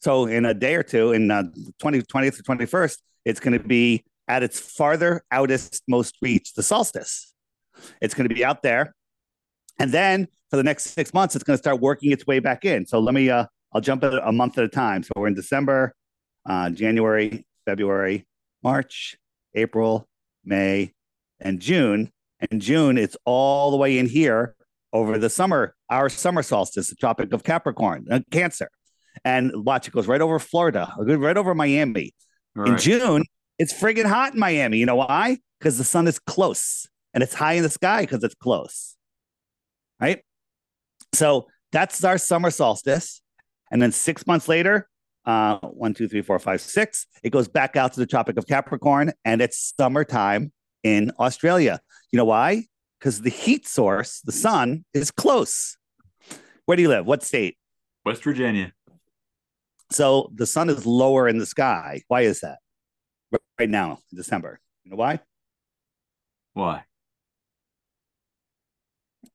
So 0.00 0.26
in 0.26 0.44
a 0.44 0.52
day 0.54 0.74
or 0.74 0.82
two, 0.82 1.12
in 1.12 1.30
uh, 1.30 1.44
20, 1.80 2.02
20th 2.02 2.38
or 2.38 2.42
21st, 2.56 2.98
it's 3.24 3.40
going 3.40 3.58
to 3.58 3.66
be 3.66 4.04
at 4.28 4.42
its 4.42 4.60
farther 4.60 5.22
outest 5.30 5.82
most 5.88 6.16
reach, 6.22 6.52
the 6.54 6.62
solstice. 6.62 7.32
It's 8.02 8.14
going 8.14 8.28
to 8.28 8.34
be 8.34 8.44
out 8.44 8.62
there. 8.62 8.94
And 9.78 9.90
then 9.90 10.28
for 10.50 10.56
the 10.56 10.62
next 10.62 10.86
six 10.86 11.12
months, 11.12 11.34
it's 11.34 11.44
going 11.44 11.56
to 11.56 11.62
start 11.62 11.80
working 11.80 12.12
its 12.12 12.26
way 12.26 12.38
back 12.38 12.64
in. 12.64 12.86
So 12.86 12.98
let 12.98 13.14
me, 13.14 13.30
uh, 13.30 13.46
I'll 13.72 13.80
jump 13.80 14.04
at 14.04 14.14
a 14.14 14.32
month 14.32 14.58
at 14.58 14.64
a 14.64 14.68
time. 14.68 15.02
So 15.02 15.10
we're 15.16 15.28
in 15.28 15.34
December, 15.34 15.94
uh, 16.48 16.70
January, 16.70 17.46
February, 17.66 18.26
March, 18.62 19.16
April, 19.54 20.08
May, 20.44 20.92
and 21.40 21.60
June. 21.60 22.10
And 22.50 22.62
June, 22.62 22.96
it's 22.96 23.16
all 23.24 23.70
the 23.70 23.76
way 23.76 23.98
in 23.98 24.06
here 24.06 24.54
over 24.92 25.18
the 25.18 25.28
summer, 25.28 25.74
our 25.90 26.08
summer 26.08 26.42
solstice, 26.42 26.88
the 26.88 26.96
Tropic 26.96 27.32
of 27.32 27.44
Capricorn, 27.44 28.06
uh, 28.10 28.20
Cancer. 28.30 28.70
And 29.24 29.64
watch, 29.64 29.88
it 29.88 29.90
goes 29.90 30.06
right 30.06 30.20
over 30.20 30.38
Florida, 30.38 30.92
right 30.98 31.36
over 31.36 31.54
Miami. 31.54 32.14
Right. 32.54 32.68
In 32.68 32.78
June, 32.78 33.24
it's 33.58 33.72
friggin' 33.72 34.06
hot 34.06 34.34
in 34.34 34.40
Miami. 34.40 34.78
You 34.78 34.86
know 34.86 34.96
why? 34.96 35.38
Because 35.58 35.76
the 35.76 35.84
sun 35.84 36.06
is 36.06 36.18
close 36.18 36.88
and 37.12 37.22
it's 37.22 37.34
high 37.34 37.54
in 37.54 37.64
the 37.64 37.68
sky 37.68 38.02
because 38.02 38.22
it's 38.22 38.36
close. 38.36 38.96
Right. 40.00 40.22
So 41.18 41.48
that's 41.72 42.04
our 42.04 42.16
summer 42.16 42.48
solstice. 42.48 43.20
And 43.72 43.82
then 43.82 43.90
six 43.90 44.24
months 44.24 44.46
later, 44.46 44.88
uh, 45.26 45.58
one, 45.58 45.92
two, 45.92 46.06
three, 46.06 46.22
four, 46.22 46.38
five, 46.38 46.60
six, 46.60 47.08
it 47.24 47.30
goes 47.30 47.48
back 47.48 47.74
out 47.74 47.92
to 47.94 48.00
the 48.00 48.06
Tropic 48.06 48.36
of 48.36 48.46
Capricorn 48.46 49.12
and 49.24 49.42
it's 49.42 49.74
summertime 49.76 50.52
in 50.84 51.10
Australia. 51.18 51.80
You 52.12 52.18
know 52.18 52.24
why? 52.24 52.66
Because 53.00 53.20
the 53.20 53.30
heat 53.30 53.66
source, 53.66 54.20
the 54.20 54.30
sun, 54.30 54.84
is 54.94 55.10
close. 55.10 55.76
Where 56.66 56.76
do 56.76 56.82
you 56.82 56.88
live? 56.88 57.04
What 57.04 57.24
state? 57.24 57.56
West 58.06 58.22
Virginia. 58.22 58.72
So 59.90 60.30
the 60.32 60.46
sun 60.46 60.70
is 60.70 60.86
lower 60.86 61.28
in 61.28 61.38
the 61.38 61.46
sky. 61.46 62.02
Why 62.06 62.20
is 62.20 62.42
that? 62.42 62.58
Right 63.58 63.68
now, 63.68 63.98
in 64.12 64.16
December. 64.16 64.60
You 64.84 64.92
know 64.92 64.96
why? 64.96 65.18
Why? 66.52 66.84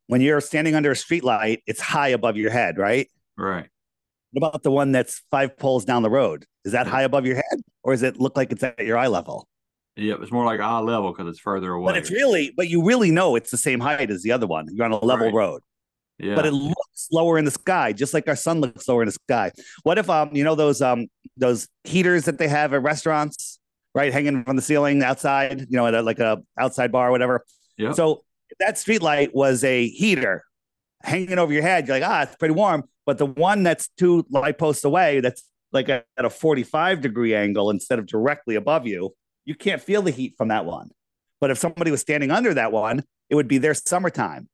When 0.08 0.22
you're 0.22 0.42
standing 0.42 0.76
under 0.76 0.92
a 0.92 0.96
street 0.96 1.24
light, 1.24 1.64
it's 1.66 1.80
high 1.80 2.10
above 2.10 2.38
your 2.38 2.52
head, 2.52 2.78
right? 2.78 3.10
Right. 3.38 3.68
What 4.32 4.48
about 4.50 4.64
the 4.64 4.72
one 4.72 4.92
that's 4.92 5.22
five 5.32 5.58
poles 5.58 5.86
down 5.86 6.02
the 6.04 6.10
road? 6.10 6.46
Is 6.66 6.72
that 6.74 6.88
high 6.88 7.04
above 7.04 7.26
your 7.26 7.36
head, 7.36 7.60
or 7.84 7.94
does 7.94 8.04
it 8.04 8.20
look 8.20 8.36
like 8.36 8.52
it's 8.52 8.64
at 8.64 8.80
your 8.86 8.98
eye 8.98 9.08
level? 9.08 9.48
Yep, 9.96 10.20
it's 10.22 10.32
more 10.32 10.44
like 10.46 10.60
eye 10.60 10.80
level 10.80 11.12
because 11.12 11.28
it's 11.30 11.40
further 11.40 11.72
away. 11.74 11.92
But 11.92 11.98
it's 11.98 12.10
really, 12.10 12.52
but 12.58 12.68
you 12.68 12.84
really 12.84 13.12
know 13.12 13.36
it's 13.36 13.52
the 13.52 13.58
same 13.58 13.80
height 13.80 14.10
as 14.10 14.24
the 14.24 14.32
other 14.32 14.48
one. 14.48 14.68
You're 14.72 14.86
on 14.86 14.92
a 14.92 14.98
level 15.04 15.28
Right. 15.28 15.34
road. 15.36 15.62
yeah. 16.18 16.36
but 16.36 16.46
it 16.46 16.52
looks 16.52 17.08
lower 17.12 17.38
in 17.38 17.46
the 17.46 17.52
sky, 17.52 17.94
just 17.94 18.14
like 18.14 18.28
our 18.28 18.36
sun 18.36 18.60
looks 18.60 18.88
lower 18.88 19.04
in 19.04 19.08
the 19.08 19.12
sky. 19.12 19.52
What 19.84 19.98
if 20.00 20.10
um 20.10 20.30
you 20.36 20.44
know 20.44 20.56
those 20.56 20.82
um 20.82 21.08
those 21.38 21.68
heaters 21.84 22.26
that 22.26 22.38
they 22.40 22.48
have 22.48 22.74
at 22.74 22.82
restaurants, 22.82 23.60
right, 23.94 24.12
hanging 24.12 24.44
from 24.44 24.56
the 24.56 24.62
ceiling 24.64 25.04
outside, 25.04 25.60
you 25.62 25.78
know, 25.78 25.86
at 25.86 25.94
a, 25.94 26.02
like 26.02 26.20
a 26.20 26.42
outside 26.58 26.92
bar 26.92 27.10
or 27.10 27.12
whatever. 27.12 27.46
Yep. 27.78 27.94
So 27.96 28.24
that 28.60 28.78
street 28.78 29.02
light 29.02 29.34
was 29.34 29.64
a 29.64 29.88
heater 29.88 30.44
hanging 31.04 31.38
over 31.38 31.52
your 31.52 31.62
head, 31.62 31.88
you're 31.88 32.00
like, 32.00 32.08
ah, 32.08 32.24
it's 32.24 32.36
pretty 32.36 32.54
warm. 32.54 32.84
But 33.06 33.18
the 33.18 33.26
one 33.26 33.64
that's 33.64 33.90
two 33.98 34.26
light 34.30 34.58
posts 34.58 34.86
away, 34.86 35.20
that's 35.20 35.44
like 35.72 35.90
at 35.90 36.06
a 36.18 36.30
45 36.30 37.02
degree 37.02 37.36
angle 37.36 37.70
instead 37.70 38.00
of 38.00 38.06
directly 38.06 38.56
above 38.56 38.88
you, 38.88 39.14
you 39.46 39.56
can't 39.56 39.82
feel 39.82 40.02
the 40.02 40.12
heat 40.12 40.36
from 40.38 40.48
that 40.48 40.66
one. 40.66 40.92
But 41.42 41.52
if 41.52 41.58
somebody 41.58 41.92
was 41.92 42.02
standing 42.02 42.32
under 42.32 42.54
that 42.54 42.72
one, 42.72 43.04
it 43.30 43.36
would 43.36 43.48
be 43.48 43.58
their 43.58 43.74
summertime. 43.74 44.48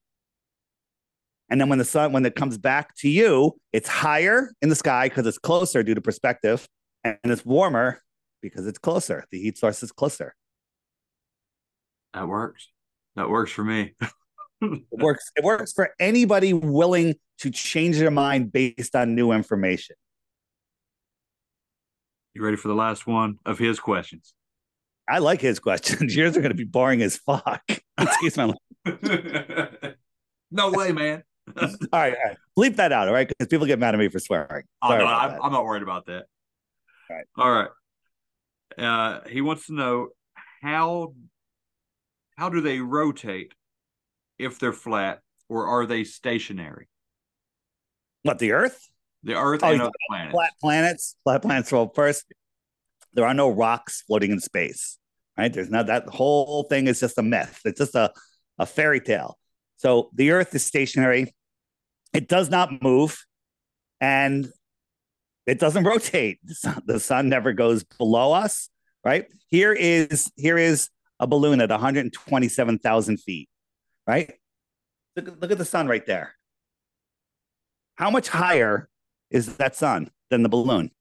And 1.50 1.60
then 1.60 1.70
when 1.70 1.80
the 1.80 1.86
sun, 1.86 2.12
when 2.12 2.26
it 2.26 2.36
comes 2.36 2.58
back 2.58 2.96
to 2.98 3.10
you, 3.10 3.58
it's 3.74 3.88
higher 3.88 4.52
in 4.62 4.70
the 4.70 4.76
sky 4.76 5.10
because 5.10 5.26
it's 5.26 5.38
closer 5.38 5.84
due 5.84 5.96
to 5.96 6.02
perspective, 6.02 6.68
and 7.04 7.18
it's 7.24 7.46
warmer 7.46 8.02
because 8.42 8.68
it's 8.68 8.78
closer. 8.78 9.26
The 9.32 9.40
heat 9.40 9.58
source 9.58 9.82
is 9.84 9.92
closer. 9.92 10.36
that 12.14 12.28
works. 12.28 12.70
That 13.16 13.30
works 13.30 13.52
for 13.52 13.64
me. 13.64 13.94
It 14.62 14.84
works. 14.92 15.24
It 15.38 15.44
works 15.46 15.72
for 15.72 15.92
anybody 16.02 16.52
willing 16.52 17.16
to 17.38 17.50
change 17.50 17.98
their 17.98 18.12
mind 18.12 18.52
based 18.52 18.94
on 18.94 19.16
new 19.16 19.32
information. 19.32 19.96
You 22.34 22.44
ready 22.44 22.58
for 22.58 22.68
the 22.68 22.76
last 22.76 23.08
one 23.08 23.40
of 23.46 23.58
his 23.58 23.80
questions? 23.80 24.34
I 25.10 25.20
like 25.20 25.42
his 25.42 25.60
questions. 25.60 26.16
Yours 26.16 26.38
are 26.38 26.42
going 26.42 26.52
to 26.52 26.58
be 26.58 26.66
boring 26.66 27.02
as 27.02 27.18
fuck. 27.18 27.64
Excuse 27.98 28.38
my. 28.38 28.54
no 30.52 30.72
way, 30.72 30.92
man. 30.92 31.24
All 31.58 31.68
right, 31.94 32.14
all 32.14 32.24
right. 32.26 32.38
Bleep 32.58 32.76
that 32.76 32.92
out, 32.92 33.08
all 33.08 33.14
right? 33.14 33.28
Because 33.28 33.48
people 33.48 33.66
get 33.66 33.80
mad 33.80 33.96
at 33.96 34.00
me 34.00 34.10
for 34.10 34.20
swearing. 34.20 34.66
Oh, 34.82 34.90
no, 34.90 35.06
I'm. 35.06 35.42
I'm 35.42 35.52
not 35.52 35.66
worried 35.66 35.82
about 35.82 36.06
that. 36.06 36.26
All 37.10 37.16
right. 37.16 37.26
All 37.38 37.52
right. 37.52 37.70
Uh, 38.78 39.28
he 39.28 39.42
wants 39.42 39.66
to 39.66 39.74
know 39.74 40.10
how 40.62 41.14
how 42.40 42.48
do 42.48 42.62
they 42.62 42.80
rotate 42.80 43.54
if 44.38 44.60
they're 44.60 44.72
flat 44.72 45.20
or 45.50 45.68
are 45.68 45.86
they 45.86 46.06
stationary? 46.06 46.88
What 48.24 48.40
the 48.40 48.54
Earth? 48.54 48.88
The 49.24 49.36
Earth 49.36 49.60
Oh, 49.62 49.74
and 49.74 49.82
other 49.82 49.92
planets. 50.08 50.32
Flat 50.32 50.54
planets. 50.62 51.16
Flat 51.26 51.42
planets. 51.42 51.72
Well, 51.74 51.92
first, 51.94 52.32
there 53.14 53.26
are 53.26 53.34
no 53.34 53.50
rocks 53.50 54.04
floating 54.08 54.32
in 54.32 54.40
space, 54.40 54.98
right? 55.38 55.52
There's 55.52 55.70
not 55.70 55.88
that 55.88 56.08
whole 56.08 56.64
thing 56.64 56.88
is 56.88 57.02
just 57.02 57.18
a 57.18 57.22
myth. 57.24 57.60
It's 57.66 57.80
just 57.80 57.94
a, 57.96 58.14
a 58.58 58.66
fairy 58.66 59.02
tale. 59.02 59.38
So 59.76 60.10
the 60.14 60.32
Earth 60.32 60.56
is 60.56 60.66
stationary. 60.66 61.36
It 62.14 62.30
does 62.30 62.50
not 62.50 62.82
move, 62.82 63.22
and 64.00 64.48
it 65.46 65.60
doesn't 65.60 65.84
rotate. 65.84 66.40
The 66.46 66.56
sun, 66.56 66.82
the 66.86 67.00
sun 67.02 67.28
never 67.28 67.52
goes 67.52 67.84
below 67.84 68.32
us, 68.32 68.70
right? 69.04 69.26
Here 69.48 69.74
is 69.74 70.32
here 70.38 70.58
is 70.58 70.90
a 71.20 71.28
balloon 71.28 71.62
at 71.62 71.70
127,000 71.70 73.18
feet, 73.20 73.50
right? 74.08 74.34
Look, 75.16 75.28
at- 75.28 75.40
look 75.40 75.52
at 75.52 75.58
the 75.58 75.66
sun 75.66 75.88
right 75.88 76.06
there. 76.06 76.36
How 77.96 78.10
much 78.10 78.30
higher 78.30 78.90
is 79.30 79.58
that 79.58 79.76
sun 79.76 80.10
than 80.30 80.44
the 80.44 80.50
balloon? 80.50 80.92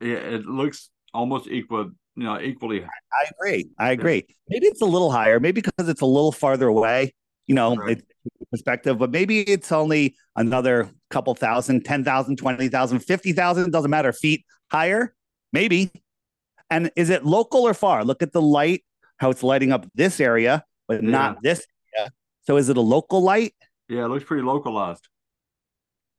Yeah, 0.00 0.16
it 0.16 0.44
looks 0.46 0.90
almost 1.14 1.46
equal, 1.48 1.92
you 2.16 2.24
know, 2.24 2.40
equally. 2.40 2.82
I 2.84 3.30
agree. 3.30 3.70
I 3.78 3.90
agree. 3.92 4.26
Maybe 4.48 4.66
it's 4.66 4.82
a 4.82 4.86
little 4.86 5.10
higher. 5.10 5.38
Maybe 5.40 5.60
because 5.62 5.88
it's 5.88 6.00
a 6.02 6.06
little 6.06 6.32
farther 6.32 6.66
away. 6.66 7.14
You 7.46 7.54
know, 7.54 7.76
Right. 7.76 7.98
it's 7.98 8.04
perspective, 8.50 8.98
but 8.98 9.10
maybe 9.12 9.40
it's 9.40 9.70
only 9.70 10.16
another 10.34 10.90
couple 11.10 11.32
thousand, 11.36 11.84
10,000, 11.84 12.36
20,000, 12.36 12.98
50,000, 12.98 13.70
doesn't 13.70 13.90
matter, 13.90 14.12
feet 14.12 14.44
higher. 14.72 15.14
Maybe. 15.52 15.92
And 16.68 16.90
is 16.96 17.08
it 17.10 17.24
local 17.24 17.62
or 17.62 17.72
far? 17.72 18.04
Look 18.04 18.22
at 18.22 18.32
the 18.32 18.42
light, 18.42 18.84
how 19.18 19.30
it's 19.30 19.42
lighting 19.42 19.72
up 19.72 19.86
this 19.94 20.20
area, 20.20 20.64
but 20.88 21.02
not 21.02 21.42
this 21.42 21.66
area. 21.96 22.10
So 22.42 22.56
is 22.56 22.68
it 22.68 22.76
a 22.76 22.82
local 22.82 23.22
light? 23.22 23.54
Yeah, 23.88 24.04
it 24.04 24.08
looks 24.08 24.24
pretty 24.24 24.42
localized. 24.42 25.08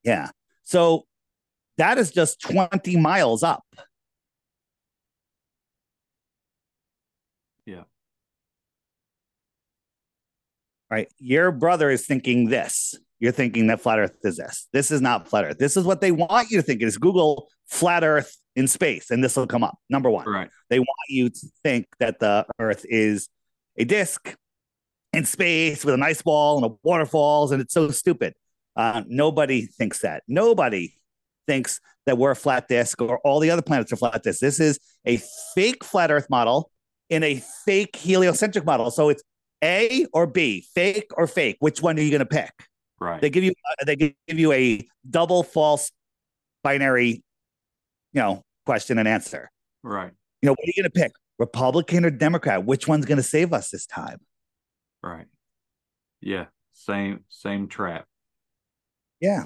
Yeah. 0.03 0.29
So 0.63 1.05
that 1.77 1.97
is 1.97 2.11
just 2.11 2.41
20 2.41 2.97
miles 2.97 3.43
up. 3.43 3.63
Yeah. 7.65 7.83
Right. 10.89 11.09
Your 11.19 11.51
brother 11.51 11.89
is 11.89 12.05
thinking 12.05 12.49
this. 12.49 12.95
You're 13.19 13.31
thinking 13.31 13.67
that 13.67 13.81
flat 13.81 13.99
earth 13.99 14.17
is 14.23 14.37
this. 14.37 14.67
This 14.71 14.91
is 14.91 15.01
not 15.01 15.27
flat 15.27 15.45
earth. 15.45 15.57
This 15.57 15.75
is 15.75 15.83
what 15.83 16.01
they 16.01 16.11
want 16.11 16.51
you 16.51 16.57
to 16.57 16.63
think. 16.63 16.81
It 16.81 16.85
is 16.85 16.97
Google 16.97 17.49
flat 17.67 18.03
earth 18.03 18.37
in 18.57 18.67
space, 18.67 19.11
and 19.11 19.23
this 19.23 19.37
will 19.37 19.47
come 19.47 19.63
up. 19.63 19.77
Number 19.87 20.09
one. 20.09 20.27
Right. 20.27 20.49
They 20.69 20.79
want 20.79 20.89
you 21.09 21.29
to 21.29 21.47
think 21.63 21.85
that 21.99 22.19
the 22.19 22.45
earth 22.59 22.85
is 22.89 23.29
a 23.77 23.85
disk 23.85 24.35
in 25.13 25.25
space 25.25 25.85
with 25.85 25.93
an 25.93 26.01
ice 26.01 26.23
ball 26.23 26.57
and 26.57 26.65
a 26.65 26.75
waterfalls, 26.83 27.51
and 27.51 27.61
it's 27.61 27.73
so 27.73 27.91
stupid. 27.91 28.33
Uh, 28.75 29.03
nobody 29.07 29.67
thinks 29.67 29.99
that. 29.99 30.23
Nobody 30.27 30.95
thinks 31.45 31.79
that 32.07 32.17
we're 32.17 32.31
a 32.31 32.35
flat 32.35 32.67
disk 32.67 32.99
or 32.99 33.19
all 33.19 33.39
the 33.39 33.51
other 33.51 33.61
planets 33.61 33.93
are 33.93 33.95
flat 33.95 34.23
disk. 34.23 34.39
This 34.39 34.59
is 34.59 34.79
a 35.05 35.21
fake 35.53 35.83
flat 35.83 36.09
earth 36.09 36.29
model 36.29 36.71
in 37.09 37.23
a 37.23 37.41
fake 37.63 37.95
heliocentric 37.95 38.65
model. 38.65 38.89
So 38.89 39.09
it's 39.09 39.21
A 39.63 40.07
or 40.13 40.25
B, 40.25 40.65
fake 40.73 41.11
or 41.15 41.27
fake. 41.27 41.57
Which 41.59 41.81
one 41.81 41.97
are 41.99 42.01
you 42.01 42.11
going 42.11 42.19
to 42.19 42.25
pick? 42.25 42.51
Right. 42.99 43.21
They 43.21 43.29
give 43.29 43.43
you 43.43 43.51
uh, 43.51 43.85
they 43.85 43.95
give 43.95 44.15
you 44.27 44.51
a 44.51 44.87
double 45.07 45.43
false 45.43 45.91
binary, 46.63 47.23
you 48.13 48.21
know, 48.21 48.43
question 48.67 48.99
and 48.99 49.07
answer. 49.07 49.49
Right. 49.81 50.11
You 50.41 50.47
know, 50.47 50.51
what 50.51 50.59
are 50.59 50.73
you 50.75 50.83
going 50.83 50.91
to 50.91 50.99
pick? 50.99 51.13
Republican 51.39 52.05
or 52.05 52.09
Democrat? 52.11 52.65
Which 52.65 52.87
one's 52.87 53.05
going 53.05 53.17
to 53.17 53.23
save 53.23 53.53
us 53.53 53.69
this 53.69 53.85
time? 53.85 54.19
Right. 55.01 55.25
Yeah. 56.21 56.45
Same 56.73 57.23
same 57.29 57.67
trap. 57.67 58.05
Yeah. 59.19 59.45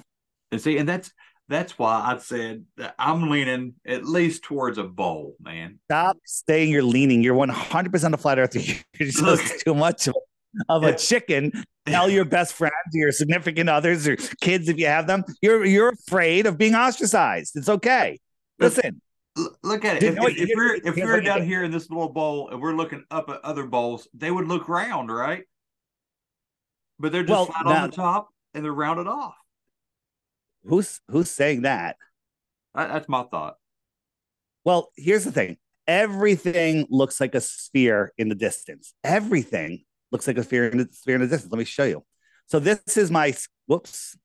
And 0.52 0.60
see, 0.60 0.78
and 0.78 0.90
that's 0.90 1.12
that's 1.48 1.78
why 1.78 2.02
I 2.04 2.18
said 2.18 2.66
that 2.78 2.96
I'm 2.98 3.30
leaning 3.30 3.76
at 3.86 4.06
least 4.06 4.44
towards 4.44 4.78
a 4.78 4.84
bowl, 4.84 5.36
man. 5.40 5.80
Stop 5.86 6.18
saying 6.26 6.72
you're 6.72 6.82
leaning. 6.84 7.22
You're 7.22 7.36
100% 7.36 8.14
a 8.14 8.18
flat 8.18 8.40
earther. 8.40 8.60
You're 9.00 9.10
just 9.10 9.22
Look. 9.22 9.42
too 9.64 9.76
much 9.76 10.08
of, 10.08 10.16
of 10.70 10.84
a 10.84 10.96
chicken. 10.96 11.52
Tell 11.86 12.10
your 12.10 12.26
best 12.26 12.54
friends, 12.54 12.74
your 12.94 13.12
significant 13.12 13.70
others, 13.70 14.08
or 14.08 14.16
kids 14.40 14.70
if 14.70 14.78
you 14.78 14.86
have 14.86 15.08
them. 15.08 15.24
You're 15.42 15.66
you're 15.66 15.90
afraid 15.90 16.46
of 16.46 16.58
being 16.58 16.76
ostracized. 16.76 17.56
It's 17.56 17.70
okay. 17.70 18.20
Listen, 18.60 19.02
look 19.64 19.86
at 19.86 19.98
it. 19.98 20.04
If, 20.04 20.16
no, 20.16 20.28
if, 20.28 20.38
if 20.38 20.50
we're 20.56 20.76
if 20.76 20.96
we're 20.96 21.22
down 21.22 21.44
here 21.44 21.64
in 21.64 21.72
this 21.72 21.90
little 21.90 22.10
bowl 22.10 22.50
and 22.50 22.62
we're 22.62 22.74
looking 22.74 23.04
up 23.12 23.30
at 23.30 23.40
other 23.44 23.66
bowls, 23.66 24.08
they 24.14 24.32
would 24.32 24.48
look 24.48 24.68
round, 24.70 25.12
right? 25.12 25.44
But 27.00 27.12
they're 27.12 27.24
just 27.24 27.32
Well, 27.32 27.46
flat 27.46 27.66
now- 27.66 27.84
on 27.84 27.90
the 27.90 27.96
top 27.96 28.30
and 28.54 28.64
they're 28.64 28.72
rounded 28.74 29.08
off. 29.08 29.36
who's 30.66 31.00
who's 31.10 31.30
saying 31.32 31.62
that? 31.64 31.98
That, 32.76 32.90
that's 32.90 33.10
my 33.10 33.24
thought. 33.24 33.56
Well, 34.64 34.92
here's 34.96 35.24
the 35.24 35.32
thing. 35.32 35.58
everything 35.88 36.86
looks 36.90 37.20
like 37.20 37.34
a 37.36 37.42
sphere 37.42 38.14
in 38.18 38.30
the 38.30 38.36
distance. 38.36 38.94
Everything 39.04 39.84
looks 40.12 40.28
like 40.28 40.38
a 40.38 40.44
sphere 40.44 40.68
in 40.68 40.78
the 40.78 40.88
sphere 40.92 41.16
in 41.16 41.22
the 41.22 41.28
distance. 41.28 41.52
Let 41.52 41.58
me 41.60 41.66
show 41.66 41.84
you. 41.86 42.04
So 42.46 42.60
this 42.60 42.98
is 42.98 43.10
my 43.10 43.34
whoops. 43.66 44.16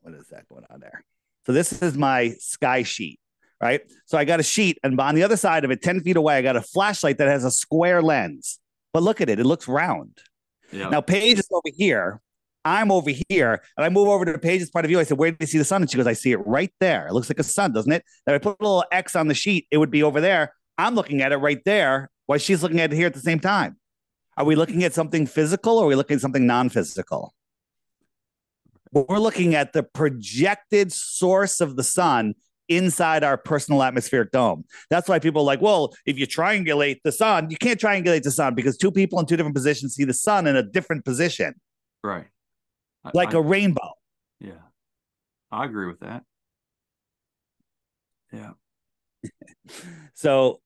What 0.00 0.14
is 0.14 0.28
that 0.28 0.48
going 0.48 0.64
on 0.70 0.80
there? 0.80 1.04
So 1.46 1.52
this 1.52 1.82
is 1.82 1.96
my 1.98 2.30
sky 2.38 2.82
sheet, 2.84 3.20
right? 3.60 3.80
So 4.06 4.18
I 4.18 4.24
got 4.24 4.40
a 4.40 4.42
sheet, 4.42 4.78
and 4.82 5.00
on 5.00 5.14
the 5.14 5.22
other 5.22 5.36
side 5.36 5.64
of 5.64 5.70
it, 5.70 5.82
10 5.82 6.00
feet 6.00 6.16
away, 6.16 6.36
I 6.36 6.42
got 6.42 6.56
a 6.56 6.62
flashlight 6.62 7.18
that 7.18 7.28
has 7.28 7.44
a 7.44 7.50
square 7.50 8.02
lens. 8.02 8.58
But 8.92 9.02
look 9.02 9.20
at 9.20 9.28
it, 9.28 9.38
it 9.38 9.46
looks 9.46 9.68
round. 9.68 10.18
Yeah. 10.72 10.88
Now 10.88 11.00
Paige 11.00 11.38
is 11.38 11.48
over 11.52 11.74
here. 11.76 12.20
I'm 12.64 12.90
over 12.90 13.12
here, 13.28 13.62
and 13.76 13.84
I 13.84 13.88
move 13.88 14.08
over 14.08 14.24
to 14.24 14.38
Paige's 14.38 14.70
point 14.70 14.84
of 14.84 14.88
view. 14.88 14.98
I 14.98 15.04
said, 15.04 15.18
"Where 15.18 15.30
do 15.30 15.36
you 15.38 15.46
see 15.46 15.58
the 15.58 15.64
sun?" 15.64 15.82
And 15.82 15.90
she 15.90 15.96
goes, 15.96 16.08
"I 16.08 16.14
see 16.14 16.32
it 16.32 16.44
right 16.44 16.72
there. 16.80 17.06
It 17.06 17.12
looks 17.12 17.30
like 17.30 17.38
a 17.38 17.44
sun, 17.44 17.72
doesn't 17.72 17.92
it?" 17.92 18.04
Then 18.24 18.34
I 18.34 18.38
put 18.38 18.56
a 18.58 18.62
little 18.62 18.84
X 18.90 19.14
on 19.14 19.28
the 19.28 19.34
sheet. 19.34 19.68
It 19.70 19.78
would 19.78 19.90
be 19.92 20.02
over 20.02 20.20
there. 20.20 20.52
I'm 20.76 20.96
looking 20.96 21.22
at 21.22 21.30
it 21.30 21.36
right 21.36 21.62
there, 21.64 22.10
while 22.26 22.40
she's 22.40 22.64
looking 22.64 22.80
at 22.80 22.92
it 22.92 22.96
here 22.96 23.06
at 23.06 23.14
the 23.14 23.20
same 23.20 23.38
time. 23.38 23.76
Are 24.36 24.44
we 24.44 24.56
looking 24.56 24.82
at 24.82 24.94
something 24.94 25.26
physical, 25.26 25.78
or 25.78 25.84
are 25.84 25.86
we 25.86 25.94
looking 25.94 26.16
at 26.16 26.20
something 26.20 26.44
non-physical? 26.44 27.32
We're 28.92 29.18
looking 29.18 29.54
at 29.54 29.72
the 29.72 29.84
projected 29.84 30.92
source 30.92 31.60
of 31.60 31.76
the 31.76 31.84
sun 31.84 32.34
inside 32.68 33.22
our 33.24 33.36
personal 33.36 33.82
atmospheric 33.82 34.30
dome. 34.30 34.64
That's 34.90 35.08
why 35.08 35.18
people 35.18 35.42
are 35.42 35.44
like, 35.44 35.60
well, 35.60 35.94
if 36.04 36.18
you 36.18 36.26
triangulate 36.26 36.98
the 37.04 37.12
sun, 37.12 37.50
you 37.50 37.56
can't 37.56 37.80
triangulate 37.80 38.22
the 38.22 38.30
sun 38.30 38.54
because 38.54 38.76
two 38.76 38.90
people 38.90 39.18
in 39.20 39.26
two 39.26 39.36
different 39.36 39.54
positions 39.56 39.94
see 39.94 40.04
the 40.04 40.14
sun 40.14 40.46
in 40.46 40.56
a 40.56 40.62
different 40.62 41.04
position, 41.04 41.54
Right. 42.02 42.26
I- 43.04 43.10
like 43.14 43.34
I- 43.34 43.38
a 43.38 43.40
rainbow. 43.40 43.92
Yeah. 44.40 44.52
I 45.50 45.64
agree 45.64 45.86
with 45.86 46.00
that. 46.00 46.24
Yeah. 48.32 48.50
So, 50.14 50.60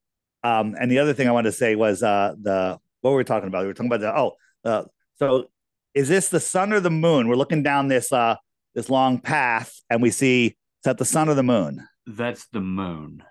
um, 0.45 0.77
and 0.79 0.91
the 0.91 0.99
other 0.99 1.13
thing 1.13 1.27
I 1.29 1.33
wanted 1.33 1.51
to 1.51 1.57
say 1.57 1.75
was 1.75 2.03
uh, 2.03 2.35
the 2.41 2.79
what 3.01 3.11
were 3.13 3.17
we 3.17 3.25
talking 3.25 3.49
about? 3.49 3.63
We 3.63 3.67
were 3.69 3.75
talking 3.75 3.93
about 3.93 4.01
the 4.01 4.17
oh, 4.17 4.37
uh, 4.65 4.85
so 5.17 5.47
is 5.95 6.09
this 6.09 6.29
the 6.29 6.39
sun 6.41 6.73
or 6.73 6.81
the 6.81 6.91
moon? 6.91 7.29
We're 7.29 7.35
looking 7.37 7.63
down 7.63 7.89
this 7.89 8.13
uh 8.13 8.37
this 8.75 8.89
long 8.91 9.19
path, 9.19 9.75
and 9.91 10.01
we 10.03 10.11
see 10.11 10.47
is 10.49 10.55
that 10.85 10.99
the 10.99 11.05
sun 11.05 11.29
or 11.29 11.35
the 11.35 11.43
moon? 11.43 11.87
That's 12.17 12.47
the 12.49 12.61
moon. 12.61 13.23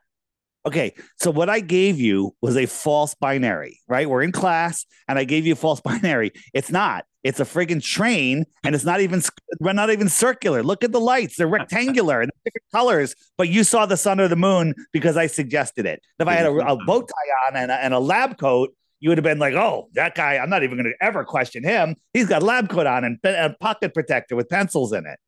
Okay, 0.65 0.93
so 1.17 1.31
what 1.31 1.49
I 1.49 1.61
gave 1.61 1.99
you 1.99 2.35
was 2.41 2.57
a 2.57 2.65
false 2.65 3.15
binary, 3.15 3.79
right? 3.87 4.09
We're 4.09 4.21
in 4.21 4.31
class, 4.31 4.85
and 5.07 5.17
I 5.17 5.23
gave 5.23 5.45
you 5.45 5.53
a 5.53 5.55
false 5.55 5.81
binary. 5.89 6.31
It's 6.53 6.71
not. 6.71 7.05
It's 7.23 7.39
a 7.39 7.45
friggin' 7.45 7.83
train, 7.83 8.45
and 8.63 8.75
it's 8.75 8.85
not 8.85 9.01
even. 9.01 9.21
We're 9.59 9.73
not 9.73 9.89
even 9.89 10.07
circular. 10.07 10.63
Look 10.63 10.83
at 10.83 10.91
the 10.91 10.99
lights; 10.99 11.37
they're 11.37 11.47
rectangular 11.59 12.21
and 12.21 12.31
different 12.45 12.71
colors. 12.71 13.15
But 13.37 13.49
you 13.49 13.63
saw 13.63 13.85
the 13.85 13.97
sun 13.97 14.19
or 14.19 14.27
the 14.27 14.35
moon 14.35 14.73
because 14.93 15.17
I 15.17 15.27
suggested 15.27 15.85
it. 15.85 16.01
If 16.19 16.27
I 16.27 16.33
had 16.33 16.45
a, 16.45 16.51
a 16.51 16.77
bow 16.85 17.01
tie 17.01 17.47
on 17.47 17.55
and 17.55 17.71
a, 17.71 17.75
and 17.75 17.93
a 17.93 17.99
lab 17.99 18.37
coat, 18.37 18.73
you 18.99 19.09
would 19.09 19.17
have 19.17 19.23
been 19.23 19.39
like, 19.39 19.53
"Oh, 19.53 19.89
that 19.93 20.15
guy! 20.15 20.37
I'm 20.37 20.49
not 20.49 20.63
even 20.63 20.77
going 20.77 20.93
to 20.93 21.05
ever 21.05 21.25
question 21.25 21.63
him. 21.63 21.95
He's 22.13 22.27
got 22.27 22.41
a 22.41 22.45
lab 22.45 22.69
coat 22.69 22.85
on 22.85 23.03
and 23.03 23.19
a 23.23 23.55
pocket 23.59 23.93
protector 23.93 24.35
with 24.35 24.47
pencils 24.49 24.93
in 24.93 25.05
it." 25.05 25.19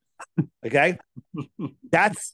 Okay, 0.66 0.98
that's 1.92 2.34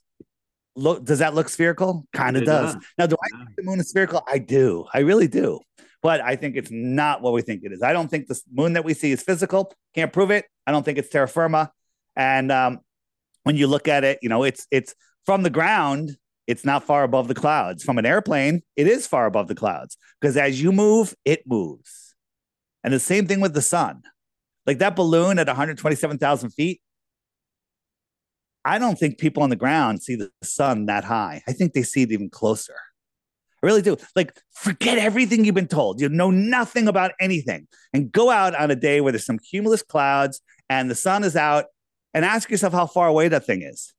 look. 0.78 1.04
Does 1.04 1.20
that 1.20 1.34
look 1.34 1.50
spherical? 1.50 2.06
Kind 2.14 2.38
of 2.38 2.46
does. 2.46 2.76
does. 2.76 2.84
Now, 2.98 3.06
do 3.08 3.16
I 3.22 3.38
think 3.38 3.56
the 3.56 3.64
moon 3.64 3.80
is 3.80 3.90
spherical? 3.90 4.24
I 4.28 4.38
do. 4.38 4.86
I 4.94 5.00
really 5.00 5.28
do. 5.28 5.60
But 6.02 6.22
I 6.22 6.36
think 6.36 6.56
it's 6.56 6.72
not 6.72 7.22
what 7.22 7.34
we 7.34 7.42
think 7.42 7.64
it 7.64 7.72
is. 7.72 7.82
I 7.82 7.92
don't 7.92 8.08
think 8.08 8.28
the 8.28 8.40
moon 8.54 8.74
that 8.74 8.86
we 8.86 8.94
see 8.94 9.12
is 9.12 9.22
physical. 9.24 9.74
Can't 9.96 10.14
prove 10.14 10.32
it. 10.32 10.46
I 10.66 10.72
don't 10.72 10.84
think 10.84 10.98
it's 10.98 11.10
terra 11.10 11.28
firma. 11.28 11.72
And 12.16 12.52
um, 12.52 12.80
when 13.44 13.56
you 13.56 13.68
look 13.68 13.88
at 13.88 14.04
it, 14.04 14.20
you 14.22 14.30
know, 14.30 14.44
it's 14.44 14.68
it's 14.72 14.94
from 15.26 15.44
the 15.44 15.50
ground. 15.50 16.16
It's 16.46 16.64
not 16.64 16.86
far 16.86 17.04
above 17.04 17.28
the 17.28 17.36
clouds. 17.36 17.84
From 17.84 17.98
an 17.98 18.06
airplane, 18.06 18.62
it 18.78 18.88
is 18.88 19.06
far 19.06 19.26
above 19.26 19.48
the 19.48 19.56
clouds 19.56 19.98
because 20.22 20.38
as 20.38 20.62
you 20.62 20.72
move, 20.72 21.14
it 21.26 21.44
moves. 21.46 22.16
And 22.84 22.94
the 22.94 23.00
same 23.00 23.28
thing 23.28 23.42
with 23.42 23.54
the 23.54 23.62
sun. 23.62 24.04
Like 24.66 24.80
that 24.80 24.96
balloon 24.96 25.40
at 25.40 25.48
127,000 25.48 26.50
feet, 26.52 26.82
I 28.68 28.80
don't 28.80 29.00
think 29.00 29.18
people 29.18 29.44
on 29.44 29.50
the 29.50 29.56
ground 29.56 30.04
see 30.04 30.16
the 30.16 30.30
sun 30.44 30.88
that 30.88 31.06
high. 31.06 31.42
I 31.48 31.54
think 31.54 31.72
they 31.72 31.84
see 31.84 32.02
it 32.02 32.12
even 32.12 32.30
closer. 32.30 32.76
I 33.64 33.66
really 33.66 33.82
do. 33.82 33.96
Like, 34.14 34.38
forget 34.54 34.98
everything 34.98 35.46
you've 35.46 35.56
been 35.56 35.70
told. 35.70 36.02
You 36.02 36.10
know 36.10 36.32
nothing 36.32 36.90
about 36.90 37.14
anything 37.18 37.70
and 37.94 38.12
go 38.12 38.30
out 38.30 38.54
on 38.56 38.70
a 38.70 38.76
day 38.76 39.00
where 39.00 39.14
there's 39.14 39.26
some 39.26 39.40
cumulus 39.40 39.84
clouds 39.84 40.42
and 40.70 40.92
the 40.92 40.96
sun 40.96 41.24
is 41.24 41.38
out 41.38 41.68
and 42.14 42.26
ask 42.26 42.52
yourself 42.52 42.74
how 42.74 42.88
far 42.88 43.08
away 43.08 43.30
that 43.30 43.46
thing 43.46 43.62
is. 43.62 43.94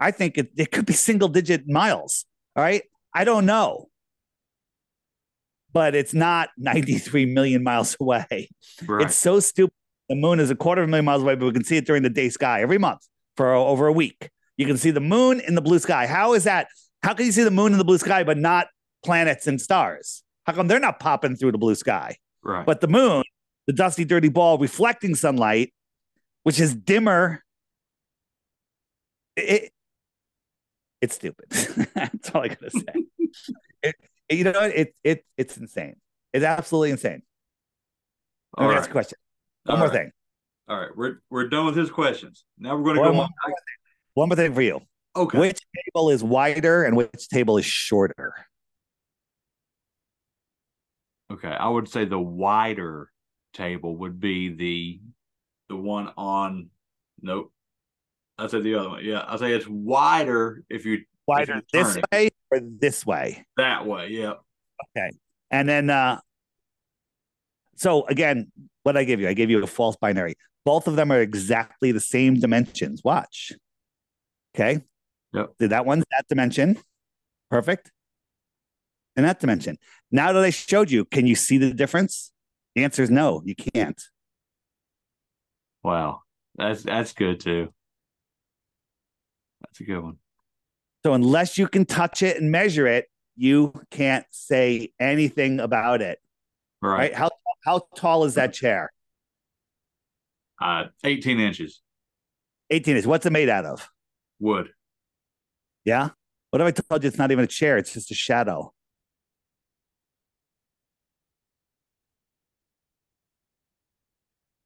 I 0.00 0.12
think 0.12 0.38
it, 0.38 0.50
it 0.56 0.72
could 0.72 0.86
be 0.86 0.94
single 0.94 1.28
digit 1.28 1.68
miles. 1.68 2.24
All 2.56 2.62
right. 2.62 2.84
I 3.14 3.24
don't 3.24 3.44
know. 3.44 3.90
But 5.74 5.94
it's 5.94 6.14
not 6.14 6.48
93 6.56 7.26
million 7.26 7.62
miles 7.62 7.94
away. 8.00 8.48
Right. 8.86 9.04
It's 9.04 9.16
so 9.16 9.40
stupid. 9.40 9.74
The 10.08 10.14
moon 10.14 10.40
is 10.40 10.50
a 10.50 10.56
quarter 10.56 10.82
of 10.82 10.88
a 10.88 10.90
million 10.90 11.04
miles 11.04 11.22
away, 11.22 11.34
but 11.34 11.44
we 11.44 11.52
can 11.52 11.64
see 11.64 11.76
it 11.76 11.84
during 11.84 12.02
the 12.02 12.08
day 12.08 12.30
sky 12.30 12.62
every 12.62 12.78
month 12.78 13.06
for 13.36 13.52
over 13.52 13.86
a 13.86 13.92
week. 13.92 14.30
You 14.56 14.66
can 14.66 14.76
see 14.76 14.90
the 14.90 15.00
moon 15.00 15.40
in 15.40 15.54
the 15.54 15.60
blue 15.60 15.78
sky. 15.78 16.06
How 16.06 16.34
is 16.34 16.44
that? 16.44 16.68
How 17.02 17.14
can 17.14 17.26
you 17.26 17.32
see 17.32 17.44
the 17.44 17.50
moon 17.50 17.72
in 17.72 17.78
the 17.78 17.84
blue 17.84 17.98
sky, 17.98 18.24
but 18.24 18.38
not 18.38 18.68
planets 19.04 19.46
and 19.46 19.60
stars? 19.60 20.22
How 20.44 20.52
come 20.52 20.68
they're 20.68 20.80
not 20.80 20.98
popping 20.98 21.36
through 21.36 21.52
the 21.52 21.58
blue 21.58 21.74
sky? 21.74 22.16
right. 22.42 22.64
But 22.64 22.80
the 22.80 22.88
moon, 22.88 23.24
the 23.66 23.72
dusty, 23.72 24.04
dirty 24.04 24.28
ball 24.28 24.58
reflecting 24.58 25.14
sunlight, 25.14 25.72
which 26.44 26.60
is 26.60 26.74
dimmer, 26.74 27.42
it, 29.36 29.72
it's 31.02 31.16
stupid. 31.16 31.46
That's 31.94 32.30
all 32.30 32.42
I 32.42 32.48
gotta 32.48 32.70
say. 32.70 33.30
it, 33.82 33.94
you 34.30 34.44
know, 34.44 34.52
it, 34.60 34.94
it 35.04 35.24
it's 35.36 35.56
insane. 35.56 35.96
It's 36.32 36.44
absolutely 36.44 36.90
insane. 36.90 37.22
All 38.54 38.70
ask 38.70 38.88
a 38.88 38.92
question. 38.92 39.18
One 39.64 39.74
All 39.74 39.78
more 39.78 39.88
right. 39.88 40.04
thing. 40.04 40.12
All 40.68 40.78
right. 40.78 40.90
We're 40.96 41.20
we're 41.30 41.48
done 41.48 41.66
with 41.66 41.76
his 41.76 41.90
questions. 41.90 42.44
Now 42.58 42.76
we're 42.76 42.84
going 42.84 42.96
to 42.96 43.02
One 43.02 43.10
go 43.10 43.14
more, 43.16 43.24
on. 43.24 43.52
one 44.14 44.28
more 44.28 44.36
thing 44.36 44.54
for 44.54 44.62
you. 44.62 44.80
Okay. 45.14 45.38
Which 45.38 45.60
table 45.86 46.10
is 46.10 46.22
wider 46.24 46.84
and 46.84 46.96
which 46.96 47.28
table 47.28 47.56
is 47.58 47.64
shorter? 47.64 48.34
Okay. 51.32 51.48
I 51.48 51.68
would 51.68 51.88
say 51.88 52.04
the 52.04 52.18
wider 52.20 53.10
table 53.54 53.96
would 53.98 54.20
be 54.20 54.48
the 54.48 55.00
the 55.68 55.76
one 55.76 56.12
on. 56.16 56.68
Nope. 57.22 57.52
I 58.38 58.46
said 58.48 58.62
the 58.64 58.74
other 58.74 58.90
one. 58.90 59.04
Yeah. 59.04 59.24
I 59.26 59.36
say 59.36 59.52
it's 59.52 59.66
wider 59.68 60.62
if 60.68 60.84
you 60.84 61.04
Wider 61.26 61.58
if 61.58 61.64
this 61.72 61.98
way 62.12 62.28
or 62.52 62.60
this 62.60 63.04
way? 63.06 63.44
that 63.56 63.84
way. 63.86 64.08
Yeah. 64.10 64.34
Okay. 64.96 65.10
And 65.50 65.68
then 65.68 65.90
uh 65.90 66.20
so 67.76 68.06
again, 68.06 68.52
what 68.84 68.96
I 68.96 69.04
give 69.04 69.20
you, 69.20 69.28
I 69.28 69.32
gave 69.34 69.50
you 69.50 69.62
a 69.62 69.66
false 69.66 69.96
binary. 69.96 70.34
Both 70.66 70.88
of 70.88 70.96
them 70.96 71.12
are 71.12 71.20
exactly 71.20 71.92
the 71.92 72.00
same 72.00 72.40
dimensions. 72.40 73.02
Watch. 73.04 73.52
Okay. 74.52 74.82
Yep. 75.32 75.52
Did 75.60 75.70
that 75.70 75.86
one's 75.86 76.04
that 76.10 76.26
dimension? 76.28 76.76
Perfect. 77.48 77.92
And 79.14 79.24
that 79.24 79.38
dimension. 79.38 79.78
Now 80.10 80.32
that 80.32 80.42
I 80.42 80.50
showed 80.50 80.90
you, 80.90 81.04
can 81.04 81.24
you 81.24 81.36
see 81.36 81.56
the 81.56 81.72
difference? 81.72 82.32
The 82.74 82.82
answer 82.82 83.04
is 83.04 83.10
no, 83.10 83.42
you 83.44 83.54
can't. 83.54 84.02
Wow. 85.84 86.22
That's 86.56 86.82
that's 86.82 87.12
good 87.12 87.38
too. 87.38 87.72
That's 89.60 89.78
a 89.80 89.84
good 89.84 90.00
one. 90.00 90.16
So 91.04 91.14
unless 91.14 91.58
you 91.58 91.68
can 91.68 91.84
touch 91.84 92.24
it 92.24 92.38
and 92.38 92.50
measure 92.50 92.88
it, 92.88 93.06
you 93.36 93.72
can't 93.92 94.26
say 94.32 94.92
anything 94.98 95.60
about 95.60 96.02
it. 96.02 96.18
Right. 96.82 96.98
Right? 96.98 97.14
How 97.14 97.30
how 97.62 97.86
tall 97.94 98.24
is 98.24 98.34
that 98.34 98.52
chair? 98.52 98.90
Uh, 100.60 100.84
18 101.04 101.38
inches 101.38 101.82
18 102.70 102.96
is 102.96 103.06
what's 103.06 103.26
it 103.26 103.32
made 103.32 103.48
out 103.48 103.64
of? 103.64 103.88
wood. 104.40 104.68
Yeah. 105.84 106.10
What 106.50 106.60
if 106.60 106.66
I 106.66 106.70
told 106.70 107.02
you 107.02 107.08
it's 107.08 107.18
not 107.18 107.30
even 107.30 107.44
a 107.44 107.48
chair? 107.48 107.76
It's 107.78 107.92
just 107.92 108.10
a 108.10 108.14
shadow. 108.14 108.72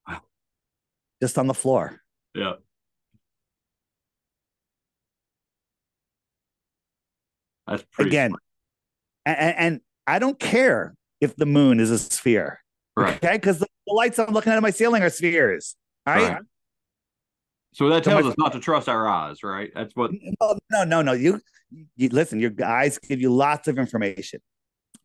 Wow. 0.09 0.23
Just 1.23 1.39
on 1.39 1.47
the 1.47 1.55
floor. 1.55 2.01
Yeah. 2.35 2.55
That's 7.67 7.85
pretty 7.93 8.11
Again, 8.11 8.35
and, 9.25 9.57
and 9.57 9.81
I 10.05 10.19
don't 10.19 10.41
care 10.41 10.97
if 11.21 11.37
the 11.37 11.47
moon 11.47 11.79
is 11.79 11.93
a 11.93 11.99
sphere. 11.99 12.61
Right. 12.97 13.17
Okay. 13.17 13.37
Because 13.37 13.61
the, 13.61 13.67
the 13.87 13.93
lights 13.93 14.19
I'm 14.19 14.33
looking 14.33 14.51
at 14.53 14.57
in 14.57 14.63
my 14.63 14.71
ceiling 14.71 15.05
are 15.05 15.11
spheres. 15.11 15.77
Right. 16.07 16.33
Right. 16.33 16.43
So 17.73 17.89
that 17.89 18.05
So 18.05 18.11
tells 18.11 18.25
my- 18.25 18.31
us 18.31 18.35
not 18.39 18.53
to 18.53 18.61
trust 18.61 18.89
our 18.89 19.07
eyes, 19.07 19.43
right? 19.43 19.71
That's 19.75 19.95
what. 19.95 20.11
No, 20.13 20.59
no, 20.71 20.85
no, 20.85 21.03
no. 21.03 21.13
You, 21.13 21.41
you 21.97 22.09
listen, 22.09 22.41
your 22.41 22.53
eyes 22.65 22.99
give 22.99 23.21
you 23.21 23.33
lots 23.33 23.69
of 23.69 23.79
information, 23.79 24.41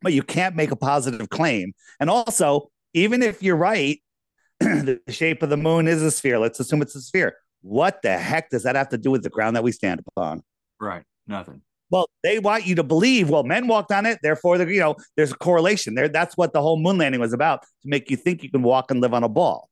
but 0.02 0.12
you 0.12 0.22
can't 0.22 0.56
make 0.56 0.72
a 0.72 0.76
positive 0.76 1.28
claim. 1.30 1.72
And 2.00 2.10
also, 2.10 2.70
even 2.92 3.22
if 3.22 3.42
you're 3.42 3.56
right, 3.56 4.00
the 4.60 5.00
shape 5.08 5.42
of 5.42 5.50
the 5.50 5.56
moon 5.56 5.86
is 5.86 6.02
a 6.02 6.10
sphere. 6.10 6.38
Let's 6.38 6.58
assume 6.58 6.82
it's 6.82 6.96
a 6.96 7.00
sphere. 7.00 7.36
What 7.62 8.02
the 8.02 8.16
heck 8.18 8.50
does 8.50 8.64
that 8.64 8.74
have 8.76 8.88
to 8.90 8.98
do 8.98 9.10
with 9.10 9.22
the 9.22 9.30
ground 9.30 9.54
that 9.56 9.62
we 9.62 9.70
stand 9.72 10.00
upon? 10.06 10.42
Right. 10.80 11.02
Nothing. 11.26 11.62
Well, 11.90 12.08
they 12.24 12.40
want 12.40 12.66
you 12.66 12.74
to 12.76 12.82
believe. 12.82 13.30
Well, 13.30 13.44
men 13.44 13.68
walked 13.68 13.92
on 13.92 14.06
it, 14.06 14.18
therefore, 14.22 14.56
you 14.56 14.80
know, 14.80 14.96
there's 15.16 15.30
a 15.30 15.36
correlation 15.36 15.94
there. 15.94 16.08
That's 16.08 16.36
what 16.36 16.52
the 16.52 16.60
whole 16.60 16.78
moon 16.80 16.98
landing 16.98 17.20
was 17.20 17.32
about 17.32 17.62
to 17.62 17.88
make 17.88 18.10
you 18.10 18.16
think 18.16 18.42
you 18.42 18.50
can 18.50 18.62
walk 18.62 18.90
and 18.90 19.00
live 19.00 19.14
on 19.14 19.22
a 19.22 19.28
ball. 19.28 19.68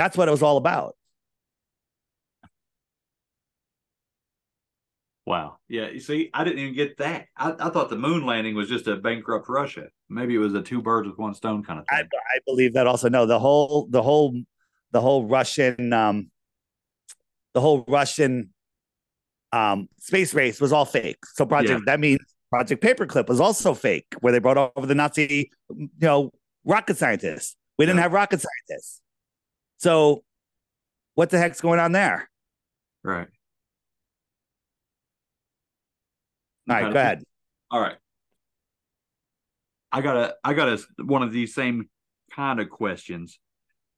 That's 0.00 0.16
what 0.16 0.28
it 0.28 0.30
was 0.30 0.42
all 0.42 0.56
about. 0.56 0.96
Wow. 5.26 5.58
Yeah. 5.68 5.90
You 5.90 6.00
see, 6.00 6.30
I 6.32 6.42
didn't 6.42 6.60
even 6.60 6.74
get 6.74 6.96
that. 6.96 7.26
I, 7.36 7.52
I 7.60 7.68
thought 7.68 7.90
the 7.90 7.98
moon 7.98 8.24
landing 8.24 8.54
was 8.54 8.66
just 8.66 8.86
a 8.86 8.96
bankrupt 8.96 9.46
Russia. 9.50 9.88
Maybe 10.08 10.34
it 10.34 10.38
was 10.38 10.54
a 10.54 10.62
two 10.62 10.80
birds 10.80 11.06
with 11.06 11.18
one 11.18 11.34
stone 11.34 11.62
kind 11.62 11.80
of 11.80 11.84
thing. 11.86 11.98
I, 11.98 12.16
I 12.16 12.38
believe 12.46 12.72
that 12.72 12.86
also. 12.86 13.10
No, 13.10 13.26
the 13.26 13.38
whole, 13.38 13.88
the 13.90 14.00
whole, 14.00 14.34
the 14.92 15.02
whole 15.02 15.26
Russian, 15.26 15.92
um, 15.92 16.30
the 17.52 17.60
whole 17.60 17.84
Russian 17.86 18.54
um, 19.52 19.86
space 19.98 20.32
race 20.32 20.62
was 20.62 20.72
all 20.72 20.86
fake. 20.86 21.18
So 21.34 21.44
project 21.44 21.80
yeah. 21.80 21.92
that 21.92 22.00
means 22.00 22.20
Project 22.48 22.82
Paperclip 22.82 23.28
was 23.28 23.38
also 23.38 23.74
fake, 23.74 24.06
where 24.20 24.32
they 24.32 24.38
brought 24.38 24.72
over 24.74 24.86
the 24.86 24.94
Nazi, 24.94 25.50
you 25.68 25.88
know, 26.00 26.30
rocket 26.64 26.96
scientists. 26.96 27.54
We 27.76 27.84
didn't 27.84 27.98
yeah. 27.98 28.04
have 28.04 28.14
rocket 28.14 28.40
scientists. 28.40 29.02
So, 29.80 30.24
what 31.14 31.30
the 31.30 31.38
heck's 31.38 31.62
going 31.62 31.80
on 31.80 31.92
there? 31.92 32.28
Right. 33.02 33.28
All 36.68 36.76
right, 36.76 36.92
go 36.92 36.98
ahead. 36.98 37.22
All 37.70 37.80
right. 37.80 37.96
I 39.90 40.02
got 40.02 40.16
a 40.16 40.34
I 40.44 40.52
got 40.52 40.68
a 40.68 40.78
one 41.02 41.22
of 41.22 41.32
these 41.32 41.54
same 41.54 41.88
kind 42.36 42.60
of 42.60 42.68
questions, 42.68 43.38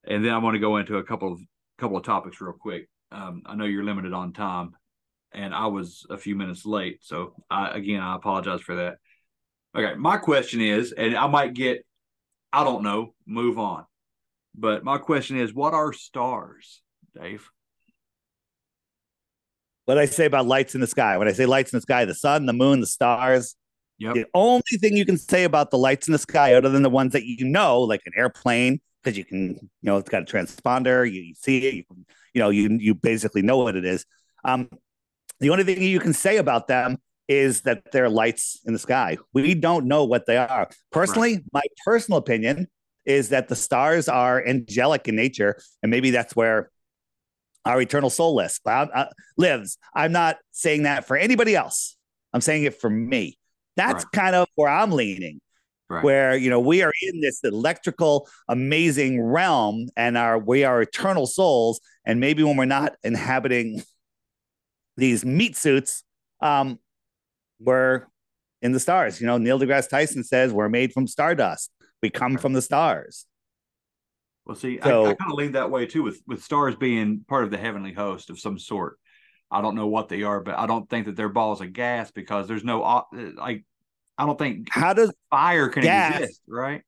and 0.05 0.24
then 0.24 0.33
I 0.33 0.39
want 0.39 0.55
to 0.55 0.61
go 0.61 0.76
into 0.76 0.99
a 0.99 1.05
couple 1.05 1.33
of 1.33 1.41
couple 1.78 1.97
of 1.97 2.05
topics 2.05 2.41
real 2.41 2.55
quick. 2.55 2.89
Um, 3.11 3.43
I 3.45 3.57
know 3.57 3.64
you're 3.64 3.85
limited 3.85 4.12
on 4.12 4.33
time, 4.33 4.76
and 5.33 5.53
I 5.53 5.66
was 5.66 6.07
a 6.11 6.16
few 6.16 6.37
minutes 6.37 6.64
late, 6.64 7.01
so 7.03 7.35
I, 7.51 7.76
again 7.76 8.01
I 8.01 8.14
apologize 8.14 8.61
for 8.61 8.76
that. 8.76 8.99
Okay, 9.76 9.97
my 9.97 10.16
question 10.16 10.61
is, 10.61 10.93
and 10.93 11.16
I 11.16 11.26
might 11.26 11.55
get, 11.55 11.85
I 12.53 12.62
don't 12.62 12.85
know, 12.85 13.14
move 13.26 13.59
on, 13.59 13.85
but 14.55 14.84
my 14.84 14.98
question 14.98 15.38
is, 15.38 15.55
what 15.55 15.74
are 15.74 15.92
stars, 15.92 16.82
Dave? 17.18 17.48
what 19.84 19.98
I 19.98 20.07
say 20.07 20.26
about 20.26 20.46
lights 20.46 20.74
in 20.74 20.80
the 20.80 20.86
sky. 20.86 21.18
When 21.18 21.28
I 21.28 21.32
say 21.32 21.46
lights 21.46 21.72
in 21.72 21.76
the 21.76 21.82
sky, 21.82 22.05
the 22.05 22.14
sun, 22.14 22.46
the 22.46 22.53
moon, 22.53 22.80
the 22.80 22.86
stars. 22.86 23.57
Yep. 23.98 24.14
The 24.14 24.26
only 24.34 24.62
thing 24.80 24.96
you 24.96 25.05
can 25.05 25.18
say 25.18 25.44
about 25.44 25.70
the 25.70 25.78
lights 25.78 26.09
in 26.09 26.12
the 26.12 26.18
sky, 26.18 26.55
other 26.55 26.68
than 26.68 26.82
the 26.82 26.90
ones 26.90 27.12
that 27.12 27.24
you 27.24 27.44
know, 27.44 27.80
like 27.80 28.00
an 28.07 28.12
airplane, 28.16 28.80
because 29.03 29.16
you 29.16 29.24
can, 29.24 29.50
you 29.50 29.68
know, 29.82 29.98
it's 29.98 30.09
got 30.09 30.22
a 30.22 30.24
transponder, 30.24 31.11
you, 31.11 31.20
you 31.20 31.34
see 31.34 31.66
it, 31.66 31.74
you, 31.74 31.84
you 32.34 32.40
know, 32.40 32.50
you 32.50 32.68
you 32.80 32.94
basically 32.94 33.42
know 33.42 33.59
what 33.59 33.76
it 33.76 33.84
is. 33.84 34.07
Um, 34.44 34.68
the 35.40 35.50
only 35.50 35.64
thing 35.64 35.82
you 35.82 36.00
can 36.00 36.12
say 36.12 36.36
about 36.36 36.68
them 36.68 36.98
is 37.28 37.62
that 37.62 37.92
they're 37.92 38.09
lights 38.09 38.61
in 38.64 38.72
the 38.72 38.78
sky. 38.78 39.18
We 39.32 39.55
don't 39.55 39.86
know 39.86 40.05
what 40.05 40.26
they 40.26 40.36
are. 40.36 40.68
Personally, 40.90 41.34
right. 41.34 41.44
my 41.53 41.62
personal 41.84 42.18
opinion 42.18 42.68
is 43.05 43.30
that 43.30 43.48
the 43.48 43.57
stars 43.57 44.09
are 44.09 44.44
angelic 44.46 45.09
in 45.09 45.16
nature, 45.16 45.61
and 45.82 45.90
maybe 45.90 46.11
that's 46.11 46.36
where 46.36 46.70
our 47.64 47.80
eternal 47.80 48.11
soul 48.11 48.40
uh, 48.66 49.05
lives. 49.36 49.78
I'm 49.94 50.12
not 50.12 50.38
saying 50.50 50.84
that 50.84 51.07
for 51.07 51.16
anybody 51.16 51.55
else. 51.55 51.96
I'm 52.32 52.40
saying 52.40 52.64
it 52.64 52.80
for 52.80 52.90
me. 52.90 53.38
That's 53.76 54.05
right. 54.05 54.12
kind 54.12 54.36
of 54.36 54.48
where 54.55 54.70
I'm 54.70 54.92
leaning. 54.92 55.40
Right. 55.88 56.03
Where 56.03 56.36
you 56.36 56.48
know 56.48 56.61
we 56.61 56.82
are 56.82 56.92
in 57.03 57.20
this 57.20 57.40
electrical, 57.44 58.28
amazing 58.48 59.22
realm, 59.22 59.88
and 59.94 60.16
are 60.16 60.38
we 60.38 60.64
are 60.64 60.80
eternal 60.80 61.26
souls. 61.26 61.80
And 62.07 62.18
maybe 62.18 62.42
when 62.42 62.57
we're 62.57 62.64
not 62.64 62.94
inhabiting 63.05 63.82
these 64.96 65.24
meat 65.24 65.57
suits, 65.57 66.03
um, 66.40 66.78
we're 67.61 68.07
in 68.62 68.72
the 68.72 68.80
stars. 68.80 69.20
You 69.20 69.26
know, 69.26 69.36
Neil 69.36 69.59
deGrasse 69.59 69.90
Tyson 69.90 70.24
says 70.24 70.53
we're 70.53 70.70
made 70.70 70.92
from 70.92 71.07
stardust. 71.07 71.70
We 72.03 72.11
come 72.11 72.36
from 72.36 72.53
the 72.53 72.62
stars. 72.62 73.26
Well, 74.44 74.57
see, 74.57 74.80
so, 74.82 75.07
I, 75.07 75.11
I 75.11 75.14
kind 75.14 75.30
of 75.30 75.38
lean 75.38 75.53
that 75.53 75.70
way 75.70 75.86
too, 75.86 76.03
with 76.03 76.20
with 76.26 76.42
stars 76.42 76.74
being 76.74 77.24
part 77.28 77.44
of 77.44 77.50
the 77.50 77.59
heavenly 77.59 77.92
host 77.92 78.28
of 78.28 78.40
some 78.40 78.59
sort. 78.59 78.98
I 79.50 79.61
don't 79.61 79.76
know 79.76 79.86
what 79.86 80.09
they 80.09 80.22
are, 80.22 80.40
but 80.40 80.59
I 80.59 80.66
don't 80.66 80.88
think 80.88 81.07
that 81.07 81.14
they're 81.14 81.28
balls 81.28 81.61
of 81.61 81.72
gas 81.72 82.11
because 82.11 82.48
there's 82.48 82.64
no 82.64 82.82
uh, 82.82 83.03
like. 83.36 83.64
I 84.18 84.26
don't 84.26 84.38
think 84.38 84.68
how 84.70 84.92
does 84.92 85.12
fire 85.30 85.68
can 85.68 85.82
gas, 85.82 86.20
exist, 86.20 86.42
right? 86.48 86.82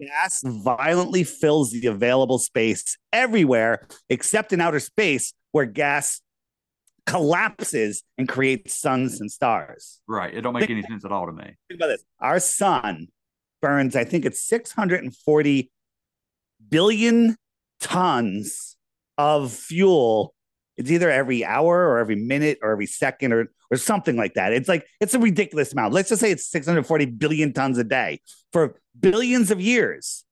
Gas 0.00 0.42
violently 0.44 1.24
fills 1.24 1.72
the 1.72 1.86
available 1.86 2.38
space 2.38 2.96
everywhere 3.12 3.86
except 4.08 4.52
in 4.52 4.60
outer 4.60 4.80
space, 4.80 5.32
where 5.52 5.66
gas 5.66 6.20
collapses 7.06 8.02
and 8.18 8.28
creates 8.28 8.78
suns 8.78 9.20
and 9.20 9.30
stars. 9.30 10.00
Right. 10.06 10.32
It 10.32 10.42
don't 10.42 10.54
make 10.54 10.66
think 10.66 10.70
any 10.70 10.82
sense 10.82 11.04
at 11.04 11.12
all 11.12 11.26
to 11.26 11.32
me. 11.32 11.44
Think 11.68 11.80
about 11.80 11.88
this. 11.88 12.04
Our 12.20 12.40
sun 12.40 13.08
burns, 13.60 13.96
I 13.96 14.04
think 14.04 14.24
it's 14.24 14.42
640 14.42 15.70
billion 16.68 17.36
tons 17.80 18.76
of 19.18 19.52
fuel. 19.52 20.34
It's 20.76 20.90
either 20.90 21.10
every 21.10 21.44
hour 21.44 21.88
or 21.88 21.98
every 21.98 22.16
minute 22.16 22.58
or 22.62 22.72
every 22.72 22.86
second 22.86 23.32
or 23.32 23.50
or 23.70 23.76
something 23.76 24.16
like 24.16 24.34
that. 24.34 24.52
It's 24.52 24.68
like 24.68 24.86
it's 25.00 25.14
a 25.14 25.18
ridiculous 25.18 25.72
amount. 25.72 25.94
Let's 25.94 26.08
just 26.08 26.20
say 26.20 26.30
it's 26.30 26.46
640 26.50 27.06
billion 27.06 27.52
tons 27.52 27.78
a 27.78 27.84
day 27.84 28.20
for 28.52 28.76
billions 28.98 29.50
of 29.50 29.60
years, 29.60 30.24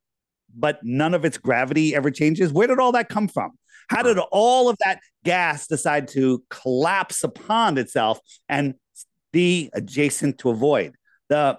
but 0.55 0.81
none 0.83 1.15
of 1.15 1.25
its 1.25 1.39
gravity 1.39 1.95
ever 1.95 2.11
changes. 2.11 2.53
Where 2.53 2.67
did 2.67 2.81
all 2.81 2.93
that 2.93 3.09
come 3.09 3.29
from? 3.29 3.53
How 3.89 4.03
did 4.03 4.19
all 4.19 4.69
of 4.69 4.77
that 4.85 5.01
gas 5.25 5.67
decide 5.67 6.09
to 6.09 6.43
collapse 6.51 7.25
upon 7.25 7.79
itself 7.79 8.19
and 8.49 8.75
be 9.33 9.71
adjacent 9.73 10.39
to 10.39 10.51
a 10.51 10.55
void? 10.55 10.95
The 11.29 11.59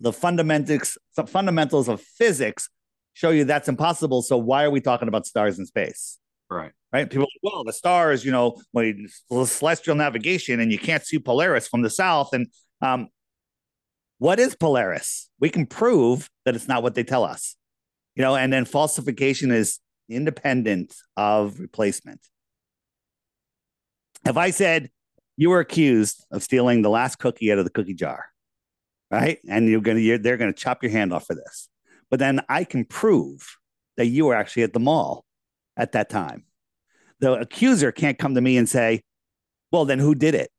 the 0.00 0.12
fundamentals 0.12 0.96
fundamentals 1.26 1.88
of 1.88 2.00
physics 2.00 2.68
show 3.14 3.30
you 3.30 3.44
that's 3.44 3.68
impossible. 3.68 4.22
So 4.22 4.36
why 4.36 4.64
are 4.64 4.70
we 4.70 4.80
talking 4.80 5.08
about 5.08 5.26
stars 5.26 5.58
in 5.58 5.66
space? 5.66 6.18
Right. 6.50 6.72
Right. 6.92 7.10
People, 7.10 7.24
like, 7.24 7.52
well, 7.52 7.64
the 7.64 7.72
stars, 7.72 8.24
you 8.24 8.32
know, 8.32 8.56
when 8.72 9.08
celestial 9.44 9.94
navigation 9.94 10.60
and 10.60 10.72
you 10.72 10.78
can't 10.78 11.04
see 11.04 11.18
Polaris 11.18 11.68
from 11.68 11.82
the 11.82 11.90
south. 11.90 12.32
And 12.32 12.46
um, 12.80 13.08
what 14.18 14.38
is 14.38 14.54
Polaris? 14.54 15.28
We 15.38 15.50
can 15.50 15.66
prove 15.66 16.30
that 16.44 16.54
it's 16.54 16.68
not 16.68 16.82
what 16.82 16.94
they 16.94 17.04
tell 17.04 17.24
us, 17.24 17.56
you 18.14 18.22
know, 18.22 18.36
and 18.36 18.50
then 18.52 18.64
falsification 18.64 19.50
is 19.50 19.80
independent 20.08 20.94
of 21.16 21.60
replacement. 21.60 22.20
If 24.24 24.36
I 24.36 24.50
said 24.50 24.90
you 25.36 25.50
were 25.50 25.60
accused 25.60 26.24
of 26.30 26.42
stealing 26.42 26.82
the 26.82 26.90
last 26.90 27.16
cookie 27.16 27.52
out 27.52 27.58
of 27.58 27.64
the 27.64 27.70
cookie 27.70 27.94
jar, 27.94 28.26
right? 29.10 29.38
And 29.48 29.68
you're 29.68 29.80
gonna, 29.80 30.00
you're, 30.00 30.18
they're 30.18 30.36
gonna 30.36 30.52
chop 30.52 30.82
your 30.82 30.92
hand 30.92 31.12
off 31.12 31.26
for 31.26 31.34
this 31.34 31.68
but 32.10 32.18
then 32.18 32.40
I 32.48 32.64
can 32.64 32.84
prove 32.84 33.58
that 33.96 34.06
you 34.06 34.26
were 34.26 34.34
actually 34.34 34.62
at 34.62 34.72
the 34.72 34.80
mall 34.80 35.24
at 35.76 35.92
that 35.92 36.08
time. 36.08 36.44
The 37.20 37.32
accuser 37.34 37.92
can't 37.92 38.18
come 38.18 38.34
to 38.34 38.40
me 38.40 38.56
and 38.56 38.68
say, 38.68 39.02
well, 39.72 39.84
then 39.84 39.98
who 39.98 40.14
did 40.14 40.34
it? 40.34 40.50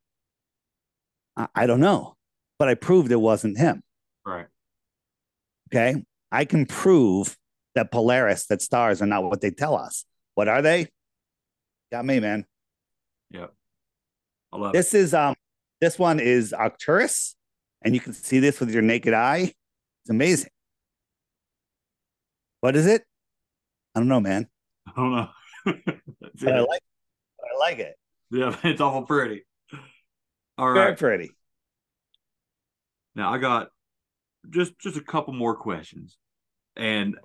I, 1.36 1.48
I 1.54 1.66
don't 1.66 1.80
know, 1.80 2.16
but 2.58 2.68
I 2.68 2.74
proved 2.74 3.10
it 3.10 3.16
wasn't 3.16 3.58
him. 3.58 3.82
Right. 4.24 4.46
Okay. 5.72 6.02
I 6.30 6.44
can 6.44 6.66
prove 6.66 7.36
that 7.74 7.90
Polaris, 7.90 8.46
that 8.46 8.62
stars 8.62 9.00
are 9.00 9.06
not 9.06 9.24
what 9.24 9.40
they 9.40 9.50
tell 9.50 9.76
us. 9.76 10.04
What 10.34 10.48
are 10.48 10.62
they? 10.62 10.88
Got 11.90 12.04
me, 12.04 12.20
man. 12.20 12.44
Yeah. 13.30 13.46
I 14.52 14.58
love 14.58 14.72
this 14.72 14.94
it. 14.94 14.98
is 14.98 15.14
um 15.14 15.34
this 15.80 15.98
one 15.98 16.20
is 16.20 16.52
Arcturus, 16.52 17.34
and 17.82 17.94
you 17.94 18.00
can 18.00 18.12
see 18.12 18.38
this 18.38 18.60
with 18.60 18.70
your 18.70 18.82
naked 18.82 19.14
eye. 19.14 19.52
It's 20.02 20.10
amazing. 20.10 20.50
What 22.60 22.76
is 22.76 22.86
it? 22.86 23.02
I 23.94 24.00
don't 24.00 24.08
know, 24.08 24.20
man. 24.20 24.46
I 24.86 24.92
don't 24.96 25.12
know. 25.12 25.28
but 25.64 26.54
I 26.54 26.60
like 26.60 26.82
I 27.40 27.58
like 27.58 27.78
it. 27.78 27.94
Yeah, 28.30 28.56
it's 28.64 28.80
awful 28.80 29.02
pretty. 29.02 29.44
All 30.58 30.72
Very 30.72 30.90
right. 30.90 30.98
pretty. 30.98 31.30
Now 33.14 33.32
I 33.32 33.38
got 33.38 33.68
just 34.48 34.78
just 34.78 34.96
a 34.96 35.02
couple 35.02 35.32
more 35.32 35.56
questions. 35.56 36.16
And 36.76 37.16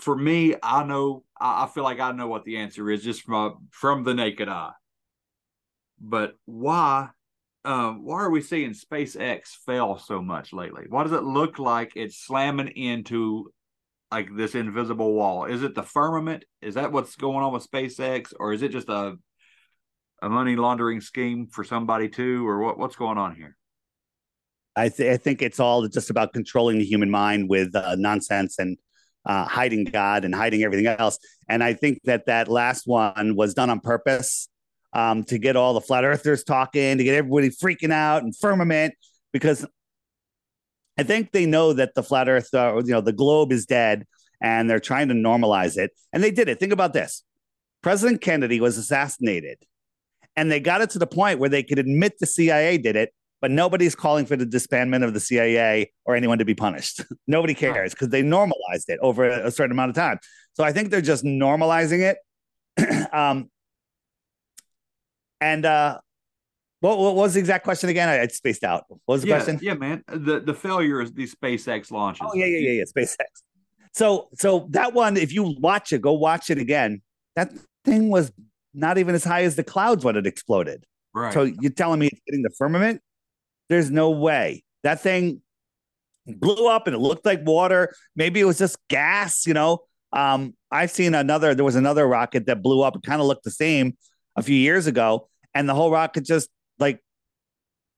for 0.00 0.16
me, 0.16 0.54
I 0.62 0.84
know 0.84 1.24
I 1.40 1.66
feel 1.66 1.84
like 1.84 2.00
I 2.00 2.12
know 2.12 2.28
what 2.28 2.44
the 2.44 2.58
answer 2.58 2.90
is 2.90 3.02
just 3.02 3.22
from 3.22 3.68
from 3.70 4.04
the 4.04 4.14
naked 4.14 4.48
eye. 4.48 4.72
But 6.00 6.34
why 6.44 7.10
um, 7.68 8.02
why 8.02 8.22
are 8.22 8.30
we 8.30 8.40
seeing 8.40 8.70
SpaceX 8.70 9.48
fail 9.66 9.98
so 9.98 10.22
much 10.22 10.54
lately? 10.54 10.84
Why 10.88 11.02
does 11.02 11.12
it 11.12 11.22
look 11.22 11.58
like 11.58 11.92
it's 11.96 12.16
slamming 12.16 12.68
into 12.68 13.52
like 14.10 14.34
this 14.34 14.54
invisible 14.54 15.12
wall? 15.12 15.44
Is 15.44 15.62
it 15.62 15.74
the 15.74 15.82
firmament? 15.82 16.46
Is 16.62 16.76
that 16.76 16.92
what's 16.92 17.14
going 17.16 17.44
on 17.44 17.52
with 17.52 17.70
SpaceX, 17.70 18.32
or 18.40 18.54
is 18.54 18.62
it 18.62 18.72
just 18.72 18.88
a 18.88 19.16
a 20.22 20.30
money 20.30 20.56
laundering 20.56 21.02
scheme 21.02 21.46
for 21.46 21.62
somebody 21.62 22.08
too, 22.08 22.48
or 22.48 22.58
what? 22.60 22.78
What's 22.78 22.96
going 22.96 23.18
on 23.18 23.36
here? 23.36 23.54
I, 24.74 24.88
th- 24.88 25.12
I 25.12 25.18
think 25.18 25.42
it's 25.42 25.60
all 25.60 25.86
just 25.88 26.08
about 26.08 26.32
controlling 26.32 26.78
the 26.78 26.86
human 26.86 27.10
mind 27.10 27.50
with 27.50 27.74
uh, 27.76 27.96
nonsense 27.98 28.58
and 28.58 28.78
uh, 29.26 29.44
hiding 29.44 29.84
God 29.84 30.24
and 30.24 30.34
hiding 30.34 30.62
everything 30.62 30.86
else. 30.86 31.18
And 31.48 31.62
I 31.62 31.74
think 31.74 31.98
that 32.04 32.26
that 32.26 32.48
last 32.48 32.86
one 32.86 33.36
was 33.36 33.52
done 33.52 33.68
on 33.68 33.80
purpose. 33.80 34.48
Um, 34.92 35.24
to 35.24 35.38
get 35.38 35.56
all 35.56 35.74
the 35.74 35.80
flat 35.80 36.04
earthers 36.04 36.44
talking, 36.44 36.98
to 36.98 37.04
get 37.04 37.14
everybody 37.14 37.50
freaking 37.50 37.92
out 37.92 38.22
and 38.22 38.36
firmament, 38.36 38.94
because 39.32 39.66
I 40.98 41.02
think 41.04 41.30
they 41.30 41.46
know 41.46 41.72
that 41.72 41.94
the 41.94 42.02
flat 42.02 42.28
earth, 42.28 42.52
uh, 42.52 42.76
you 42.84 42.92
know, 42.92 43.00
the 43.00 43.12
globe 43.12 43.52
is 43.52 43.66
dead 43.66 44.06
and 44.40 44.68
they're 44.68 44.80
trying 44.80 45.08
to 45.08 45.14
normalize 45.14 45.76
it. 45.76 45.92
And 46.12 46.22
they 46.22 46.30
did 46.30 46.48
it. 46.48 46.58
Think 46.58 46.72
about 46.72 46.92
this 46.92 47.24
President 47.82 48.20
Kennedy 48.20 48.60
was 48.60 48.76
assassinated, 48.76 49.58
and 50.36 50.50
they 50.50 50.60
got 50.60 50.80
it 50.80 50.90
to 50.90 50.98
the 50.98 51.06
point 51.06 51.38
where 51.38 51.48
they 51.48 51.62
could 51.62 51.78
admit 51.78 52.18
the 52.18 52.26
CIA 52.26 52.78
did 52.78 52.96
it, 52.96 53.12
but 53.40 53.50
nobody's 53.50 53.94
calling 53.94 54.26
for 54.26 54.36
the 54.36 54.46
disbandment 54.46 55.04
of 55.04 55.14
the 55.14 55.20
CIA 55.20 55.92
or 56.04 56.16
anyone 56.16 56.38
to 56.38 56.44
be 56.44 56.54
punished. 56.54 57.02
Nobody 57.26 57.54
cares 57.54 57.92
because 57.92 58.08
they 58.08 58.22
normalized 58.22 58.88
it 58.88 58.98
over 59.00 59.28
a 59.28 59.50
certain 59.50 59.72
amount 59.72 59.90
of 59.90 59.96
time. 59.96 60.18
So 60.54 60.64
I 60.64 60.72
think 60.72 60.90
they're 60.90 61.00
just 61.00 61.24
normalizing 61.24 62.00
it. 62.00 63.08
um, 63.12 63.50
and 65.40 65.64
uh, 65.64 65.98
what, 66.80 66.98
what, 66.98 67.14
was 67.14 67.34
the 67.34 67.40
exact 67.40 67.64
question 67.64 67.90
again? 67.90 68.08
I, 68.08 68.22
I 68.22 68.26
spaced 68.28 68.64
out. 68.64 68.84
What 68.88 69.00
was 69.06 69.22
the 69.22 69.28
yeah, 69.28 69.36
question? 69.36 69.58
Yeah, 69.62 69.74
man. 69.74 70.04
The 70.06 70.40
the 70.40 70.54
failure 70.54 71.00
is 71.00 71.12
these 71.12 71.34
SpaceX 71.34 71.90
launches. 71.90 72.26
Oh 72.28 72.34
yeah, 72.34 72.46
yeah, 72.46 72.58
yeah, 72.58 72.70
yeah. 72.70 72.84
SpaceX. 72.84 73.42
So 73.94 74.28
so 74.34 74.68
that 74.70 74.94
one, 74.94 75.16
if 75.16 75.32
you 75.32 75.56
watch 75.58 75.92
it, 75.92 76.00
go 76.00 76.12
watch 76.12 76.50
it 76.50 76.58
again. 76.58 77.02
That 77.36 77.52
thing 77.84 78.10
was 78.10 78.32
not 78.74 78.98
even 78.98 79.14
as 79.14 79.24
high 79.24 79.42
as 79.42 79.56
the 79.56 79.64
clouds 79.64 80.04
when 80.04 80.16
it 80.16 80.26
exploded. 80.26 80.84
Right. 81.14 81.32
So 81.32 81.42
you're 81.42 81.72
telling 81.72 81.98
me 81.98 82.08
it's 82.08 82.20
hitting 82.26 82.42
the 82.42 82.50
firmament? 82.56 83.00
There's 83.68 83.90
no 83.90 84.10
way. 84.10 84.62
That 84.84 85.00
thing 85.00 85.42
blew 86.26 86.68
up 86.68 86.86
and 86.86 86.94
it 86.94 87.00
looked 87.00 87.26
like 87.26 87.44
water. 87.44 87.94
Maybe 88.14 88.40
it 88.40 88.44
was 88.44 88.58
just 88.58 88.78
gas, 88.88 89.46
you 89.46 89.54
know. 89.54 89.80
Um, 90.12 90.54
I've 90.70 90.90
seen 90.90 91.14
another, 91.14 91.54
there 91.54 91.64
was 91.64 91.76
another 91.76 92.06
rocket 92.06 92.46
that 92.46 92.62
blew 92.62 92.82
up. 92.82 92.96
It 92.96 93.02
kind 93.02 93.20
of 93.20 93.26
looked 93.26 93.44
the 93.44 93.50
same 93.50 93.96
a 94.38 94.42
few 94.42 94.56
years 94.56 94.86
ago. 94.86 95.28
And 95.54 95.68
the 95.68 95.74
whole 95.74 95.90
rocket 95.90 96.24
just 96.24 96.48
like 96.78 97.00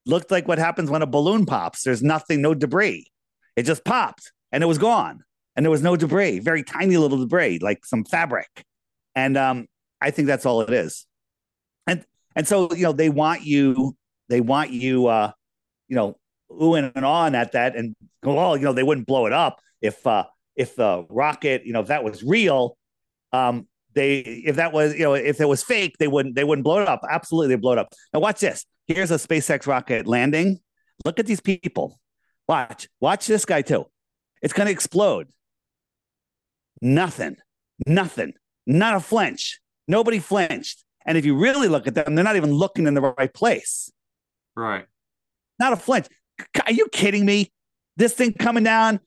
looked 0.06 0.30
like 0.30 0.48
what 0.48 0.58
happens 0.58 0.90
when 0.90 1.02
a 1.02 1.06
balloon 1.06 1.46
pops. 1.46 1.82
There's 1.82 2.02
nothing, 2.02 2.40
no 2.40 2.54
debris. 2.54 3.06
It 3.56 3.64
just 3.64 3.84
popped 3.84 4.32
and 4.52 4.62
it 4.62 4.66
was 4.66 4.78
gone. 4.78 5.22
And 5.56 5.64
there 5.64 5.70
was 5.70 5.82
no 5.82 5.96
debris, 5.96 6.38
very 6.38 6.62
tiny 6.62 6.96
little 6.96 7.18
debris, 7.18 7.58
like 7.58 7.84
some 7.84 8.04
fabric. 8.04 8.64
And 9.14 9.36
um, 9.36 9.66
I 10.00 10.10
think 10.10 10.26
that's 10.26 10.46
all 10.46 10.62
it 10.62 10.70
is. 10.70 11.06
And 11.86 12.04
and 12.34 12.46
so, 12.46 12.72
you 12.72 12.84
know, 12.84 12.92
they 12.92 13.08
want 13.08 13.42
you, 13.42 13.96
they 14.28 14.40
want 14.40 14.70
you 14.70 15.08
uh, 15.08 15.32
you 15.90 15.96
know, 15.96 16.16
oohing 16.50 16.92
and 16.94 17.04
on 17.04 17.34
at 17.34 17.52
that 17.52 17.76
and 17.76 17.94
go, 18.22 18.38
oh, 18.38 18.54
you 18.54 18.62
know, 18.62 18.72
they 18.72 18.82
wouldn't 18.82 19.06
blow 19.06 19.26
it 19.26 19.32
up 19.32 19.60
if 19.82 20.06
uh 20.06 20.24
if 20.56 20.76
the 20.76 21.04
rocket, 21.10 21.66
you 21.66 21.72
know, 21.72 21.80
if 21.80 21.88
that 21.88 22.04
was 22.04 22.22
real, 22.22 22.76
um, 23.32 23.66
they 23.94 24.18
if 24.18 24.56
that 24.56 24.72
was, 24.72 24.94
you 24.94 25.04
know, 25.04 25.14
if 25.14 25.40
it 25.40 25.48
was 25.48 25.62
fake, 25.62 25.96
they 25.98 26.08
wouldn't 26.08 26.34
they 26.34 26.44
wouldn't 26.44 26.64
blow 26.64 26.80
it 26.80 26.88
up. 26.88 27.00
Absolutely, 27.08 27.54
they 27.54 27.60
blow 27.60 27.72
it 27.72 27.78
up. 27.78 27.92
Now 28.12 28.20
watch 28.20 28.40
this. 28.40 28.66
Here's 28.86 29.10
a 29.10 29.16
SpaceX 29.16 29.66
rocket 29.66 30.06
landing. 30.06 30.60
Look 31.04 31.18
at 31.18 31.26
these 31.26 31.40
people. 31.40 32.00
Watch, 32.48 32.88
watch 33.00 33.26
this 33.26 33.44
guy 33.44 33.62
too. 33.62 33.86
It's 34.42 34.52
gonna 34.52 34.70
explode. 34.70 35.28
Nothing, 36.82 37.36
nothing, 37.86 38.32
not 38.66 38.96
a 38.96 39.00
flinch. 39.00 39.60
Nobody 39.86 40.18
flinched. 40.18 40.84
And 41.06 41.16
if 41.16 41.24
you 41.24 41.36
really 41.36 41.68
look 41.68 41.86
at 41.86 41.94
them, 41.94 42.14
they're 42.14 42.24
not 42.24 42.36
even 42.36 42.52
looking 42.52 42.86
in 42.86 42.94
the 42.94 43.00
right 43.00 43.32
place. 43.32 43.90
Right 44.54 44.86
not 45.60 45.74
a 45.74 45.76
flinch. 45.76 46.08
Are 46.66 46.72
you 46.72 46.88
kidding 46.90 47.24
me? 47.24 47.52
This 47.96 48.14
thing 48.14 48.32
coming 48.32 48.64
down, 48.64 48.98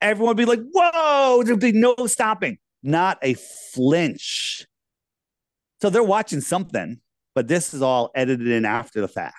everyone 0.00 0.30
would 0.30 0.36
be 0.38 0.46
like, 0.46 0.60
whoa, 0.72 1.42
there'd 1.44 1.60
be 1.60 1.72
no 1.72 1.94
stopping. 2.06 2.58
Not 2.88 3.18
a 3.22 3.34
flinch. 3.34 4.66
So 5.82 5.90
they're 5.90 6.02
watching 6.02 6.40
something, 6.40 7.00
but 7.34 7.48
this 7.48 7.74
is 7.74 7.82
all 7.82 8.10
edited 8.14 8.48
in 8.48 8.64
after 8.64 9.02
the 9.02 9.08
fact. 9.08 9.36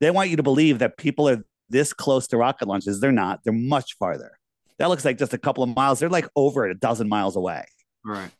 They 0.00 0.10
want 0.10 0.30
you 0.30 0.36
to 0.36 0.42
believe 0.42 0.78
that 0.78 0.96
people 0.96 1.28
are 1.28 1.44
this 1.68 1.92
close 1.92 2.26
to 2.28 2.38
rocket 2.38 2.66
launches. 2.66 3.00
They're 3.00 3.12
not, 3.12 3.40
they're 3.44 3.52
much 3.52 3.96
farther. 3.98 4.38
That 4.78 4.88
looks 4.88 5.04
like 5.04 5.18
just 5.18 5.34
a 5.34 5.38
couple 5.38 5.62
of 5.62 5.76
miles. 5.76 5.98
They're 5.98 6.08
like 6.08 6.28
over 6.36 6.64
a 6.64 6.74
dozen 6.74 7.06
miles 7.06 7.36
away. 7.36 7.66
Right. 8.02 8.30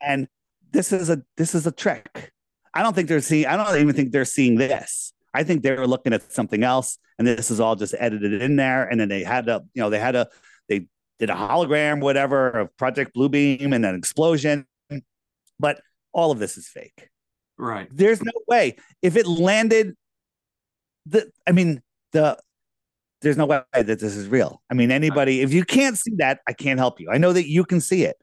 And 0.00 0.26
this 0.70 0.90
is 0.90 1.10
a 1.10 1.22
this 1.36 1.54
is 1.54 1.66
a 1.66 1.72
trick. 1.72 2.32
I 2.72 2.82
don't 2.82 2.94
think 2.94 3.08
they're 3.08 3.20
seeing, 3.20 3.46
I 3.46 3.56
don't 3.56 3.78
even 3.78 3.94
think 3.94 4.12
they're 4.12 4.24
seeing 4.24 4.56
this. 4.56 5.12
I 5.34 5.42
think 5.42 5.62
they 5.62 5.72
were 5.72 5.86
looking 5.86 6.14
at 6.14 6.32
something 6.32 6.62
else, 6.62 6.98
and 7.18 7.26
this 7.26 7.50
is 7.50 7.60
all 7.60 7.76
just 7.76 7.94
edited 7.98 8.40
in 8.40 8.56
there. 8.56 8.88
And 8.88 8.98
then 8.98 9.08
they 9.08 9.22
had 9.22 9.46
to, 9.46 9.64
you 9.74 9.82
know, 9.82 9.90
they 9.90 9.98
had 9.98 10.12
to, 10.12 10.28
they 10.68 10.86
did 11.18 11.30
a 11.30 11.34
hologram, 11.34 12.00
whatever, 12.00 12.50
of 12.50 12.76
Project 12.76 13.14
Bluebeam 13.16 13.74
and 13.74 13.84
an 13.84 13.94
explosion. 13.94 14.66
But 15.58 15.80
all 16.12 16.30
of 16.30 16.38
this 16.38 16.56
is 16.56 16.68
fake. 16.68 17.08
Right. 17.56 17.88
There's 17.90 18.22
no 18.22 18.32
way 18.46 18.76
if 19.02 19.16
it 19.16 19.26
landed. 19.26 19.96
The 21.06 21.30
I 21.46 21.52
mean 21.52 21.82
the 22.12 22.38
there's 23.20 23.36
no 23.36 23.46
way 23.46 23.62
that 23.72 23.86
this 23.86 24.14
is 24.14 24.28
real. 24.28 24.62
I 24.70 24.74
mean, 24.74 24.92
anybody, 24.92 25.40
if 25.40 25.52
you 25.52 25.64
can't 25.64 25.98
see 25.98 26.14
that, 26.18 26.40
I 26.46 26.52
can't 26.52 26.78
help 26.78 27.00
you. 27.00 27.10
I 27.10 27.18
know 27.18 27.32
that 27.32 27.48
you 27.48 27.64
can 27.64 27.80
see 27.80 28.04
it. 28.04 28.16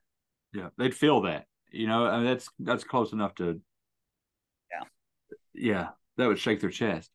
Yeah, 0.54 0.70
they'd 0.78 0.96
feel 0.96 1.22
that. 1.24 1.46
You 1.72 1.88
know, 1.88 2.06
I 2.06 2.18
mean, 2.18 2.26
that's 2.26 2.50
that's 2.60 2.84
close 2.86 3.12
enough 3.12 3.36
to. 3.36 3.60
Yeah. 4.72 4.84
Yeah, 5.54 5.88
that 6.18 6.28
would 6.28 6.40
shake 6.40 6.62
their 6.62 6.70
chest. 6.70 7.10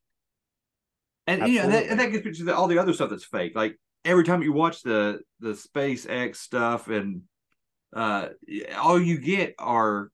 And 1.25 1.47
you 1.51 1.61
know, 1.61 1.69
that, 1.69 1.85
and 1.87 1.99
that 1.99 2.11
gets 2.11 2.39
to 2.39 2.55
all 2.55 2.67
the 2.67 2.77
other 2.77 2.93
stuff 2.93 3.09
that's 3.09 3.25
fake. 3.25 3.55
Like 3.55 3.79
every 4.05 4.23
time 4.23 4.41
you 4.41 4.53
watch 4.53 4.81
the 4.81 5.21
the 5.39 5.53
SpaceX 5.53 6.37
stuff, 6.37 6.87
and 6.87 7.21
uh, 7.95 8.29
all 8.77 9.01
you 9.01 9.17
get 9.19 9.55
are 9.59 10.09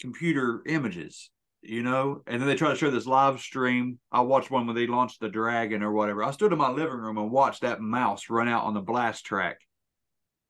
computer 0.00 0.62
images, 0.66 1.30
you 1.62 1.82
know. 1.82 2.22
And 2.26 2.40
then 2.40 2.48
they 2.48 2.56
try 2.56 2.70
to 2.70 2.76
show 2.76 2.90
this 2.90 3.06
live 3.06 3.40
stream. 3.40 3.98
I 4.10 4.20
watched 4.20 4.50
one 4.50 4.66
when 4.66 4.76
they 4.76 4.86
launched 4.86 5.20
the 5.20 5.28
Dragon 5.28 5.82
or 5.82 5.92
whatever. 5.92 6.24
I 6.24 6.30
stood 6.30 6.52
in 6.52 6.58
my 6.58 6.70
living 6.70 6.98
room 6.98 7.18
and 7.18 7.30
watched 7.30 7.62
that 7.62 7.80
mouse 7.80 8.30
run 8.30 8.48
out 8.48 8.64
on 8.64 8.74
the 8.74 8.80
blast 8.80 9.24
track. 9.24 9.58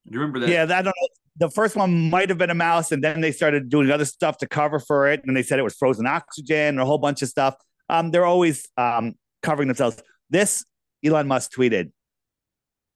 Do 0.07 0.15
you 0.15 0.21
remember 0.21 0.41
that? 0.41 0.49
Yeah, 0.49 0.83
don't. 0.83 0.95
The 1.37 1.51
first 1.51 1.77
one 1.77 2.11
might 2.11 2.29
have 2.29 2.39
been 2.39 2.51
a 2.51 2.55
mouse, 2.55 2.93
and 2.93 3.03
then 3.03 3.21
they 3.21 3.33
started 3.33 3.69
doing 3.69 3.91
other 3.91 4.05
stuff 4.05 4.39
to 4.39 4.49
cover 4.49 4.79
for 4.79 5.09
it, 5.09 5.23
and 5.25 5.37
they 5.37 5.43
said 5.43 5.59
it 5.59 5.63
was 5.63 5.75
frozen 5.75 6.07
oxygen 6.07 6.57
and 6.57 6.81
a 6.81 6.85
whole 6.85 6.99
bunch 6.99 7.23
of 7.23 7.29
stuff. 7.29 7.55
Um, 7.89 8.11
they're 8.11 8.27
always 8.27 8.69
um, 8.77 9.15
covering 9.43 9.69
themselves. 9.69 10.03
This 10.29 10.65
Elon 11.05 11.29
Musk 11.29 11.53
tweeted, 11.53 11.93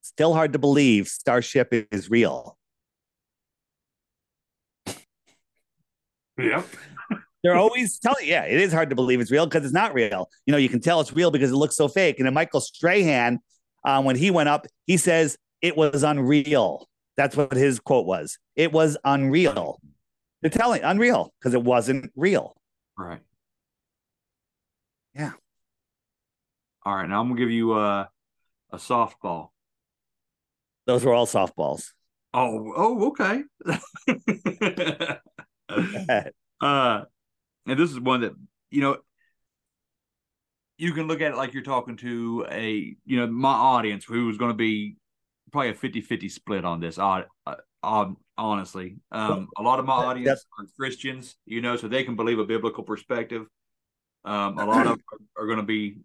still 0.04 0.34
hard 0.34 0.52
to 0.52 0.58
believe 0.58 1.08
Starship 1.08 1.72
is 1.90 2.10
real. 2.10 2.58
Yep. 6.38 6.66
They're 7.42 7.56
always 7.56 7.98
telling, 7.98 8.26
yeah, 8.26 8.44
it 8.44 8.60
is 8.60 8.72
hard 8.72 8.90
to 8.90 8.96
believe 8.96 9.20
it's 9.20 9.30
real 9.30 9.46
because 9.46 9.64
it's 9.64 9.74
not 9.74 9.92
real. 9.94 10.28
You 10.46 10.52
know, 10.52 10.58
you 10.58 10.68
can 10.68 10.80
tell 10.80 11.00
it's 11.00 11.12
real 11.12 11.30
because 11.30 11.50
it 11.50 11.56
looks 11.56 11.76
so 11.76 11.88
fake. 11.88 12.18
And 12.18 12.26
then 12.26 12.34
Michael 12.34 12.60
Strahan, 12.60 13.40
um, 13.84 14.04
when 14.04 14.16
he 14.16 14.30
went 14.30 14.48
up, 14.48 14.66
he 14.86 14.96
says 14.96 15.36
it 15.60 15.76
was 15.76 16.02
unreal. 16.02 16.88
That's 17.16 17.36
what 17.36 17.52
his 17.52 17.80
quote 17.80 18.06
was. 18.06 18.38
It 18.56 18.72
was 18.72 18.96
unreal. 19.04 19.78
They're 20.40 20.50
telling 20.50 20.82
unreal 20.82 21.32
because 21.38 21.54
it 21.54 21.62
wasn't 21.62 22.10
real. 22.16 22.56
Right. 22.98 23.20
Yeah. 25.14 25.32
All 26.84 26.94
right, 26.94 27.08
now 27.08 27.20
I'm 27.20 27.28
gonna 27.28 27.40
give 27.40 27.50
you 27.50 27.78
a 27.78 28.10
a 28.70 28.76
softball. 28.76 29.50
Those 30.86 31.04
were 31.04 31.14
all 31.14 31.26
softballs. 31.26 31.90
Oh, 32.32 32.72
oh, 32.76 33.08
okay. 33.08 33.42
uh, 36.60 37.02
and 37.66 37.78
this 37.78 37.90
is 37.90 38.00
one 38.00 38.22
that 38.22 38.32
you 38.70 38.80
know 38.80 38.96
you 40.76 40.92
can 40.92 41.06
look 41.06 41.20
at 41.20 41.32
it 41.32 41.36
like 41.36 41.54
you're 41.54 41.62
talking 41.62 41.96
to 41.96 42.46
a 42.50 42.94
you 43.04 43.16
know 43.16 43.26
my 43.26 43.52
audience 43.52 44.04
who's 44.04 44.36
going 44.36 44.50
to 44.50 44.56
be 44.56 44.96
probably 45.52 45.70
a 45.70 45.74
50-50 45.74 46.30
split 46.30 46.64
on 46.64 46.80
this 46.80 46.98
uh, 46.98 47.22
honestly 48.36 48.96
um, 49.12 49.48
a 49.56 49.62
lot 49.62 49.78
of 49.78 49.86
my 49.86 49.94
audience 49.94 50.44
are 50.58 50.66
christians 50.76 51.36
you 51.46 51.60
know 51.60 51.76
so 51.76 51.86
they 51.86 52.02
can 52.02 52.16
believe 52.16 52.38
a 52.38 52.44
biblical 52.44 52.82
perspective 52.82 53.46
um, 54.24 54.58
a 54.58 54.64
lot 54.64 54.86
of 54.88 54.98
are, 55.36 55.44
are 55.44 55.46
going 55.46 55.58
to 55.58 55.64
be 55.64 55.98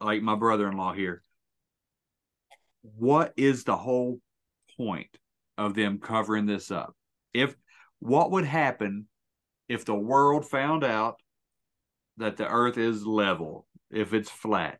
like 0.00 0.22
my 0.22 0.36
brother-in-law 0.36 0.92
here 0.92 1.22
what 2.96 3.32
is 3.36 3.64
the 3.64 3.76
whole 3.76 4.20
point 4.76 5.08
of 5.56 5.74
them 5.74 5.98
covering 5.98 6.46
this 6.46 6.70
up? 6.70 6.94
If 7.32 7.56
what 8.00 8.30
would 8.32 8.44
happen 8.44 9.08
if 9.68 9.84
the 9.84 9.94
world 9.94 10.48
found 10.48 10.84
out 10.84 11.16
that 12.18 12.36
the 12.36 12.46
earth 12.46 12.76
is 12.76 13.06
level 13.06 13.66
if 13.90 14.12
it's 14.12 14.30
flat? 14.30 14.78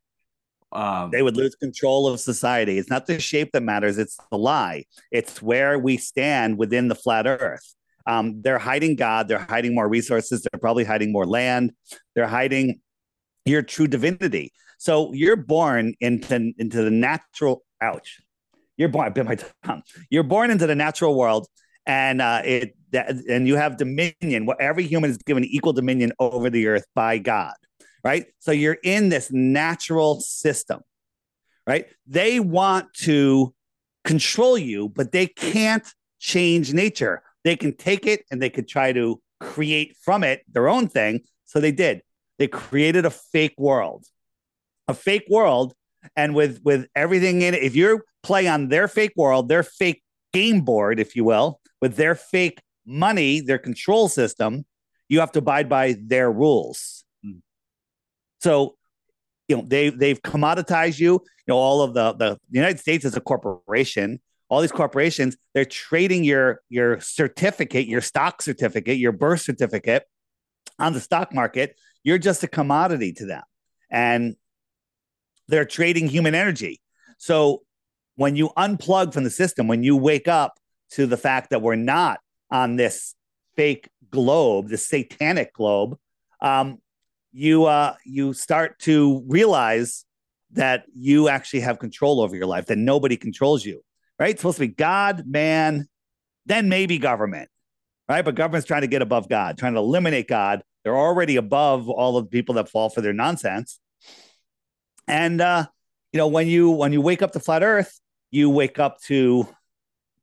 Um, 0.70 1.11
they 1.11 1.22
would 1.22 1.36
lose 1.36 1.55
control 1.55 2.07
of 2.09 2.20
society. 2.20 2.78
It's 2.78 2.90
not 2.90 3.07
the 3.07 3.20
shape 3.20 3.52
that 3.52 3.62
matters 3.62 3.96
it's 3.96 4.18
the 4.30 4.38
lie. 4.38 4.84
It's 5.11 5.40
where 5.40 5.78
we 5.78 5.96
stand 5.96 6.59
within 6.59 6.88
the 6.88 6.96
flat 6.96 7.26
earth. 7.26 7.74
Um, 8.07 8.42
they're 8.42 8.59
hiding 8.59 8.96
god 8.96 9.28
they're 9.28 9.38
hiding 9.38 9.74
more 9.74 9.88
resources 9.88 10.42
they're 10.42 10.61
probably 10.61 10.84
hiding 10.84 11.11
more 11.11 11.26
land. 11.26 11.72
They're 12.14 12.26
hiding 12.26 12.80
your 13.46 13.62
true 13.62 13.86
divinity. 13.86 14.52
So 14.78 15.12
you're 15.14 15.36
born 15.36 15.94
into 16.00 16.52
into 16.59 16.82
the 16.82 16.90
natural. 16.90 17.62
Ouch! 17.85 18.20
You're 18.76 18.89
born. 18.89 19.12
Bit 19.12 19.26
my 19.26 19.37
tongue. 19.64 19.82
You're 20.11 20.22
born 20.22 20.51
into 20.51 20.66
the 20.66 20.74
natural 20.74 21.14
world, 21.14 21.47
and 21.87 22.20
uh, 22.22 22.43
it 22.45 22.74
that 22.95 23.11
and 23.28 23.47
you 23.47 23.57
have 23.57 23.76
dominion 23.76 24.47
where 24.47 24.61
every 24.61 24.87
human 24.87 25.11
is 25.11 25.18
given 25.18 25.45
equal 25.45 25.72
dominion 25.72 26.12
over 26.18 26.49
the 26.49 26.66
earth 26.66 26.87
by 26.95 27.18
god 27.18 27.55
right 28.03 28.26
so 28.39 28.51
you're 28.53 28.78
in 28.82 29.11
this 29.11 29.30
natural 29.32 30.20
system 30.20 30.80
right 31.66 31.87
they 32.07 32.41
want 32.41 32.93
to 32.95 33.53
control 34.05 34.57
you 34.57 34.89
but 34.89 35.12
they 35.12 35.26
can't 35.26 35.87
change 36.18 36.72
nature 36.72 37.22
they 37.43 37.57
can 37.57 37.76
take 37.76 38.07
it 38.07 38.24
and 38.30 38.41
they 38.41 38.51
could 38.51 38.68
try 38.68 38.93
to 38.93 39.20
create 39.41 39.97
from 40.01 40.24
it 40.24 40.43
their 40.51 40.68
own 40.68 40.89
thing 40.89 41.20
so 41.45 41.61
they 41.61 41.72
did 41.72 42.01
they 42.39 42.47
created 42.47 43.05
a 43.05 43.11
fake 43.11 43.55
world 43.59 44.07
a 44.89 44.95
fake 44.95 45.26
world 45.28 45.74
and 46.16 46.34
with 46.34 46.61
with 46.64 46.86
everything 46.94 47.42
in 47.42 47.55
it 47.55 47.62
if 47.62 47.74
you 47.74 48.00
play 48.22 48.46
on 48.46 48.68
their 48.68 48.88
fake 48.88 49.12
world 49.16 49.48
their 49.48 49.62
fake 49.62 50.02
game 50.32 50.61
board 50.61 50.98
if 50.98 51.14
you 51.16 51.24
will 51.24 51.61
with 51.80 51.96
their 51.96 52.14
fake 52.14 52.61
money, 52.86 53.40
their 53.40 53.59
control 53.59 54.09
system, 54.09 54.64
you 55.09 55.20
have 55.20 55.32
to 55.32 55.38
abide 55.40 55.68
by 55.68 55.96
their 56.02 56.30
rules. 56.30 57.05
Mm. 57.24 57.40
So, 58.40 58.76
you 59.48 59.57
know, 59.57 59.64
they 59.66 59.90
they've 59.90 60.20
commoditized 60.22 60.98
you. 60.98 61.12
You 61.12 61.20
know, 61.48 61.57
all 61.57 61.82
of 61.82 61.94
the 61.94 62.14
the 62.14 62.38
United 62.50 62.80
States 62.80 63.05
is 63.05 63.16
a 63.16 63.20
corporation. 63.20 64.20
All 64.48 64.61
these 64.61 64.72
corporations, 64.72 65.36
they're 65.52 65.64
trading 65.64 66.24
your 66.24 66.61
your 66.68 67.00
certificate, 67.00 67.86
your 67.86 68.00
stock 68.00 68.42
certificate, 68.42 68.98
your 68.98 69.12
birth 69.12 69.42
certificate 69.42 70.05
on 70.78 70.92
the 70.92 71.00
stock 71.00 71.34
market. 71.34 71.76
You're 72.02 72.18
just 72.18 72.42
a 72.42 72.48
commodity 72.48 73.12
to 73.14 73.26
them. 73.26 73.42
And 73.90 74.36
they're 75.49 75.64
trading 75.64 76.09
human 76.09 76.34
energy. 76.34 76.80
So 77.18 77.62
when 78.16 78.36
you 78.36 78.51
unplug 78.57 79.12
from 79.12 79.24
the 79.24 79.30
system, 79.30 79.66
when 79.68 79.82
you 79.82 79.97
wake 79.97 80.28
up 80.28 80.59
to 80.92 81.07
the 81.07 81.16
fact 81.16 81.51
that 81.51 81.62
we're 81.62 81.74
not 81.76 82.20
on 82.51 82.76
this 82.76 83.14
fake 83.57 83.88
globe, 84.11 84.68
the 84.68 84.78
satanic 84.78 85.53
globe, 85.53 85.99
um, 86.40 86.78
you 87.32 87.64
uh, 87.64 87.97
you 88.05 88.32
start 88.32 88.78
to 88.80 89.24
realize 89.26 90.05
that 90.53 90.84
you 90.95 91.28
actually 91.28 91.61
have 91.61 91.78
control 91.80 92.20
over 92.20 92.36
your 92.36 92.47
life, 92.47 92.66
that 92.66 92.78
nobody 92.78 93.16
controls 93.16 93.64
you. 93.64 93.82
Right? 94.18 94.30
It's 94.30 94.40
supposed 94.40 94.59
to 94.59 94.68
be 94.68 94.72
God, 94.72 95.24
man, 95.26 95.88
then 96.47 96.68
maybe 96.68 96.99
government. 96.99 97.49
Right? 98.09 98.24
But 98.24 98.36
government's 98.36 98.66
trying 98.66 98.82
to 98.82 98.86
get 98.86 99.03
above 99.03 99.28
God, 99.28 99.59
trying 99.59 99.74
to 99.74 99.80
eliminate 99.80 100.28
God. 100.28 100.62
They're 100.84 100.97
already 100.97 101.36
above 101.36 101.88
all 101.88 102.16
of 102.16 102.24
the 102.26 102.30
people 102.30 102.55
that 102.57 102.68
fall 102.68 102.90
for 102.90 103.01
their 103.01 103.14
nonsense. 103.14 103.80
And 105.07 105.40
uh, 105.40 105.66
you 106.12 106.18
know, 106.18 106.28
when 106.28 106.46
you 106.46 106.70
when 106.70 106.92
you 106.92 107.00
wake 107.00 107.22
up 107.22 107.32
to 107.32 107.40
flat 107.40 107.62
Earth, 107.62 108.00
you 108.30 108.50
wake 108.50 108.78
up 108.78 109.00
to 109.02 109.48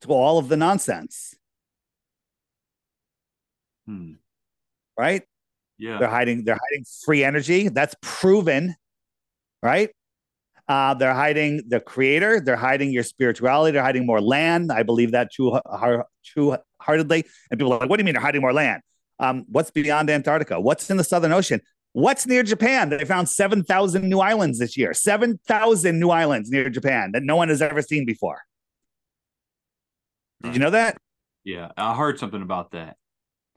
to 0.01 0.09
all 0.09 0.38
of 0.38 0.49
the 0.49 0.57
nonsense. 0.57 1.36
Hmm. 3.86 4.13
Right? 4.97 5.23
Yeah. 5.77 5.97
They're 5.97 6.09
hiding, 6.09 6.43
they're 6.43 6.59
hiding 6.59 6.86
free 7.05 7.23
energy. 7.23 7.67
That's 7.67 7.95
proven, 8.01 8.75
right? 9.63 9.89
Uh, 10.67 10.93
they're 10.93 11.13
hiding 11.13 11.63
the 11.67 11.79
creator, 11.79 12.39
they're 12.39 12.55
hiding 12.55 12.91
your 12.91 13.03
spirituality, 13.03 13.73
they're 13.73 13.84
hiding 13.84 14.05
more 14.05 14.21
land. 14.21 14.71
I 14.71 14.84
believe 14.84 15.11
that 15.11 15.32
true, 15.32 15.59
true 16.23 16.55
heartedly. 16.79 17.25
And 17.49 17.59
people 17.59 17.73
are 17.73 17.79
like, 17.79 17.89
what 17.89 17.97
do 17.97 18.01
you 18.01 18.05
mean 18.05 18.13
they're 18.13 18.21
hiding 18.21 18.41
more 18.41 18.53
land? 18.53 18.84
Um, 19.19 19.45
what's 19.49 19.71
beyond 19.71 20.09
Antarctica? 20.09 20.59
What's 20.59 20.89
in 20.89 20.97
the 20.97 21.03
Southern 21.03 21.32
Ocean? 21.32 21.61
What's 21.93 22.25
near 22.25 22.43
Japan? 22.43 22.89
They 22.89 23.03
found 23.03 23.27
7,000 23.27 24.07
new 24.07 24.19
islands 24.19 24.59
this 24.59 24.77
year. 24.77 24.93
7,000 24.93 25.99
new 25.99 26.09
islands 26.09 26.49
near 26.49 26.69
Japan 26.69 27.11
that 27.13 27.23
no 27.23 27.35
one 27.35 27.49
has 27.49 27.61
ever 27.61 27.81
seen 27.81 28.05
before. 28.05 28.41
Did 30.41 30.53
you 30.53 30.59
know 30.59 30.69
that? 30.69 30.97
Yeah, 31.43 31.69
I 31.77 31.95
heard 31.95 32.19
something 32.19 32.41
about 32.41 32.71
that. 32.71 32.97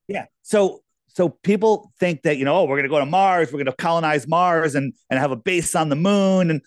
Yeah. 0.08 0.26
So 0.42 0.80
so 1.08 1.28
people 1.28 1.92
think 1.98 2.22
that 2.22 2.38
you 2.38 2.44
know 2.44 2.56
oh, 2.56 2.62
we're 2.64 2.76
going 2.76 2.84
to 2.84 2.88
go 2.88 2.98
to 2.98 3.06
Mars, 3.06 3.52
we're 3.52 3.58
going 3.58 3.66
to 3.66 3.72
colonize 3.72 4.26
Mars 4.26 4.74
and 4.74 4.92
and 5.08 5.18
have 5.18 5.30
a 5.30 5.36
base 5.36 5.74
on 5.74 5.88
the 5.88 5.96
moon 5.96 6.50
and 6.50 6.60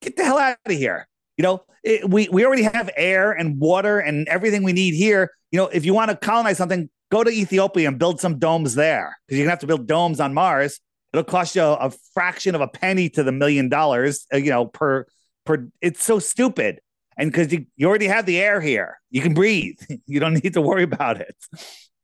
get 0.00 0.16
the 0.16 0.24
hell 0.24 0.38
out 0.38 0.56
of 0.64 0.72
here. 0.72 1.06
You 1.36 1.42
know, 1.42 1.62
it, 1.82 2.08
we 2.08 2.28
we 2.30 2.44
already 2.44 2.62
have 2.62 2.90
air 2.96 3.32
and 3.32 3.58
water 3.60 4.00
and 4.00 4.26
everything 4.28 4.62
we 4.62 4.72
need 4.72 4.94
here. 4.94 5.30
You 5.50 5.58
know, 5.58 5.66
if 5.66 5.84
you 5.84 5.94
want 5.94 6.10
to 6.10 6.16
colonize 6.16 6.56
something, 6.56 6.88
go 7.14 7.22
to 7.22 7.30
Ethiopia 7.30 7.86
and 7.86 7.96
build 7.96 8.20
some 8.20 8.40
domes 8.40 8.74
there 8.74 9.16
because 9.26 9.38
you're 9.38 9.44
gonna 9.44 9.52
have 9.52 9.60
to 9.60 9.68
build 9.68 9.86
domes 9.86 10.18
on 10.18 10.34
Mars. 10.34 10.80
It'll 11.12 11.22
cost 11.22 11.54
you 11.54 11.62
a, 11.62 11.74
a 11.74 11.92
fraction 12.12 12.56
of 12.56 12.60
a 12.60 12.66
penny 12.66 13.08
to 13.10 13.22
the 13.22 13.30
million 13.30 13.68
dollars. 13.68 14.26
Uh, 14.34 14.38
you 14.38 14.50
know, 14.50 14.66
per 14.66 15.06
per. 15.46 15.68
It's 15.80 16.02
so 16.02 16.18
stupid. 16.18 16.80
And 17.16 17.30
because 17.30 17.52
you, 17.52 17.66
you 17.76 17.86
already 17.86 18.08
have 18.08 18.26
the 18.26 18.40
air 18.40 18.60
here, 18.60 18.98
you 19.10 19.22
can 19.22 19.34
breathe. 19.34 19.78
You 20.06 20.18
don't 20.18 20.34
need 20.42 20.54
to 20.54 20.60
worry 20.60 20.82
about 20.82 21.20
it. 21.20 21.36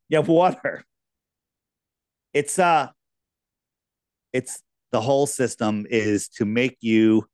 You 0.09 0.19
have 0.19 0.29
water. 0.29 0.85
It's 2.33 2.59
uh 2.59 2.91
it's 4.33 4.63
the 4.93 5.01
whole 5.01 5.27
system 5.27 5.87
is 5.91 6.29
to 6.37 6.45
make 6.45 6.77
you 6.81 7.27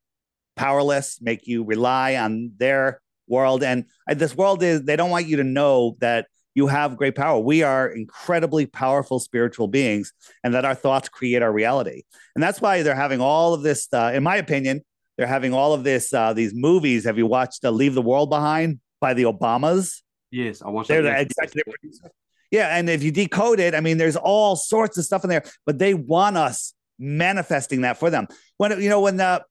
powerless, 0.55 1.19
make 1.21 1.45
you 1.45 1.63
rely 1.63 2.15
on 2.15 2.53
their 2.57 3.01
world. 3.27 3.61
And 3.63 3.85
this 4.07 4.35
world 4.35 4.63
is 4.63 4.83
they 4.83 4.95
don't 4.95 5.11
want 5.11 5.27
you 5.27 5.37
to 5.37 5.43
know 5.43 5.95
that 5.99 6.25
you 6.57 6.65
have 6.65 6.97
great 6.97 7.13
power. 7.13 7.39
We 7.39 7.61
are 7.61 7.87
incredibly 7.87 8.65
powerful 8.65 9.19
spiritual 9.19 9.67
beings, 9.67 10.11
and 10.43 10.55
that 10.55 10.65
our 10.65 10.73
thoughts 10.73 11.07
create 11.07 11.43
our 11.43 11.51
reality. 11.51 12.01
And 12.33 12.41
that's 12.41 12.59
why 12.59 12.81
they're 12.81 12.95
having 12.95 13.21
all 13.21 13.53
of 13.53 13.61
this. 13.61 13.87
Uh, 13.93 14.11
in 14.15 14.23
my 14.23 14.37
opinion, 14.37 14.83
they're 15.17 15.27
having 15.27 15.53
all 15.53 15.73
of 15.73 15.83
this. 15.83 16.11
Uh, 16.11 16.33
these 16.33 16.55
movies. 16.55 17.05
Have 17.05 17.19
you 17.19 17.27
watched 17.27 17.63
uh, 17.63 17.69
"Leave 17.69 17.93
the 17.93 18.01
World 18.01 18.31
Behind" 18.31 18.79
by 18.99 19.13
the 19.13 19.23
Obamas? 19.23 20.01
Yes, 20.31 20.63
I 20.63 20.69
watched. 20.69 20.87
They're 20.89 21.03
the 21.03 21.21
executive 21.21 21.71
producer. 21.71 22.09
Yeah, 22.49 22.75
and 22.75 22.89
if 22.89 23.03
you 23.03 23.11
decode 23.11 23.59
it, 23.59 23.75
I 23.75 23.79
mean, 23.79 23.99
there's 23.99 24.15
all 24.15 24.55
sorts 24.55 24.97
of 24.97 25.05
stuff 25.05 25.23
in 25.23 25.29
there, 25.29 25.43
but 25.67 25.77
they 25.77 25.93
want 25.93 26.37
us 26.37 26.73
manifesting 26.97 27.81
that 27.81 27.97
for 27.97 28.09
them. 28.09 28.27
When 28.57 28.81
you 28.81 28.89
know 28.89 29.01
when 29.01 29.17
the 29.17 29.45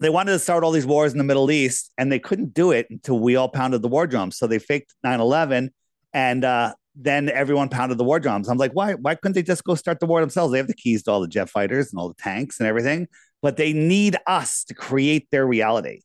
they 0.00 0.08
wanted 0.08 0.32
to 0.32 0.38
start 0.38 0.64
all 0.64 0.72
these 0.72 0.86
wars 0.86 1.12
in 1.12 1.18
the 1.18 1.24
Middle 1.24 1.50
East, 1.50 1.92
and 1.98 2.10
they 2.10 2.18
couldn't 2.18 2.54
do 2.54 2.70
it 2.70 2.86
until 2.88 3.18
we 3.18 3.36
all 3.36 3.50
pounded 3.50 3.82
the 3.82 3.88
war 3.88 4.06
drums. 4.06 4.38
So 4.38 4.46
they 4.46 4.58
faked 4.58 4.94
9-11, 5.04 5.68
and 6.12 6.44
uh, 6.44 6.74
then 6.94 7.28
everyone 7.28 7.68
pounded 7.68 7.98
the 7.98 8.04
war 8.04 8.20
drums. 8.20 8.48
I'm 8.48 8.58
like, 8.58 8.72
why? 8.72 8.94
Why 8.94 9.14
couldn't 9.14 9.34
they 9.34 9.42
just 9.42 9.64
go 9.64 9.74
start 9.74 10.00
the 10.00 10.06
war 10.06 10.20
themselves? 10.20 10.52
They 10.52 10.58
have 10.58 10.66
the 10.66 10.74
keys 10.74 11.02
to 11.04 11.10
all 11.10 11.20
the 11.20 11.28
jet 11.28 11.48
fighters 11.48 11.92
and 11.92 12.00
all 12.00 12.08
the 12.08 12.14
tanks 12.14 12.60
and 12.60 12.66
everything, 12.66 13.08
but 13.40 13.56
they 13.56 13.72
need 13.72 14.16
us 14.26 14.64
to 14.64 14.74
create 14.74 15.28
their 15.30 15.46
reality 15.46 16.02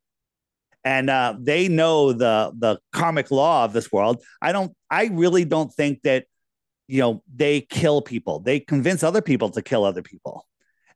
and 0.87 1.09
uh, 1.09 1.35
they 1.37 1.67
know 1.67 2.13
the 2.13 2.53
the 2.57 2.79
karmic 2.93 3.29
law 3.29 3.65
of 3.65 3.73
this 3.73 3.91
world. 3.91 4.23
I 4.41 4.53
don't. 4.53 4.71
I 4.89 5.07
really 5.07 5.43
don't 5.43 5.73
think 5.73 6.03
that 6.03 6.25
you 6.87 7.01
know 7.01 7.23
they 7.35 7.59
kill 7.59 8.01
people. 8.01 8.39
They 8.39 8.61
convince 8.61 9.03
other 9.03 9.21
people 9.21 9.49
to 9.49 9.61
kill 9.61 9.83
other 9.83 10.01
people, 10.01 10.47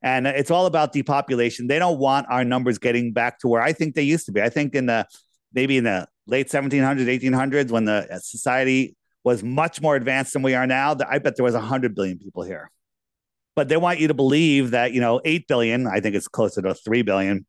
and 0.02 0.28
it's 0.28 0.50
all 0.50 0.66
about 0.66 0.94
depopulation. 0.94 1.68
They 1.68 1.78
don't 1.78 2.00
want 2.00 2.28
our 2.30 2.46
numbers 2.46 2.78
getting 2.78 3.12
back 3.12 3.40
to 3.40 3.50
where 3.50 3.62
I 3.62 3.74
think 3.74 3.96
they 3.96 4.04
used 4.04 4.26
to 4.28 4.32
be. 4.32 4.42
I 4.42 4.48
think 4.48 4.76
in 4.76 4.86
the 4.86 5.06
maybe 5.54 5.76
in 5.76 5.84
the 5.84 6.08
late 6.26 6.48
1700s, 6.48 7.20
1800s, 7.20 7.70
when 7.70 7.84
the 7.84 8.08
uh, 8.10 8.20
society 8.20 8.96
was 9.24 9.44
much 9.44 9.82
more 9.82 9.96
advanced 9.96 10.34
than 10.34 10.42
we 10.42 10.56
are 10.56 10.66
now. 10.66 10.96
I 11.08 11.20
bet 11.20 11.36
there 11.36 11.46
was 11.46 11.54
100 11.54 11.96
billion 11.96 12.18
people 12.18 12.44
here. 12.44 12.72
But 13.56 13.68
they 13.68 13.78
want 13.78 14.00
you 14.00 14.08
to 14.08 14.14
believe 14.14 14.72
that, 14.72 14.94
you 14.94 15.02
know, 15.02 15.22
8 15.24 15.48
billion, 15.48 15.88
I 15.88 16.00
think 16.00 16.16
it's 16.16 16.28
closer 16.28 16.62
to 16.62 16.74
3 16.74 17.02
billion, 17.02 17.46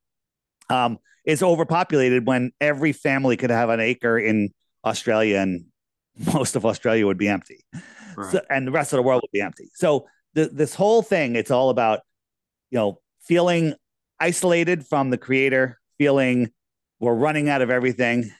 um, 0.68 0.99
is 1.25 1.43
overpopulated 1.43 2.27
when 2.27 2.53
every 2.61 2.93
family 2.93 3.37
could 3.37 3.51
have 3.51 3.70
an 3.70 3.81
acre 3.81 4.18
in 4.18 4.51
Australia 4.85 5.39
and 5.39 5.66
most 6.35 6.57
of 6.57 6.66
Australia 6.66 7.07
would 7.07 7.18
be 7.18 7.29
empty. 7.29 7.64
Right. 8.16 8.33
So, 8.33 8.41
and 8.51 8.66
the 8.66 8.73
rest 8.73 8.93
of 8.93 8.97
the 8.97 9.03
world 9.03 9.23
would 9.23 9.31
be 9.31 9.41
empty. 9.41 9.70
So 9.75 10.07
the, 10.35 10.47
this 10.47 10.75
whole 10.75 11.03
thing, 11.03 11.37
it's 11.37 11.51
all 11.51 11.70
about, 11.70 12.01
you 12.70 12.79
know, 12.79 12.99
feeling 13.20 13.75
isolated 14.20 14.87
from 14.87 15.11
the 15.11 15.18
creator, 15.18 15.79
feeling 15.99 16.51
we're 17.01 17.14
running 17.14 17.49
out 17.49 17.62
of 17.62 17.70
everything. 17.70 18.31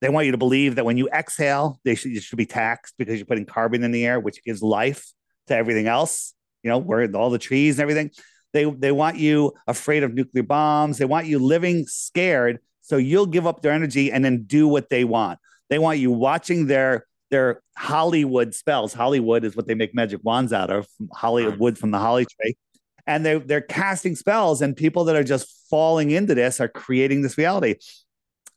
They 0.00 0.08
want 0.08 0.26
you 0.26 0.32
to 0.32 0.38
believe 0.38 0.76
that 0.76 0.84
when 0.84 0.96
you 0.96 1.08
exhale, 1.08 1.78
they 1.84 1.94
should, 1.94 2.12
you 2.12 2.20
should 2.20 2.38
be 2.38 2.46
taxed 2.46 2.94
because 2.98 3.18
you're 3.18 3.26
putting 3.26 3.46
carbon 3.46 3.84
in 3.84 3.92
the 3.92 4.06
air, 4.06 4.18
which 4.18 4.42
gives 4.44 4.62
life 4.62 5.12
to 5.48 5.56
everything 5.56 5.86
else. 5.86 6.34
You 6.62 6.70
know, 6.70 6.78
where 6.78 7.10
all 7.14 7.30
the 7.30 7.38
trees 7.38 7.78
and 7.78 7.82
everything. 7.82 8.10
They 8.52 8.64
they 8.64 8.92
want 8.92 9.16
you 9.16 9.54
afraid 9.66 10.02
of 10.02 10.12
nuclear 10.12 10.42
bombs. 10.42 10.98
They 10.98 11.04
want 11.04 11.26
you 11.26 11.38
living 11.38 11.86
scared 11.86 12.58
so 12.90 12.96
you'll 12.96 13.26
give 13.26 13.46
up 13.46 13.62
their 13.62 13.70
energy 13.70 14.10
and 14.10 14.24
then 14.24 14.42
do 14.42 14.66
what 14.66 14.90
they 14.90 15.04
want. 15.04 15.38
They 15.68 15.78
want 15.78 16.00
you 16.00 16.10
watching 16.10 16.66
their 16.66 17.06
their 17.30 17.62
Hollywood 17.78 18.52
spells. 18.52 18.92
Hollywood 18.92 19.44
is 19.44 19.54
what 19.54 19.68
they 19.68 19.76
make 19.76 19.94
magic 19.94 20.20
wands 20.24 20.52
out 20.52 20.70
of, 20.70 20.88
Hollywood 21.12 21.78
from 21.78 21.92
the 21.92 22.00
holly 22.00 22.26
tree. 22.26 22.56
And 23.06 23.24
they're 23.24 23.38
they're 23.38 23.60
casting 23.60 24.16
spells, 24.16 24.60
and 24.60 24.76
people 24.76 25.04
that 25.04 25.14
are 25.14 25.22
just 25.22 25.48
falling 25.70 26.10
into 26.10 26.34
this 26.34 26.60
are 26.60 26.66
creating 26.66 27.22
this 27.22 27.38
reality. 27.38 27.76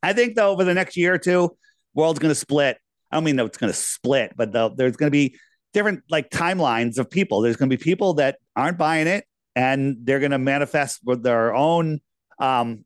I 0.04 0.14
think 0.14 0.36
though, 0.36 0.52
over 0.52 0.64
the 0.64 0.74
next 0.76 0.98
year 0.98 1.14
or 1.16 1.18
two, 1.18 1.58
world's 1.96 2.20
going 2.20 2.30
to 2.32 2.40
split. 2.40 2.78
I 3.12 3.16
don't 3.16 3.24
mean 3.24 3.38
that 3.38 3.46
it's 3.46 3.58
going 3.58 3.72
to 3.72 3.78
split, 3.78 4.34
but 4.36 4.52
there's 4.52 4.98
going 4.98 5.08
to 5.08 5.12
be 5.12 5.38
different 5.74 6.04
like 6.10 6.30
timelines 6.30 6.98
of 7.00 7.10
people. 7.10 7.42
There's 7.42 7.56
going 7.56 7.70
to 7.70 7.78
be 7.78 7.84
people 7.84 8.16
that 8.16 8.38
aren't 8.56 8.78
buying 8.78 9.08
it, 9.08 9.26
and 9.56 9.98
they're 10.04 10.20
going 10.20 10.32
to 10.32 10.38
manifest 10.38 11.00
with 11.04 11.24
their 11.24 11.56
own 11.56 12.02
um, 12.40 12.86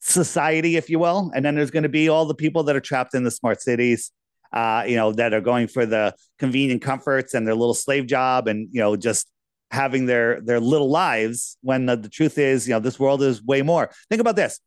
society, 0.00 0.76
if 0.76 0.90
you 0.90 0.98
will. 0.98 1.30
And 1.34 1.44
then 1.44 1.54
there's 1.54 1.70
going 1.70 1.84
to 1.84 1.88
be 1.88 2.08
all 2.08 2.24
the 2.26 2.34
people 2.34 2.62
that 2.64 2.76
are 2.76 2.80
trapped 2.80 3.14
in 3.14 3.24
the 3.24 3.30
smart 3.30 3.60
cities. 3.60 4.10
uh, 4.54 4.84
you 4.86 4.96
know, 4.96 5.12
that 5.12 5.34
are 5.34 5.40
going 5.40 5.66
for 5.66 5.84
the 5.84 6.14
convenient 6.38 6.80
comforts 6.80 7.34
and 7.34 7.46
their 7.46 7.56
little 7.56 7.74
slave 7.74 8.06
job 8.06 8.46
and, 8.46 8.68
you 8.70 8.80
know, 8.80 8.96
just 8.96 9.28
having 9.70 10.06
their 10.06 10.40
their 10.40 10.60
little 10.60 10.88
lives 10.88 11.58
when 11.62 11.86
the, 11.86 11.96
the 11.96 12.08
truth 12.08 12.38
is, 12.38 12.68
you 12.68 12.72
know, 12.72 12.78
this 12.78 12.98
world 12.98 13.20
is 13.20 13.42
way 13.42 13.62
more. 13.62 13.90
Think 14.08 14.20
about 14.20 14.36
this. 14.36 14.60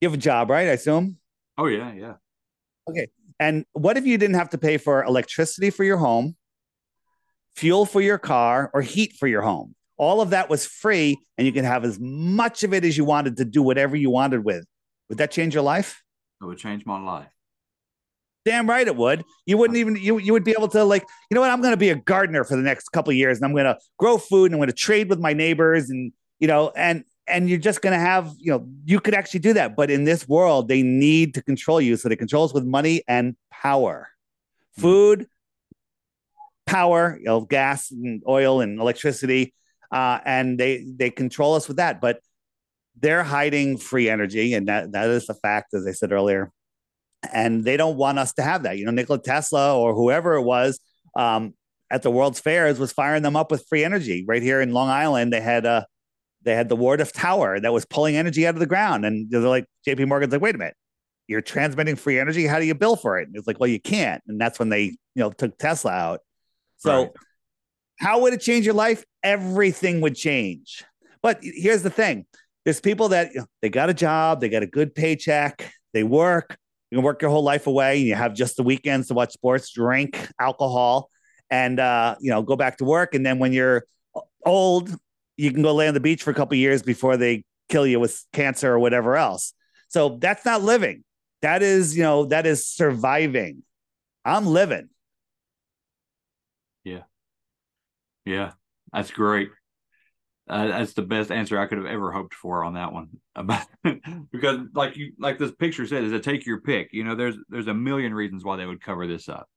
You 0.00 0.08
have 0.08 0.14
a 0.14 0.20
job, 0.20 0.50
right? 0.50 0.68
I 0.68 0.72
assume. 0.72 1.16
Oh 1.56 1.66
yeah, 1.66 1.92
yeah. 1.92 2.14
Okay. 2.88 3.08
And 3.40 3.64
what 3.72 3.96
if 3.96 4.06
you 4.06 4.18
didn't 4.18 4.36
have 4.36 4.50
to 4.50 4.58
pay 4.58 4.78
for 4.78 5.04
electricity 5.04 5.70
for 5.70 5.84
your 5.84 5.96
home, 5.96 6.36
fuel 7.56 7.86
for 7.86 8.00
your 8.00 8.18
car, 8.18 8.70
or 8.72 8.82
heat 8.82 9.14
for 9.18 9.26
your 9.26 9.42
home? 9.42 9.74
All 9.96 10.20
of 10.20 10.30
that 10.30 10.48
was 10.48 10.64
free, 10.66 11.18
and 11.36 11.46
you 11.46 11.52
can 11.52 11.64
have 11.64 11.84
as 11.84 11.98
much 12.00 12.62
of 12.62 12.72
it 12.72 12.84
as 12.84 12.96
you 12.96 13.04
wanted 13.04 13.36
to 13.38 13.44
do 13.44 13.62
whatever 13.62 13.96
you 13.96 14.10
wanted 14.10 14.44
with. 14.44 14.64
Would 15.08 15.18
that 15.18 15.30
change 15.30 15.54
your 15.54 15.64
life? 15.64 16.02
It 16.40 16.44
would 16.44 16.58
change 16.58 16.86
my 16.86 17.00
life. 17.00 17.28
Damn 18.44 18.68
right 18.68 18.86
it 18.86 18.96
would. 18.96 19.24
You 19.46 19.58
wouldn't 19.58 19.76
even 19.76 19.96
you 19.96 20.18
you 20.18 20.32
would 20.32 20.44
be 20.44 20.52
able 20.52 20.68
to 20.68 20.84
like, 20.84 21.04
you 21.30 21.34
know 21.34 21.40
what, 21.40 21.50
I'm 21.50 21.60
gonna 21.60 21.76
be 21.76 21.90
a 21.90 21.96
gardener 21.96 22.44
for 22.44 22.56
the 22.56 22.62
next 22.62 22.90
couple 22.90 23.10
of 23.10 23.16
years 23.16 23.38
and 23.38 23.44
I'm 23.44 23.54
gonna 23.54 23.76
grow 23.98 24.16
food 24.16 24.46
and 24.46 24.54
I'm 24.54 24.60
gonna 24.60 24.72
trade 24.72 25.10
with 25.10 25.18
my 25.18 25.32
neighbors 25.32 25.90
and 25.90 26.12
you 26.38 26.46
know, 26.46 26.72
and 26.76 27.04
and 27.28 27.48
you're 27.48 27.58
just 27.58 27.82
gonna 27.82 27.98
have, 27.98 28.32
you 28.38 28.52
know, 28.52 28.66
you 28.84 29.00
could 29.00 29.14
actually 29.14 29.40
do 29.40 29.52
that. 29.54 29.76
But 29.76 29.90
in 29.90 30.04
this 30.04 30.28
world, 30.28 30.68
they 30.68 30.82
need 30.82 31.34
to 31.34 31.42
control 31.42 31.80
you. 31.80 31.96
So 31.96 32.08
they 32.08 32.16
control 32.16 32.44
us 32.44 32.54
with 32.54 32.64
money 32.64 33.02
and 33.08 33.36
power. 33.50 34.08
Food, 34.76 35.26
power, 36.66 37.16
you 37.18 37.26
know, 37.26 37.40
gas 37.40 37.90
and 37.90 38.22
oil 38.28 38.60
and 38.60 38.80
electricity. 38.80 39.54
Uh, 39.90 40.20
and 40.24 40.58
they 40.58 40.84
they 40.96 41.10
control 41.10 41.54
us 41.54 41.66
with 41.68 41.78
that. 41.78 42.00
But 42.00 42.20
they're 43.00 43.22
hiding 43.22 43.78
free 43.78 44.08
energy, 44.08 44.54
and 44.54 44.68
that 44.68 44.92
that 44.92 45.08
is 45.08 45.28
a 45.28 45.34
fact, 45.34 45.74
as 45.74 45.86
I 45.86 45.92
said 45.92 46.12
earlier. 46.12 46.52
And 47.32 47.64
they 47.64 47.76
don't 47.76 47.96
want 47.96 48.18
us 48.18 48.32
to 48.34 48.42
have 48.42 48.62
that. 48.62 48.78
You 48.78 48.84
know, 48.84 48.90
Nikola 48.92 49.20
Tesla 49.20 49.76
or 49.76 49.94
whoever 49.94 50.34
it 50.34 50.42
was 50.42 50.78
um, 51.16 51.54
at 51.90 52.02
the 52.02 52.10
World's 52.10 52.40
Fairs 52.40 52.78
was 52.78 52.92
firing 52.92 53.22
them 53.22 53.34
up 53.34 53.50
with 53.50 53.66
free 53.68 53.84
energy. 53.84 54.24
Right 54.26 54.42
here 54.42 54.60
in 54.60 54.72
Long 54.72 54.88
Island, 54.88 55.32
they 55.32 55.40
had 55.40 55.66
a 55.66 55.86
they 56.48 56.54
had 56.54 56.68
the 56.68 56.76
Wardenclyffe 56.76 57.12
Tower 57.12 57.60
that 57.60 57.72
was 57.72 57.84
pulling 57.84 58.16
energy 58.16 58.46
out 58.46 58.54
of 58.54 58.60
the 58.60 58.66
ground, 58.66 59.04
and 59.04 59.30
they're 59.30 59.40
like, 59.40 59.66
J.P. 59.84 60.06
Morgan's 60.06 60.32
like, 60.32 60.40
wait 60.40 60.54
a 60.54 60.58
minute, 60.58 60.76
you're 61.26 61.40
transmitting 61.40 61.96
free 61.96 62.18
energy. 62.18 62.46
How 62.46 62.58
do 62.58 62.64
you 62.64 62.74
bill 62.74 62.96
for 62.96 63.18
it? 63.18 63.28
And 63.28 63.36
it's 63.36 63.46
like, 63.46 63.60
well, 63.60 63.68
you 63.68 63.80
can't. 63.80 64.22
And 64.26 64.40
that's 64.40 64.58
when 64.58 64.68
they 64.68 64.84
you 64.84 64.96
know 65.16 65.30
took 65.30 65.58
Tesla 65.58 65.92
out. 65.92 66.20
So. 66.78 67.02
Right. 67.02 67.10
How 68.00 68.20
would 68.20 68.32
it 68.32 68.40
change 68.40 68.64
your 68.64 68.76
life? 68.76 69.04
Everything 69.24 70.00
would 70.02 70.14
change. 70.14 70.84
But 71.20 71.40
here's 71.42 71.82
the 71.82 71.90
thing 71.90 72.26
there's 72.64 72.80
people 72.80 73.08
that 73.08 73.32
you 73.34 73.40
know, 73.40 73.46
they 73.60 73.70
got 73.70 73.90
a 73.90 73.94
job, 73.94 74.40
they 74.40 74.48
got 74.48 74.62
a 74.62 74.68
good 74.68 74.94
paycheck, 74.94 75.72
they 75.92 76.04
work, 76.04 76.56
you 76.90 76.96
can 76.96 77.04
work 77.04 77.20
your 77.20 77.30
whole 77.30 77.42
life 77.42 77.66
away, 77.66 77.98
and 77.98 78.06
you 78.06 78.14
have 78.14 78.34
just 78.34 78.56
the 78.56 78.62
weekends 78.62 79.08
to 79.08 79.14
watch 79.14 79.32
sports, 79.32 79.72
drink 79.72 80.28
alcohol, 80.40 81.10
and 81.50 81.80
uh, 81.80 82.14
you 82.20 82.30
know 82.30 82.42
go 82.42 82.56
back 82.56 82.78
to 82.78 82.84
work. 82.84 83.14
And 83.14 83.24
then 83.24 83.38
when 83.38 83.52
you're 83.52 83.84
old, 84.44 84.94
you 85.38 85.52
can 85.52 85.62
go 85.62 85.74
lay 85.74 85.88
on 85.88 85.94
the 85.94 86.00
beach 86.00 86.22
for 86.22 86.30
a 86.30 86.34
couple 86.34 86.56
years 86.56 86.82
before 86.82 87.16
they 87.16 87.44
kill 87.68 87.86
you 87.86 88.00
with 88.00 88.22
cancer 88.32 88.72
or 88.72 88.78
whatever 88.78 89.16
else. 89.16 89.54
So 89.88 90.18
that's 90.20 90.44
not 90.44 90.62
living. 90.62 91.04
That 91.40 91.62
is, 91.62 91.96
you 91.96 92.02
know, 92.02 92.26
that 92.26 92.44
is 92.44 92.66
surviving. 92.66 93.62
I'm 94.24 94.46
living. 94.46 94.88
Yeah. 96.84 97.02
Yeah. 98.24 98.52
That's 98.92 99.12
great. 99.12 99.50
Uh, 100.50 100.66
that's 100.68 100.94
the 100.94 101.02
best 101.02 101.30
answer 101.30 101.58
I 101.58 101.66
could 101.66 101.78
have 101.78 101.86
ever 101.86 102.10
hoped 102.10 102.34
for 102.34 102.64
on 102.64 102.74
that 102.74 102.92
one. 102.92 103.08
About 103.36 103.66
because, 104.32 104.58
like 104.74 104.96
you, 104.96 105.12
like 105.18 105.38
this 105.38 105.52
picture 105.52 105.86
said, 105.86 106.02
is 106.02 106.12
a 106.12 106.18
take 106.18 106.44
your 106.44 106.60
pick. 106.60 106.88
You 106.92 107.04
know, 107.04 107.14
there's 107.14 107.36
there's 107.48 107.68
a 107.68 107.74
million 107.74 108.12
reasons 108.12 108.44
why 108.44 108.56
they 108.56 108.66
would 108.66 108.82
cover 108.82 109.06
this 109.06 109.28
up. 109.28 109.48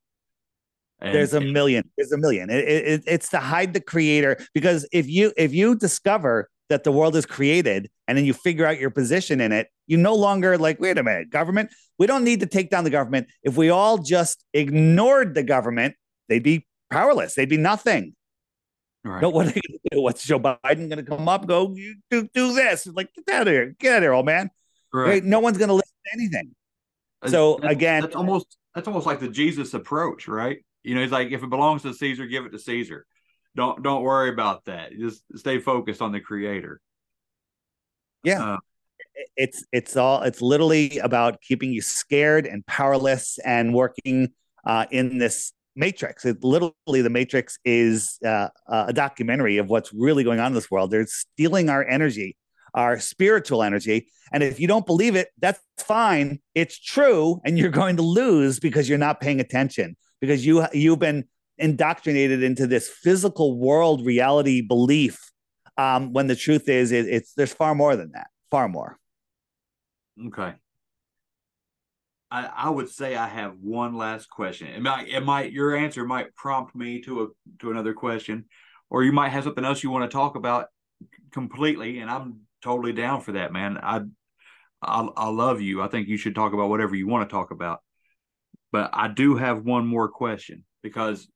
And, 1.01 1.15
there's 1.15 1.33
a 1.33 1.41
million. 1.41 1.89
There's 1.97 2.11
a 2.11 2.17
million. 2.17 2.49
It, 2.49 2.67
it, 2.67 3.03
it's 3.07 3.29
to 3.29 3.39
hide 3.39 3.73
the 3.73 3.81
creator 3.81 4.37
because 4.53 4.87
if 4.91 5.07
you 5.07 5.33
if 5.35 5.53
you 5.53 5.75
discover 5.75 6.49
that 6.69 6.83
the 6.83 6.91
world 6.91 7.15
is 7.15 7.25
created 7.25 7.89
and 8.07 8.17
then 8.17 8.23
you 8.23 8.33
figure 8.33 8.65
out 8.65 8.79
your 8.79 8.91
position 8.91 9.41
in 9.41 9.51
it, 9.51 9.67
you 9.87 9.97
no 9.97 10.15
longer 10.15 10.57
like, 10.57 10.79
wait 10.79 10.97
a 10.97 11.03
minute, 11.03 11.29
government. 11.29 11.71
We 11.97 12.07
don't 12.07 12.23
need 12.23 12.39
to 12.39 12.45
take 12.45 12.69
down 12.69 12.83
the 12.83 12.89
government. 12.89 13.27
If 13.43 13.57
we 13.57 13.69
all 13.69 13.97
just 13.97 14.45
ignored 14.53 15.33
the 15.33 15.43
government, 15.43 15.95
they'd 16.29 16.43
be 16.43 16.67
powerless. 16.89 17.35
They'd 17.35 17.49
be 17.49 17.57
nothing. 17.57 18.15
Right. 19.03 19.25
what 19.25 19.47
are 19.47 19.49
they 19.49 19.61
gonna 19.67 19.79
do? 19.91 20.01
What's 20.01 20.23
Joe 20.23 20.39
Biden 20.39 20.87
gonna 20.87 21.03
come 21.03 21.27
up? 21.27 21.47
Go 21.47 21.75
do 22.11 22.27
do 22.33 22.53
this? 22.53 22.85
Like 22.85 23.09
get 23.15 23.35
out 23.35 23.47
of 23.47 23.53
here, 23.53 23.75
get 23.79 23.93
out 23.93 23.97
of 23.97 24.03
here, 24.03 24.13
old 24.13 24.27
man. 24.27 24.51
Right. 24.93 25.09
right? 25.09 25.23
No 25.23 25.39
one's 25.39 25.57
gonna 25.57 25.73
listen 25.73 25.95
to 26.05 26.19
anything. 26.19 26.55
Uh, 27.23 27.29
so 27.29 27.59
that's, 27.61 27.71
again, 27.71 28.01
that's 28.01 28.15
almost 28.15 28.57
that's 28.75 28.87
almost 28.87 29.07
like 29.07 29.19
the 29.19 29.27
Jesus 29.27 29.73
approach, 29.73 30.27
right? 30.27 30.63
You 30.83 30.95
know, 30.95 31.01
he's 31.01 31.11
like, 31.11 31.31
if 31.31 31.43
it 31.43 31.49
belongs 31.49 31.83
to 31.83 31.93
Caesar, 31.93 32.25
give 32.25 32.45
it 32.45 32.51
to 32.51 32.59
Caesar. 32.59 33.05
Don't 33.55 33.83
don't 33.83 34.03
worry 34.03 34.29
about 34.29 34.65
that. 34.65 34.91
Just 34.97 35.23
stay 35.35 35.59
focused 35.59 36.01
on 36.01 36.11
the 36.11 36.19
Creator. 36.19 36.79
Yeah. 38.23 38.53
Uh, 38.53 38.57
it's 39.35 39.65
it's 39.71 39.97
all 39.97 40.21
it's 40.21 40.41
literally 40.41 40.99
about 40.99 41.41
keeping 41.41 41.71
you 41.71 41.81
scared 41.81 42.45
and 42.45 42.65
powerless 42.65 43.39
and 43.39 43.73
working 43.73 44.29
uh, 44.65 44.85
in 44.91 45.17
this 45.17 45.51
Matrix. 45.75 46.25
It 46.25 46.43
literally 46.43 47.01
the 47.01 47.09
Matrix 47.09 47.57
is 47.65 48.19
uh, 48.25 48.49
a 48.67 48.93
documentary 48.93 49.57
of 49.57 49.67
what's 49.67 49.93
really 49.93 50.23
going 50.23 50.39
on 50.39 50.47
in 50.47 50.53
this 50.53 50.71
world. 50.71 50.91
They're 50.91 51.07
stealing 51.07 51.69
our 51.69 51.85
energy, 51.85 52.37
our 52.73 52.99
spiritual 52.99 53.63
energy, 53.63 54.07
and 54.31 54.43
if 54.43 54.59
you 54.59 54.67
don't 54.67 54.85
believe 54.85 55.15
it, 55.15 55.29
that's 55.39 55.59
fine. 55.77 56.39
It's 56.55 56.79
true, 56.79 57.41
and 57.43 57.57
you're 57.57 57.69
going 57.69 57.97
to 57.97 58.03
lose 58.03 58.59
because 58.59 58.87
you're 58.87 58.97
not 58.97 59.19
paying 59.19 59.41
attention 59.41 59.97
because 60.21 60.45
you 60.45 60.65
you've 60.71 60.99
been 60.99 61.25
indoctrinated 61.57 62.43
into 62.43 62.67
this 62.67 62.87
physical 62.87 63.57
world 63.57 64.05
reality 64.05 64.61
belief. 64.61 65.19
Um, 65.77 66.13
when 66.13 66.27
the 66.27 66.35
truth 66.35 66.69
is, 66.69 66.91
it, 66.91 67.07
it's 67.07 67.33
there's 67.33 67.53
far 67.53 67.75
more 67.75 67.95
than 67.95 68.11
that, 68.13 68.27
far 68.49 68.69
more. 68.69 68.97
Okay. 70.27 70.53
I, 72.29 72.49
I 72.55 72.69
would 72.69 72.89
say 72.89 73.15
I 73.15 73.27
have 73.27 73.55
one 73.61 73.97
last 73.97 74.29
question. 74.29 74.67
It 74.67 74.81
might, 74.81 75.09
it 75.09 75.21
might, 75.21 75.51
your 75.51 75.75
answer 75.75 76.05
might 76.05 76.33
prompt 76.35 76.75
me 76.75 77.01
to 77.01 77.23
a 77.23 77.27
to 77.59 77.71
another 77.71 77.93
question, 77.93 78.45
or 78.89 79.03
you 79.03 79.11
might 79.11 79.29
have 79.29 79.43
something 79.43 79.65
else 79.65 79.83
you 79.83 79.89
want 79.89 80.09
to 80.09 80.15
talk 80.15 80.35
about 80.35 80.67
completely, 81.31 81.99
and 81.99 82.09
I'm 82.09 82.41
totally 82.63 82.93
down 82.93 83.21
for 83.21 83.33
that, 83.33 83.51
man. 83.51 83.77
I, 83.81 84.01
I, 84.81 85.07
I 85.15 85.29
love 85.29 85.61
you. 85.61 85.81
I 85.81 85.87
think 85.87 86.07
you 86.07 86.17
should 86.17 86.35
talk 86.35 86.53
about 86.53 86.69
whatever 86.69 86.95
you 86.95 87.07
want 87.07 87.29
to 87.29 87.33
talk 87.33 87.51
about. 87.51 87.81
But 88.71 88.91
I 88.93 89.07
do 89.09 89.35
have 89.35 89.65
one 89.65 89.85
more 89.85 90.07
question 90.07 90.63
because, 90.81 91.27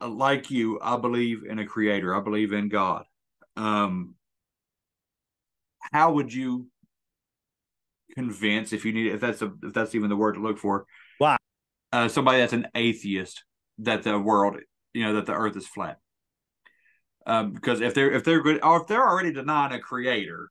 uh, 0.00 0.08
like 0.08 0.50
you, 0.50 0.78
I 0.82 0.96
believe 0.96 1.44
in 1.48 1.58
a 1.58 1.66
creator. 1.66 2.14
I 2.14 2.20
believe 2.20 2.52
in 2.52 2.68
God. 2.68 3.04
Um, 3.56 4.14
how 5.92 6.12
would 6.12 6.32
you 6.32 6.66
convince 8.14 8.72
if 8.72 8.84
you 8.84 8.92
need 8.92 9.12
if 9.12 9.20
that's 9.20 9.42
a 9.42 9.52
if 9.62 9.72
that's 9.74 9.94
even 9.94 10.08
the 10.08 10.16
word 10.16 10.34
to 10.34 10.40
look 10.40 10.58
for 10.58 10.86
wow 11.20 11.36
uh, 11.92 12.08
somebody 12.08 12.38
that's 12.38 12.52
an 12.52 12.66
atheist 12.74 13.44
that 13.78 14.02
the 14.02 14.18
world 14.18 14.56
you 14.92 15.04
know 15.04 15.14
that 15.14 15.26
the 15.26 15.34
earth 15.34 15.56
is 15.56 15.66
flat? 15.66 15.98
Um, 17.26 17.52
because 17.52 17.80
if 17.82 17.92
they're 17.92 18.10
if 18.10 18.24
they're 18.24 18.42
good 18.42 18.64
or 18.64 18.80
if 18.80 18.86
they're 18.86 19.06
already 19.06 19.32
denying 19.32 19.72
a 19.72 19.80
creator 19.80 20.50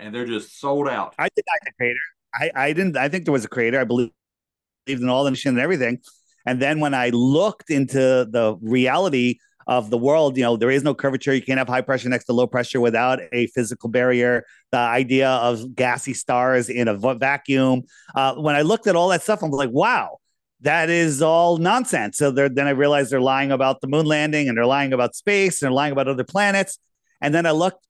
and 0.00 0.14
they're 0.14 0.26
just 0.26 0.58
sold 0.58 0.88
out. 0.88 1.14
I 1.18 1.28
deny 1.34 1.56
the 1.64 1.72
creator 1.76 2.00
i 2.34 2.50
i 2.54 2.72
didn't 2.72 2.96
i 2.96 3.08
think 3.08 3.24
there 3.24 3.32
was 3.32 3.44
a 3.44 3.48
creator. 3.48 3.80
I 3.80 3.84
believe 3.84 4.10
in 4.86 5.08
all 5.08 5.24
the 5.24 5.30
machine 5.30 5.50
and 5.50 5.60
everything 5.60 5.98
and 6.46 6.60
then 6.60 6.80
when 6.80 6.94
i 6.94 7.10
looked 7.10 7.70
into 7.70 7.98
the 7.98 8.56
reality 8.60 9.38
of 9.66 9.90
the 9.90 9.98
world. 9.98 10.36
You 10.36 10.44
know, 10.44 10.56
there 10.56 10.70
is 10.70 10.82
no 10.82 10.94
curvature. 10.94 11.34
You 11.34 11.42
can't 11.42 11.58
have 11.58 11.68
high 11.68 11.80
pressure 11.80 12.08
next 12.08 12.26
to 12.26 12.32
low 12.32 12.46
pressure 12.46 12.80
without 12.80 13.20
a 13.32 13.48
physical 13.48 13.88
barrier. 13.88 14.44
The 14.70 14.78
idea 14.78 15.28
of 15.28 15.74
gassy 15.74 16.14
stars 16.14 16.68
in 16.68 16.88
a 16.88 16.94
vacuum. 16.94 17.82
Uh, 18.14 18.34
when 18.36 18.54
I 18.54 18.62
looked 18.62 18.86
at 18.86 18.96
all 18.96 19.08
that 19.08 19.22
stuff, 19.22 19.42
I'm 19.42 19.50
like, 19.50 19.70
wow, 19.70 20.18
that 20.60 20.88
is 20.88 21.20
all 21.20 21.58
nonsense. 21.58 22.18
So 22.18 22.30
then 22.30 22.66
I 22.66 22.70
realized 22.70 23.10
they're 23.10 23.20
lying 23.20 23.52
about 23.52 23.80
the 23.80 23.88
moon 23.88 24.06
landing 24.06 24.48
and 24.48 24.56
they're 24.56 24.66
lying 24.66 24.92
about 24.92 25.14
space 25.14 25.60
and 25.60 25.66
they're 25.66 25.74
lying 25.74 25.92
about 25.92 26.08
other 26.08 26.24
planets. 26.24 26.78
And 27.20 27.34
then 27.34 27.46
I 27.46 27.50
looked 27.50 27.84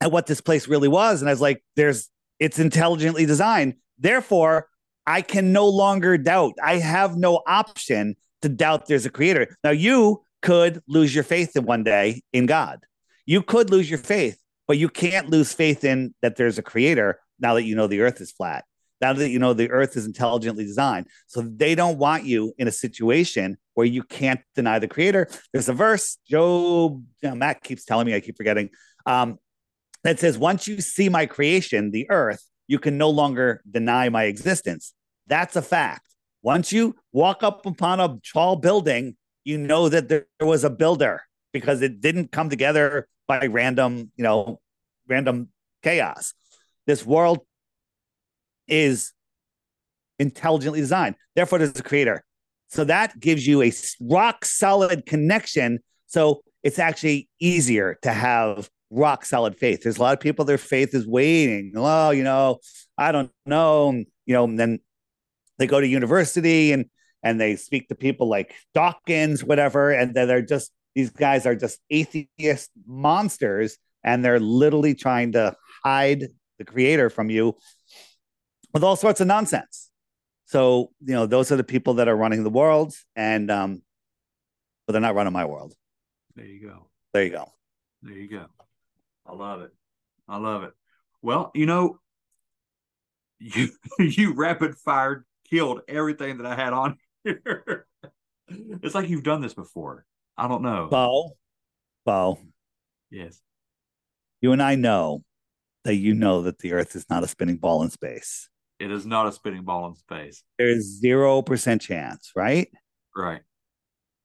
at 0.00 0.10
what 0.10 0.26
this 0.26 0.40
place 0.40 0.68
really 0.68 0.88
was, 0.88 1.22
and 1.22 1.28
I 1.28 1.32
was 1.32 1.40
like, 1.40 1.62
there's 1.76 2.10
it's 2.38 2.58
intelligently 2.58 3.26
designed. 3.26 3.74
Therefore, 3.98 4.68
I 5.06 5.22
can 5.22 5.52
no 5.52 5.68
longer 5.68 6.16
doubt. 6.18 6.54
I 6.62 6.78
have 6.78 7.16
no 7.16 7.42
option 7.46 8.16
to 8.42 8.48
doubt 8.48 8.86
there's 8.86 9.06
a 9.06 9.10
creator. 9.10 9.56
Now, 9.62 9.70
you 9.70 10.22
could 10.42 10.82
lose 10.86 11.14
your 11.14 11.24
faith 11.24 11.56
in 11.56 11.64
one 11.64 11.84
day 11.84 12.22
in 12.32 12.46
God. 12.46 12.80
You 13.26 13.42
could 13.42 13.70
lose 13.70 13.88
your 13.88 13.98
faith, 13.98 14.38
but 14.68 14.78
you 14.78 14.88
can't 14.88 15.30
lose 15.30 15.52
faith 15.52 15.84
in 15.84 16.14
that 16.20 16.36
there's 16.36 16.58
a 16.58 16.62
creator 16.62 17.18
now 17.40 17.54
that 17.54 17.64
you 17.64 17.74
know 17.74 17.86
the 17.86 18.00
earth 18.00 18.20
is 18.20 18.30
flat. 18.32 18.64
Now 19.00 19.12
that 19.12 19.30
you 19.30 19.38
know 19.38 19.54
the 19.54 19.70
earth 19.70 19.96
is 19.96 20.06
intelligently 20.06 20.64
designed. 20.64 21.06
So 21.26 21.42
they 21.42 21.74
don't 21.74 21.98
want 21.98 22.24
you 22.24 22.54
in 22.58 22.68
a 22.68 22.72
situation 22.72 23.58
where 23.74 23.86
you 23.86 24.02
can't 24.02 24.40
deny 24.54 24.78
the 24.78 24.88
creator. 24.88 25.28
There's 25.52 25.68
a 25.68 25.72
verse, 25.72 26.18
Job, 26.28 27.02
you 27.22 27.28
know, 27.28 27.34
Matt 27.34 27.62
keeps 27.62 27.84
telling 27.84 28.06
me, 28.06 28.14
I 28.14 28.20
keep 28.20 28.36
forgetting, 28.36 28.70
um, 29.04 29.38
that 30.04 30.20
says, 30.20 30.38
Once 30.38 30.68
you 30.68 30.80
see 30.80 31.08
my 31.08 31.26
creation, 31.26 31.90
the 31.90 32.08
earth, 32.10 32.42
you 32.66 32.78
can 32.78 32.98
no 32.98 33.10
longer 33.10 33.62
deny 33.70 34.08
my 34.08 34.24
existence. 34.24 34.94
That's 35.26 35.56
a 35.56 35.62
fact. 35.62 36.08
Once 36.42 36.72
you 36.72 36.94
walk 37.12 37.42
up 37.42 37.64
upon 37.64 38.00
a 38.00 38.18
tall 38.32 38.56
building, 38.56 39.16
you 39.44 39.58
know 39.58 39.88
that 39.88 40.08
there 40.08 40.26
was 40.40 40.64
a 40.64 40.70
builder 40.70 41.22
because 41.52 41.82
it 41.82 42.00
didn't 42.00 42.32
come 42.32 42.50
together 42.50 43.08
by 43.26 43.46
random, 43.46 44.10
you 44.16 44.24
know, 44.24 44.60
random 45.08 45.48
chaos. 45.82 46.34
This 46.86 47.04
world 47.04 47.40
is 48.68 49.12
intelligently 50.18 50.80
designed. 50.80 51.16
Therefore, 51.34 51.58
there's 51.58 51.78
a 51.78 51.82
creator. 51.82 52.24
So 52.68 52.84
that 52.84 53.18
gives 53.20 53.46
you 53.46 53.62
a 53.62 53.72
rock 54.00 54.44
solid 54.44 55.06
connection. 55.06 55.80
So 56.06 56.42
it's 56.62 56.78
actually 56.78 57.28
easier 57.40 57.98
to 58.02 58.12
have 58.12 58.68
rock 58.94 59.24
solid 59.24 59.56
faith. 59.56 59.82
There's 59.82 59.98
a 59.98 60.02
lot 60.02 60.14
of 60.14 60.20
people, 60.20 60.44
their 60.44 60.58
faith 60.58 60.94
is 60.94 61.06
waning. 61.06 61.72
Oh, 61.76 62.10
you 62.10 62.22
know, 62.22 62.58
I 62.96 63.12
don't 63.12 63.30
know. 63.44 63.90
And, 63.90 64.06
You 64.26 64.34
know, 64.34 64.44
and 64.44 64.58
then 64.58 64.80
they 65.58 65.66
go 65.66 65.80
to 65.80 65.86
university 65.86 66.72
and 66.72 66.86
and 67.22 67.40
they 67.40 67.56
speak 67.56 67.88
to 67.88 67.94
people 67.94 68.28
like 68.28 68.54
Dawkins, 68.74 69.42
whatever, 69.42 69.90
and 69.90 70.14
they're 70.14 70.42
just 70.42 70.72
these 70.94 71.10
guys 71.10 71.46
are 71.46 71.56
just 71.56 71.80
atheist 71.90 72.70
monsters, 72.86 73.78
and 74.04 74.24
they're 74.24 74.40
literally 74.40 74.94
trying 74.94 75.32
to 75.32 75.56
hide 75.82 76.28
the 76.58 76.64
creator 76.64 77.10
from 77.10 77.30
you 77.30 77.56
with 78.72 78.84
all 78.84 78.96
sorts 78.96 79.20
of 79.20 79.26
nonsense. 79.26 79.90
So, 80.44 80.92
you 81.00 81.14
know, 81.14 81.26
those 81.26 81.50
are 81.50 81.56
the 81.56 81.64
people 81.64 81.94
that 81.94 82.08
are 82.08 82.16
running 82.16 82.44
the 82.44 82.50
world, 82.50 82.94
and 83.16 83.50
um, 83.50 83.82
but 84.86 84.92
they're 84.92 85.00
not 85.00 85.14
running 85.14 85.32
my 85.32 85.46
world. 85.46 85.74
There 86.36 86.44
you 86.44 86.68
go. 86.68 86.86
There 87.12 87.24
you 87.24 87.30
go. 87.30 87.52
There 88.02 88.18
you 88.18 88.28
go. 88.28 88.46
I 89.26 89.34
love 89.34 89.62
it. 89.62 89.70
I 90.28 90.38
love 90.38 90.62
it. 90.62 90.72
Well, 91.22 91.50
you 91.54 91.66
know, 91.66 91.98
you 93.38 93.70
you 93.98 94.34
rapid 94.34 94.76
fired 94.76 95.24
killed 95.48 95.80
everything 95.88 96.38
that 96.38 96.46
I 96.46 96.54
had 96.54 96.72
on 96.72 96.98
here. 97.24 97.86
it's 98.48 98.94
like 98.94 99.08
you've 99.08 99.22
done 99.22 99.40
this 99.40 99.54
before. 99.54 100.04
I 100.36 100.48
don't 100.48 100.62
know. 100.62 100.88
Bo, 100.90 101.36
Bo. 102.04 102.38
Yes. 103.10 103.40
You 104.40 104.52
and 104.52 104.62
I 104.62 104.74
know 104.74 105.22
that 105.84 105.94
you 105.94 106.14
know 106.14 106.42
that 106.42 106.58
the 106.58 106.72
Earth 106.72 106.96
is 106.96 107.06
not 107.08 107.22
a 107.22 107.28
spinning 107.28 107.56
ball 107.56 107.82
in 107.82 107.90
space. 107.90 108.48
It 108.80 108.90
is 108.90 109.06
not 109.06 109.26
a 109.26 109.32
spinning 109.32 109.62
ball 109.62 109.86
in 109.86 109.94
space. 109.94 110.42
There 110.58 110.68
is 110.68 110.98
zero 111.00 111.42
percent 111.42 111.80
chance, 111.80 112.32
right? 112.34 112.68
Right. 113.16 113.42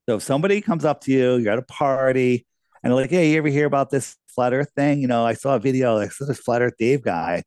So 0.07 0.15
if 0.15 0.23
somebody 0.23 0.61
comes 0.61 0.85
up 0.85 1.01
to 1.01 1.11
you, 1.11 1.35
you're 1.35 1.53
at 1.53 1.59
a 1.59 1.63
party, 1.63 2.47
and 2.81 2.91
they're 2.91 2.99
like, 2.99 3.11
"Hey, 3.11 3.31
you 3.31 3.37
ever 3.37 3.47
hear 3.47 3.67
about 3.67 3.91
this 3.91 4.17
flat 4.35 4.53
Earth 4.53 4.71
thing? 4.75 5.01
You 5.01 5.07
know, 5.07 5.25
I 5.25 5.33
saw 5.33 5.55
a 5.55 5.59
video 5.59 5.95
like 5.95 6.11
this 6.15 6.39
flat 6.39 6.61
Earth 6.61 6.75
Dave 6.77 7.03
guy. 7.03 7.43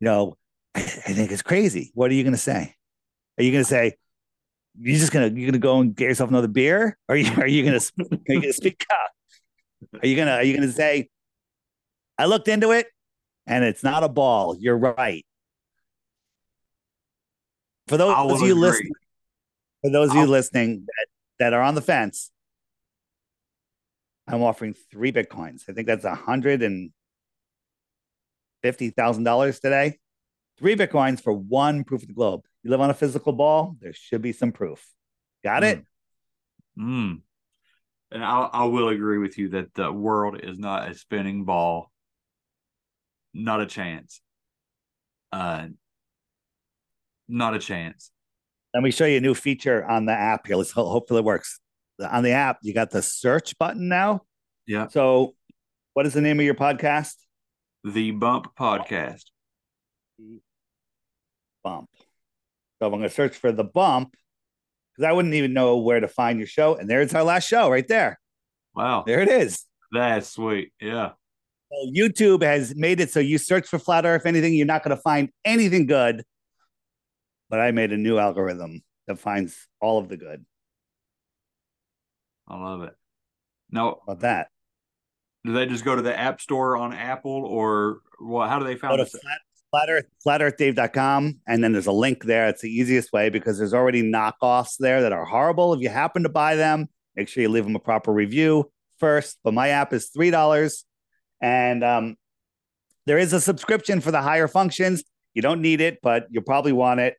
You 0.00 0.04
know, 0.04 0.36
I, 0.74 0.80
I 0.80 0.82
think 0.84 1.30
it's 1.30 1.42
crazy. 1.42 1.90
What 1.94 2.10
are 2.10 2.14
you 2.14 2.22
going 2.22 2.34
to 2.34 2.38
say? 2.38 2.74
Are 3.38 3.42
you 3.42 3.52
going 3.52 3.64
to 3.64 3.68
say 3.68 3.96
you're 4.78 4.98
just 4.98 5.12
gonna 5.12 5.28
you're 5.28 5.50
gonna 5.50 5.58
go 5.58 5.80
and 5.80 5.94
get 5.94 6.08
yourself 6.08 6.30
another 6.30 6.48
beer? 6.48 6.96
Or 7.08 7.14
are 7.14 7.18
you 7.18 7.30
are 7.40 7.46
you 7.46 7.64
gonna 7.64 7.80
are 8.00 8.18
you 8.28 8.40
gonna 8.40 8.52
speak 8.52 8.86
up? 8.90 10.00
Are 10.02 10.06
you 10.06 10.16
gonna 10.16 10.32
are 10.32 10.42
you 10.42 10.54
gonna 10.54 10.70
say 10.72 11.08
I 12.18 12.26
looked 12.26 12.48
into 12.48 12.70
it 12.70 12.86
and 13.46 13.64
it's 13.64 13.82
not 13.82 14.04
a 14.04 14.08
ball? 14.08 14.56
You're 14.58 14.78
right. 14.78 15.24
For 17.88 17.96
those 17.96 18.14
of 18.14 18.40
you 18.46 18.52
agree. 18.52 18.60
listening, 18.60 18.92
for 19.82 19.90
those 19.90 20.10
of 20.10 20.16
you 20.16 20.22
I'll- 20.22 20.28
listening 20.28 20.86
that, 20.86 21.06
that 21.40 21.52
are 21.52 21.62
on 21.62 21.74
the 21.74 21.82
fence, 21.82 22.30
I'm 24.32 24.42
offering 24.42 24.74
three 24.90 25.12
bitcoins. 25.12 25.62
I 25.68 25.72
think 25.72 25.86
that's 25.86 26.04
a 26.04 26.14
hundred 26.14 26.62
and 26.62 26.90
fifty 28.62 28.90
thousand 28.90 29.24
dollars 29.24 29.60
today. 29.60 29.98
Three 30.58 30.76
bitcoins 30.76 31.22
for 31.22 31.32
one 31.32 31.84
proof 31.84 32.02
of 32.02 32.08
the 32.08 32.14
globe. 32.14 32.42
You 32.62 32.70
live 32.70 32.80
on 32.80 32.90
a 32.90 32.94
physical 32.94 33.32
ball, 33.32 33.76
there 33.80 33.94
should 33.94 34.22
be 34.22 34.32
some 34.32 34.52
proof. 34.52 34.86
Got 35.42 35.64
it? 35.64 35.82
Mm. 36.78 37.22
And 38.12 38.24
I, 38.24 38.48
I 38.52 38.64
will 38.64 38.88
agree 38.88 39.18
with 39.18 39.38
you 39.38 39.50
that 39.50 39.72
the 39.74 39.90
world 39.90 40.40
is 40.42 40.58
not 40.58 40.90
a 40.90 40.94
spinning 40.94 41.44
ball. 41.44 41.90
Not 43.32 43.60
a 43.60 43.66
chance. 43.66 44.20
Uh, 45.32 45.68
not 47.28 47.54
a 47.54 47.58
chance. 47.58 48.10
Let 48.74 48.82
me 48.82 48.90
show 48.90 49.06
you 49.06 49.18
a 49.18 49.20
new 49.20 49.34
feature 49.34 49.84
on 49.84 50.06
the 50.06 50.12
app 50.12 50.46
here. 50.46 50.56
Let's 50.56 50.72
hopefully 50.72 51.20
it 51.20 51.24
works. 51.24 51.60
On 52.00 52.22
the 52.22 52.30
app, 52.30 52.58
you 52.62 52.72
got 52.72 52.90
the 52.90 53.02
search 53.02 53.58
button 53.58 53.88
now. 53.88 54.22
Yeah. 54.66 54.88
So, 54.88 55.34
what 55.94 56.06
is 56.06 56.14
the 56.14 56.20
name 56.20 56.38
of 56.38 56.46
your 56.46 56.54
podcast? 56.54 57.14
The 57.84 58.10
Bump 58.12 58.54
Podcast. 58.58 59.24
The 60.18 60.40
Bump. 61.64 61.88
So 62.78 62.86
I'm 62.86 62.92
going 62.92 63.02
to 63.02 63.10
search 63.10 63.36
for 63.36 63.52
the 63.52 63.64
bump 63.64 64.14
because 64.94 65.08
I 65.08 65.12
wouldn't 65.12 65.34
even 65.34 65.52
know 65.52 65.78
where 65.78 66.00
to 66.00 66.08
find 66.08 66.38
your 66.38 66.46
show. 66.46 66.76
And 66.76 66.88
there's 66.88 67.14
our 67.14 67.22
last 67.22 67.46
show 67.46 67.70
right 67.70 67.86
there. 67.86 68.18
Wow. 68.74 69.04
There 69.06 69.20
it 69.20 69.28
is. 69.28 69.64
That's 69.92 70.30
sweet. 70.30 70.72
Yeah. 70.80 71.10
So 71.70 71.90
YouTube 71.94 72.42
has 72.42 72.74
made 72.74 73.00
it 73.00 73.10
so 73.10 73.20
you 73.20 73.38
search 73.38 73.68
for 73.68 73.78
flat 73.78 74.06
Earth 74.06 74.26
anything, 74.26 74.54
you're 74.54 74.66
not 74.66 74.82
going 74.82 74.96
to 74.96 75.02
find 75.02 75.30
anything 75.44 75.86
good. 75.86 76.24
But 77.48 77.60
I 77.60 77.70
made 77.72 77.92
a 77.92 77.96
new 77.96 78.18
algorithm 78.18 78.82
that 79.06 79.18
finds 79.18 79.68
all 79.80 79.98
of 79.98 80.08
the 80.08 80.16
good. 80.16 80.44
I 82.50 82.60
love 82.62 82.82
it. 82.82 82.94
Now, 83.70 83.84
How 84.06 84.12
about 84.12 84.20
that? 84.20 84.48
do 85.44 85.52
they 85.54 85.64
just 85.66 85.84
go 85.84 85.96
to 85.96 86.02
the 86.02 86.18
App 86.18 86.40
Store 86.40 86.76
on 86.76 86.92
Apple 86.92 87.44
or 87.46 88.00
what? 88.18 88.48
How 88.50 88.58
do 88.58 88.64
they 88.66 88.74
Go 88.74 88.80
find 88.80 88.98
to 88.98 89.04
this? 89.04 89.12
flat, 89.12 89.38
flat 89.70 89.88
earth, 89.88 90.04
flatearthdave.com. 90.26 91.40
And 91.46 91.64
then 91.64 91.72
there's 91.72 91.86
a 91.86 91.92
link 91.92 92.24
there. 92.24 92.48
It's 92.48 92.60
the 92.60 92.68
easiest 92.70 93.12
way 93.12 93.30
because 93.30 93.56
there's 93.56 93.72
already 93.72 94.02
knockoffs 94.02 94.76
there 94.78 95.00
that 95.02 95.12
are 95.12 95.24
horrible. 95.24 95.72
If 95.72 95.80
you 95.80 95.88
happen 95.88 96.24
to 96.24 96.28
buy 96.28 96.56
them, 96.56 96.88
make 97.16 97.28
sure 97.28 97.42
you 97.42 97.48
leave 97.48 97.64
them 97.64 97.76
a 97.76 97.80
proper 97.80 98.12
review 98.12 98.70
first. 98.98 99.38
But 99.42 99.54
my 99.54 99.68
app 99.68 99.92
is 99.94 100.10
$3. 100.14 100.84
And 101.40 101.82
um, 101.84 102.16
there 103.06 103.16
is 103.18 103.32
a 103.32 103.40
subscription 103.40 104.00
for 104.02 104.10
the 104.10 104.20
higher 104.20 104.48
functions. 104.48 105.04
You 105.32 105.40
don't 105.42 105.62
need 105.62 105.80
it, 105.80 106.00
but 106.02 106.26
you'll 106.30 106.42
probably 106.42 106.72
want 106.72 107.00
it 107.00 107.16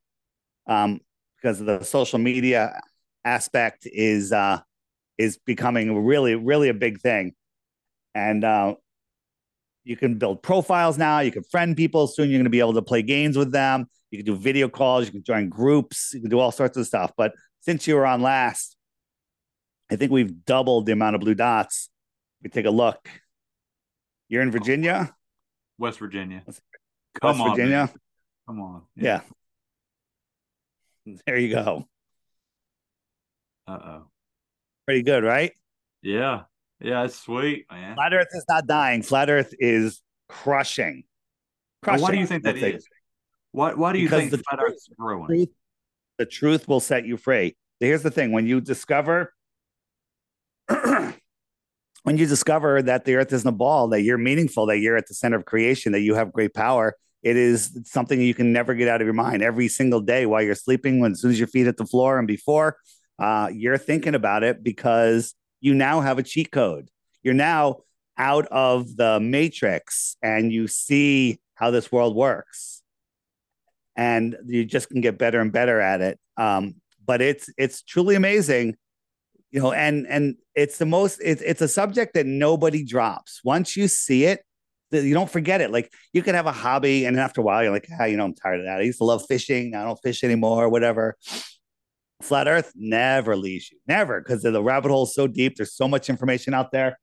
um, 0.68 1.00
because 1.38 1.60
of 1.60 1.66
the 1.66 1.84
social 1.84 2.20
media 2.20 2.80
aspect 3.26 3.88
is 3.92 4.32
uh, 4.32 4.60
is 5.18 5.38
becoming 5.46 6.06
really, 6.06 6.36
really 6.36 6.70
a 6.70 6.74
big 6.74 7.00
thing. 7.00 7.34
And 8.14 8.44
uh, 8.44 8.76
you 9.84 9.96
can 9.96 10.18
build 10.18 10.44
profiles 10.44 10.98
now. 10.98 11.20
You 11.20 11.32
can 11.32 11.44
friend 11.44 11.76
people. 11.76 12.08
Soon 12.08 12.30
you're 12.30 12.38
going 12.38 12.46
to 12.46 12.50
be 12.50 12.60
able 12.60 12.74
to 12.74 12.82
play 12.82 13.02
games 13.02 13.38
with 13.38 13.52
them. 13.52 13.88
You 14.10 14.18
can 14.20 14.26
do 14.26 14.36
video 14.36 14.68
calls. 14.68 15.06
You 15.06 15.12
can 15.12 15.24
join 15.24 15.50
groups. 15.50 16.12
You 16.14 16.22
can 16.22 16.30
do 16.30 16.40
all 16.40 16.52
sorts 16.52 16.78
of 16.78 16.86
stuff. 16.86 17.12
But 17.16 17.34
since 17.62 17.88
you 17.88 17.96
were 17.96 18.06
on 18.06 18.22
last, 18.22 18.76
I 19.90 19.96
think 19.96 20.12
we've 20.12 20.46
doubled 20.46 20.86
the 20.86 20.94
amount 20.94 21.16
of 21.16 21.22
blue 21.22 21.36
dots. 21.36 21.90
We 22.44 22.50
take 22.50 22.66
a 22.66 22.72
look. 22.72 23.10
You're 24.30 24.42
in 24.42 24.52
Virginia, 24.52 25.14
West 25.78 26.00
Virginia. 26.00 26.44
West 26.46 26.62
Come 27.20 27.42
on, 27.42 27.50
Virginia. 27.50 27.78
man. 27.78 27.90
Come 28.48 28.62
on. 28.62 28.82
Yeah. 28.96 29.22
There 31.26 31.38
you 31.38 31.54
go. 31.54 31.88
Uh 33.68 33.80
oh. 33.84 34.11
Pretty 34.86 35.04
good, 35.04 35.24
right? 35.24 35.52
Yeah. 36.02 36.42
Yeah. 36.80 37.04
It's 37.04 37.16
sweet, 37.20 37.66
man. 37.72 37.96
Flat 37.96 38.14
Earth 38.14 38.28
is 38.34 38.46
not 38.50 38.68
dying. 38.68 39.02
Flat 39.04 39.30
Earth 39.30 39.54
is 39.60 40.02
crushing. 40.30 41.04
Crushing. 41.84 42.02
why 42.02 42.12
do 42.12 42.18
you 42.18 42.28
think 42.28 42.44
that 42.44 42.58
is? 42.58 42.86
Why 43.52 43.74
Why 43.74 43.94
do 43.94 44.00
you 44.00 44.06
Because 44.06 44.20
think 44.22 44.32
the 44.32 44.38
flat 44.40 44.60
truth- 44.60 44.72
Earth's 44.74 44.90
truth, 45.28 45.50
the 46.18 46.26
truth 46.26 46.68
will 46.68 46.80
set 46.80 47.06
you 47.06 47.18
free. 47.18 47.56
Here's 47.80 48.04
the 48.04 48.12
thing: 48.12 48.32
when 48.32 48.46
you 48.48 48.62
discover, 48.62 49.34
when 50.68 52.18
you 52.18 52.26
discover 52.26 52.82
that 52.82 53.06
the 53.06 53.16
Earth 53.16 53.34
isn't 53.34 53.48
a 53.48 53.52
ball, 53.52 53.88
that 53.90 54.02
you're 54.02 54.18
meaningful, 54.18 54.66
that 54.68 54.78
you're 54.80 54.98
at 54.98 55.08
the 55.08 55.14
center 55.14 55.38
of 55.38 55.46
creation, 55.46 55.92
that 55.94 56.02
you 56.02 56.16
have 56.16 56.32
great 56.32 56.54
power, 56.54 56.96
it 57.24 57.36
is 57.38 57.78
something 57.86 58.22
you 58.22 58.34
can 58.34 58.54
never 58.54 58.74
get 58.74 58.88
out 58.88 59.02
of 59.02 59.06
your 59.06 59.14
mind. 59.14 59.42
Every 59.44 59.68
single 59.68 60.00
day 60.02 60.26
while 60.26 60.42
you're 60.42 60.56
sleeping, 60.56 61.00
when 61.00 61.12
as 61.14 61.22
soon 61.22 61.32
as 61.32 61.40
your 61.40 61.48
feet 61.48 61.66
hit 61.66 61.78
the 61.78 61.86
floor, 61.86 62.18
and 62.20 62.28
before, 62.28 62.78
uh, 63.22 63.50
you're 63.54 63.78
thinking 63.78 64.16
about 64.16 64.44
it 64.44 64.64
because 64.64 65.34
you 65.60 65.74
now 65.74 66.02
have 66.02 66.18
a 66.18 66.24
cheat 66.24 66.52
code. 66.52 66.90
You're 67.24 67.34
now 67.34 67.78
out 68.18 68.48
of 68.48 68.96
the 68.98 69.20
matrix, 69.20 70.18
and 70.22 70.52
you 70.52 70.68
see 70.68 71.40
how 71.56 71.72
this 71.72 71.92
world 71.92 72.16
works 72.16 72.82
and 73.96 74.38
you 74.46 74.66
just 74.66 74.90
can 74.90 75.02
get 75.02 75.18
better 75.18 75.40
and 75.40 75.52
better 75.52 75.80
at 75.80 76.02
it. 76.02 76.20
Um, 76.38 76.76
but 77.06 77.22
it's 77.22 77.50
it's 77.58 77.82
truly 77.82 78.16
amazing, 78.16 78.78
you 79.52 79.62
know. 79.62 79.72
And 79.72 80.08
and 80.08 80.36
it's 80.56 80.78
the 80.78 80.86
most 80.86 81.20
it's 81.24 81.42
it's 81.42 81.62
a 81.62 81.68
subject 81.68 82.14
that 82.14 82.26
nobody 82.26 82.84
drops. 82.84 83.42
Once 83.44 83.76
you 83.76 83.88
see 83.88 84.26
it, 84.26 84.44
you 84.92 85.14
don't 85.14 85.30
forget 85.30 85.62
it. 85.62 85.72
Like 85.72 85.94
you 86.14 86.22
can 86.22 86.36
have 86.36 86.48
a 86.48 86.52
hobby, 86.52 87.06
and 87.06 87.20
after 87.20 87.42
a 87.42 87.44
while, 87.44 87.64
you're 87.64 87.72
like, 87.72 87.88
ah, 88.00 88.06
you 88.06 88.18
know, 88.18 88.26
I'm 88.26 88.36
tired 88.36 88.62
of 88.62 88.66
that. 88.66 88.80
I 88.80 88.84
used 88.84 89.00
to 89.00 89.06
love 89.06 89.24
fishing. 89.28 89.76
I 89.76 89.84
don't 89.84 90.00
fish 90.02 90.24
anymore, 90.24 90.70
whatever. 90.70 91.18
Flat 92.22 92.48
Earth 92.48 92.72
never 92.76 93.36
leaves 93.36 93.72
you, 93.72 93.80
never, 93.88 94.22
because 94.22 94.42
the 94.44 94.64
rabbit 94.64 94.90
hole 94.90 95.04
is 95.04 95.14
so 95.14 95.28
deep. 95.28 95.56
There's 95.56 95.74
so 95.74 95.88
much 95.88 96.10
information 96.10 96.54
out 96.54 96.72
there. 96.72 97.00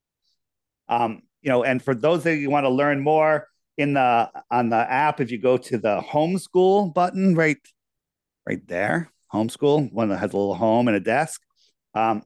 Um, 0.88 1.22
you 1.42 1.50
know, 1.50 1.64
and 1.64 1.82
for 1.82 1.94
those 1.94 2.24
of 2.26 2.36
you 2.36 2.50
want 2.50 2.64
to 2.64 2.70
learn 2.70 3.00
more, 3.00 3.46
in 3.78 3.94
the 3.94 4.28
on 4.50 4.68
the 4.68 4.76
app 4.76 5.20
if 5.20 5.30
you 5.30 5.38
go 5.38 5.56
to 5.56 5.78
the 5.78 6.00
homeschool 6.00 6.92
button 6.92 7.34
right 7.34 7.56
right 8.46 8.66
there. 8.66 9.10
Homeschool, 9.32 9.92
one 9.92 10.08
that 10.08 10.18
has 10.18 10.32
a 10.32 10.36
little 10.36 10.54
home 10.54 10.88
and 10.88 10.96
a 10.96 11.00
desk. 11.00 11.40
Um, 11.94 12.22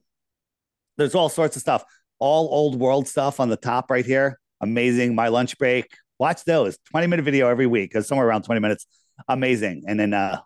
there's 0.97 1.15
all 1.15 1.29
sorts 1.29 1.55
of 1.55 1.61
stuff, 1.61 1.83
all 2.17 2.47
old 2.51 2.79
world 2.79 3.07
stuff 3.07 3.39
on 3.39 3.49
the 3.49 3.57
top 3.57 3.91
right 3.91 4.05
here. 4.05 4.39
Amazing. 4.61 5.13
My 5.13 5.27
lunch 5.27 5.57
break. 5.57 5.87
Watch 6.19 6.45
those 6.45 6.77
20 6.91 7.07
minute 7.07 7.23
video 7.23 7.49
every 7.49 7.67
week 7.67 7.89
because 7.89 8.07
somewhere 8.07 8.25
around 8.25 8.43
20 8.43 8.61
minutes. 8.61 8.87
Amazing. 9.27 9.83
And 9.85 9.99
then 9.99 10.13
uh, 10.13 10.39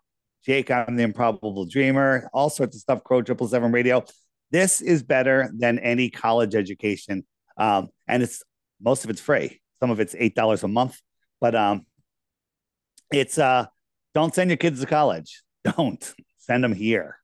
Jake, 0.47 0.71
I'm 0.71 0.95
the 0.95 1.03
improbable 1.03 1.65
dreamer, 1.65 2.29
all 2.33 2.49
sorts 2.49 2.77
of 2.77 2.81
stuff, 2.81 3.03
Crow 3.03 3.21
Triple 3.21 3.49
Seven 3.49 3.69
Radio. 3.73 4.05
This 4.49 4.79
is 4.79 5.03
better 5.03 5.51
than 5.53 5.77
any 5.77 6.09
college 6.09 6.55
education. 6.55 7.25
Um, 7.57 7.89
and 8.07 8.23
it's 8.23 8.43
most 8.81 9.03
of 9.03 9.09
it's 9.09 9.19
free. 9.19 9.59
Some 9.81 9.91
of 9.91 9.99
it's 9.99 10.15
eight 10.17 10.35
dollars 10.35 10.63
a 10.63 10.69
month, 10.69 11.01
but 11.41 11.53
um, 11.53 11.85
it's 13.11 13.37
uh, 13.37 13.65
don't 14.13 14.33
send 14.33 14.49
your 14.49 14.55
kids 14.55 14.79
to 14.79 14.85
college. 14.85 15.43
Don't 15.75 16.13
send 16.37 16.63
them 16.63 16.71
here, 16.71 17.17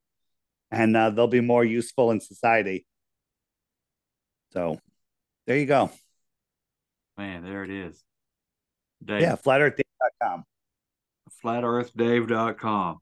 and 0.70 0.98
uh, 0.98 1.10
they'll 1.10 1.28
be 1.28 1.40
more 1.40 1.64
useful 1.64 2.12
in 2.12 2.20
society. 2.20 2.86
So, 4.52 4.82
there 5.48 5.56
you 5.56 5.66
go. 5.66 5.92
Man, 7.18 7.42
there 7.46 7.64
it 7.64 7.70
is. 7.70 8.04
Dave. 9.02 9.22
Yeah, 9.22 9.38
flatearthdave.com. 9.38 10.44
Flatearthdave.com. 11.42 13.00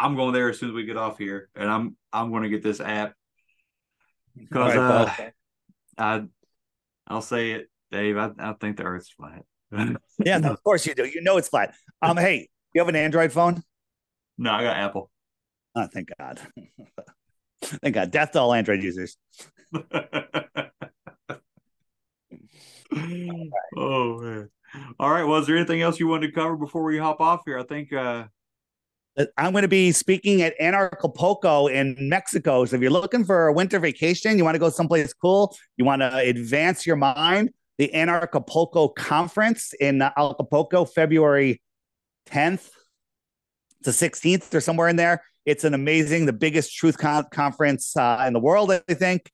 I'm 0.00 0.16
going 0.16 0.32
there 0.32 0.48
as 0.48 0.58
soon 0.58 0.70
as 0.70 0.74
we 0.74 0.86
get 0.86 0.96
off 0.96 1.18
here, 1.18 1.50
and 1.54 1.70
I'm 1.70 1.94
I'm 2.10 2.30
going 2.30 2.44
to 2.44 2.48
get 2.48 2.62
this 2.62 2.80
app 2.80 3.12
because 4.34 4.74
right, 4.74 4.78
uh, 4.78 5.10
I 5.98 6.22
I'll 7.06 7.20
say 7.20 7.50
it, 7.52 7.68
Dave. 7.92 8.16
I, 8.16 8.30
I 8.38 8.54
think 8.54 8.78
the 8.78 8.84
Earth's 8.84 9.10
flat. 9.10 9.44
yeah, 10.24 10.38
no, 10.38 10.52
of 10.52 10.64
course 10.64 10.86
you 10.86 10.94
do. 10.94 11.04
You 11.04 11.20
know 11.20 11.36
it's 11.36 11.48
flat. 11.48 11.74
Um, 12.00 12.16
hey, 12.16 12.48
you 12.74 12.80
have 12.80 12.88
an 12.88 12.96
Android 12.96 13.30
phone? 13.30 13.62
No, 14.38 14.52
I 14.52 14.62
got 14.62 14.78
Apple. 14.78 15.10
Oh, 15.76 15.86
thank 15.92 16.08
God. 16.18 16.40
thank 17.62 17.94
God. 17.94 18.10
Death 18.10 18.32
to 18.32 18.40
all 18.40 18.54
Android 18.54 18.82
users. 18.82 19.18
oh 19.74 19.82
man. 24.20 24.48
All 24.98 25.10
right. 25.10 25.24
Well, 25.24 25.40
is 25.40 25.46
there 25.46 25.58
anything 25.58 25.82
else 25.82 26.00
you 26.00 26.08
wanted 26.08 26.28
to 26.28 26.32
cover 26.32 26.56
before 26.56 26.84
we 26.84 26.96
hop 26.96 27.20
off 27.20 27.42
here? 27.44 27.58
I 27.58 27.64
think 27.64 27.92
uh 27.92 28.24
I'm 29.36 29.52
going 29.52 29.62
to 29.62 29.68
be 29.68 29.92
speaking 29.92 30.42
at 30.42 30.58
Anarchapulco 30.60 31.72
in 31.72 31.96
Mexico. 31.98 32.64
So 32.64 32.76
if 32.76 32.82
you're 32.82 32.90
looking 32.90 33.24
for 33.24 33.48
a 33.48 33.52
winter 33.52 33.78
vacation, 33.78 34.38
you 34.38 34.44
want 34.44 34.54
to 34.54 34.58
go 34.58 34.70
someplace 34.70 35.12
cool, 35.12 35.56
you 35.76 35.84
want 35.84 36.02
to 36.02 36.16
advance 36.16 36.86
your 36.86 36.96
mind, 36.96 37.50
the 37.78 37.90
Anarchapulco 37.94 38.94
conference 38.94 39.72
in 39.80 40.02
Acapulco, 40.02 40.84
February 40.84 41.60
10th 42.28 42.68
to 43.84 43.90
16th 43.90 44.54
or 44.54 44.60
somewhere 44.60 44.88
in 44.88 44.96
there. 44.96 45.22
It's 45.46 45.64
an 45.64 45.74
amazing, 45.74 46.26
the 46.26 46.32
biggest 46.32 46.76
truth 46.76 46.98
con- 46.98 47.26
conference 47.32 47.96
uh, 47.96 48.24
in 48.26 48.32
the 48.32 48.40
world, 48.40 48.70
I 48.70 48.94
think. 48.94 49.30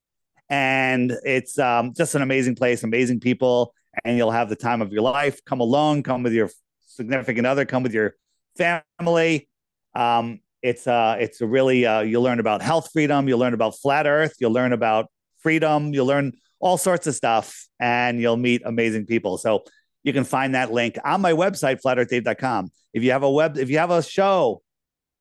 And 0.49 1.12
it's 1.24 1.59
um, 1.59 1.93
just 1.95 2.14
an 2.14 2.22
amazing 2.22 2.55
place, 2.55 2.84
amazing 2.84 3.18
people, 3.20 3.74
and 4.05 4.16
you'll 4.16 4.30
have 4.30 4.49
the 4.49 4.57
time 4.57 4.80
of 4.80 4.93
your 4.93 5.03
life. 5.03 5.45
Come 5.45 5.61
alone, 5.61 6.05
come 6.05 6.22
with 6.22 6.32
your 6.32 6.51
significant 6.87 7.47
other, 7.47 7.64
come 7.64 7.82
with 7.82 7.93
your 7.93 8.14
family 8.57 9.49
um, 9.97 10.40
it's 10.62 10.86
uh, 10.86 11.16
it's 11.18 11.40
a 11.40 11.47
really 11.47 11.86
uh, 11.86 12.01
you'll 12.01 12.22
learn 12.22 12.40
about 12.40 12.61
health 12.61 12.90
freedom, 12.92 13.28
you'll 13.28 13.38
learn 13.38 13.55
about 13.55 13.78
flat 13.78 14.07
Earth, 14.07 14.34
you'll 14.38 14.53
learn 14.53 14.72
about 14.72 15.07
freedom, 15.38 15.92
you'll 15.94 16.07
learn 16.07 16.32
all 16.61 16.76
sorts 16.76 17.07
of 17.07 17.14
stuff, 17.14 17.66
and 17.80 18.20
you'll 18.20 18.36
meet 18.36 18.62
amazing 18.64 19.07
people. 19.07 19.38
So 19.38 19.64
you 20.03 20.12
can 20.12 20.24
find 20.24 20.55
that 20.55 20.72
link 20.72 20.99
on 21.05 21.20
my 21.20 21.32
website, 21.32 21.80
flatearthdave.com. 21.84 22.70
If 22.92 23.03
you 23.03 23.12
have 23.12 23.22
a 23.22 23.30
web, 23.30 23.59
if 23.59 23.70
you 23.70 23.78
have 23.78 23.90
a 23.90 24.03
show 24.03 24.62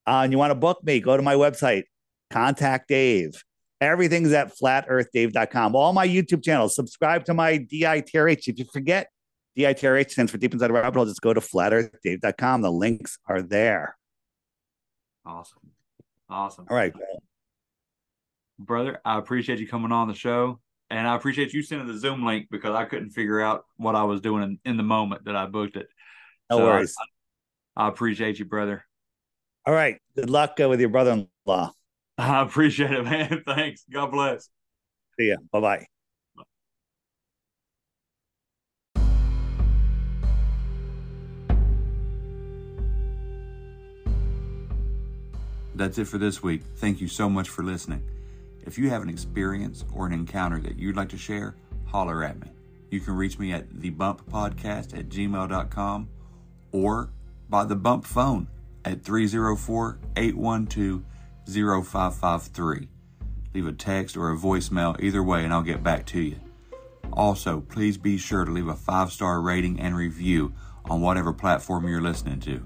uh, 0.07 0.21
and 0.23 0.31
you 0.31 0.37
want 0.37 0.51
to 0.51 0.55
book 0.55 0.83
me, 0.83 0.99
go 0.99 1.15
to 1.15 1.23
my 1.23 1.35
website, 1.35 1.83
contact 2.29 2.87
Dave. 2.87 3.43
Everything's 3.81 4.31
at 4.31 4.57
flatearthdave.com. 4.57 5.75
All 5.75 5.93
my 5.93 6.07
YouTube 6.07 6.43
channels, 6.43 6.75
subscribe 6.75 7.25
to 7.25 7.33
my 7.33 7.59
DITRH. 7.59 8.47
If 8.47 8.57
you 8.57 8.65
forget, 8.71 9.09
DITRH 9.57 10.11
stands 10.11 10.31
for 10.31 10.37
Deep 10.37 10.53
Inside 10.53 10.69
a 10.69 10.73
Rabbit 10.73 10.95
Hole. 10.95 11.05
Just 11.05 11.21
go 11.21 11.33
to 11.33 11.41
flatearthdave.com. 11.41 12.61
The 12.61 12.71
links 12.71 13.19
are 13.27 13.41
there. 13.41 13.97
Awesome. 15.25 15.71
Awesome. 16.29 16.65
All 16.69 16.75
right. 16.75 16.93
Brother, 18.57 18.99
I 19.03 19.17
appreciate 19.17 19.59
you 19.59 19.67
coming 19.67 19.91
on 19.91 20.07
the 20.07 20.13
show. 20.13 20.59
And 20.89 21.07
I 21.07 21.15
appreciate 21.15 21.53
you 21.53 21.63
sending 21.63 21.87
the 21.87 21.97
Zoom 21.97 22.23
link 22.23 22.47
because 22.51 22.75
I 22.75 22.85
couldn't 22.85 23.09
figure 23.09 23.41
out 23.41 23.65
what 23.77 23.95
I 23.95 24.03
was 24.03 24.21
doing 24.21 24.43
in, 24.43 24.59
in 24.65 24.77
the 24.77 24.83
moment 24.83 25.25
that 25.25 25.35
I 25.35 25.47
booked 25.47 25.77
it. 25.77 25.87
No 26.49 26.57
so 26.57 26.63
worries. 26.63 26.95
I, 27.75 27.85
I, 27.85 27.87
appreciate 27.87 28.37
you, 28.37 28.45
brother. 28.45 28.85
All 29.65 29.73
right. 29.73 29.99
Good 30.15 30.29
luck 30.29 30.59
uh, 30.61 30.69
with 30.69 30.79
your 30.79 30.89
brother 30.89 31.11
in 31.11 31.27
law. 31.45 31.71
I 32.17 32.43
appreciate 32.43 32.91
it, 32.91 33.03
man. 33.03 33.43
Thanks. 33.47 33.83
God 33.91 34.11
bless. 34.11 34.49
See 35.19 35.29
ya. 35.29 35.37
Bye 35.51 35.59
bye. 35.59 35.85
That's 45.75 45.97
it 45.97 46.07
for 46.07 46.17
this 46.17 46.41
week. 46.41 46.61
Thank 46.77 47.01
you 47.01 47.09
so 47.09 47.29
much 47.29 47.49
for 47.49 47.61
listening. 47.61 48.01
If 48.63 48.77
you 48.77 48.89
have 48.89 49.03
an 49.03 49.09
experience 49.09 49.83
or 49.93 50.07
an 50.07 50.13
encounter 50.13 50.59
that 50.61 50.77
you'd 50.77 50.95
like 50.95 51.09
to 51.09 51.17
share, 51.17 51.55
holler 51.85 52.23
at 52.23 52.39
me. 52.39 52.47
You 52.89 53.01
can 53.01 53.13
reach 53.15 53.37
me 53.37 53.51
at 53.51 53.69
thebumppodcast 53.69 54.97
at 54.97 55.09
gmail.com 55.09 56.09
or 56.71 57.09
by 57.49 57.65
the 57.65 57.75
bump 57.75 58.05
phone 58.05 58.47
at 58.85 59.03
304 59.03 59.99
812 60.15 61.03
0553. 61.45 62.87
Leave 63.53 63.67
a 63.67 63.73
text 63.73 64.15
or 64.15 64.31
a 64.31 64.37
voicemail 64.37 64.97
either 65.03 65.21
way 65.21 65.43
and 65.43 65.53
I'll 65.53 65.61
get 65.61 65.83
back 65.83 66.05
to 66.07 66.21
you. 66.21 66.39
Also, 67.11 67.59
please 67.59 67.97
be 67.97 68.17
sure 68.17 68.45
to 68.45 68.51
leave 68.51 68.67
a 68.67 68.75
five 68.75 69.11
star 69.11 69.41
rating 69.41 69.79
and 69.79 69.95
review 69.95 70.53
on 70.85 71.01
whatever 71.01 71.33
platform 71.33 71.87
you're 71.87 72.01
listening 72.01 72.39
to. 72.41 72.65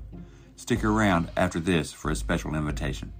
Stick 0.59 0.83
around 0.83 1.31
after 1.37 1.57
this 1.57 1.93
for 1.93 2.11
a 2.11 2.15
special 2.17 2.53
invitation. 2.53 3.13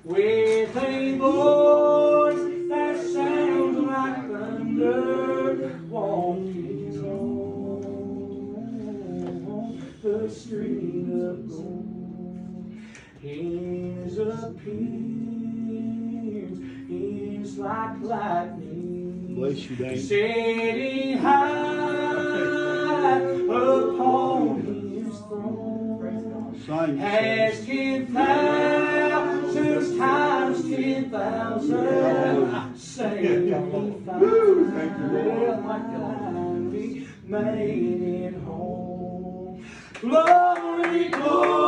with 0.04 0.76
a 0.76 1.18
voice 1.18 1.97
the 10.28 10.34
street 10.34 11.08
of 11.24 11.48
gold. 11.48 12.74
His 13.22 14.18
appearance 14.18 14.58
is 16.90 17.56
like 17.58 18.02
lightning. 18.02 19.34
Bless 19.36 19.58
you, 19.58 19.76
Dave. 19.76 20.02
Setting 20.02 21.18
high 21.18 23.20
upon 23.48 24.60
his 24.66 25.16
throne. 25.18 26.54
Has 26.98 27.64
ten 27.64 28.06
thousand 28.08 29.98
times 29.98 30.62
ten 30.68 31.10
thousand 31.10 32.76
saved 32.76 33.54
made 37.28 38.02
it 38.02 38.34
home. 38.34 38.37
Glory, 40.00 41.08
glory, 41.10 41.67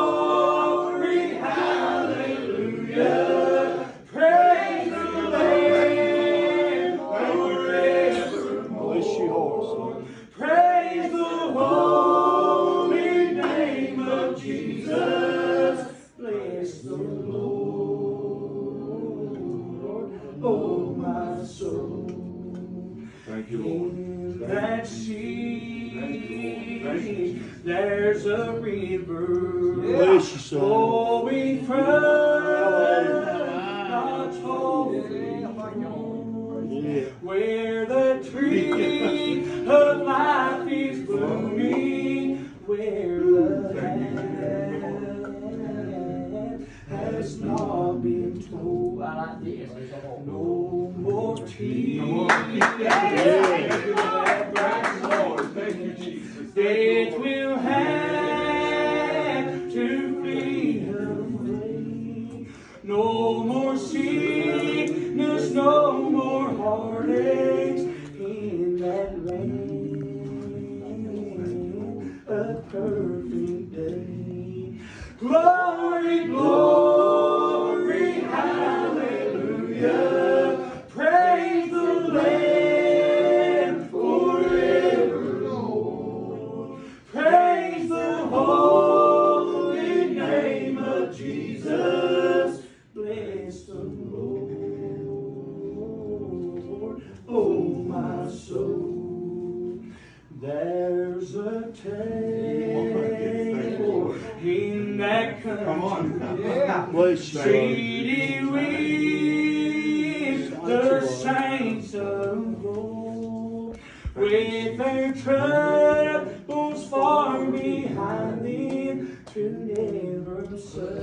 with 114.20 114.76
their 114.76 115.12
troubles 115.14 116.88
far 116.88 117.46
behind 117.46 118.44
them, 118.44 119.24
to 119.32 119.50
never 119.50 120.58
suffer 120.58 121.00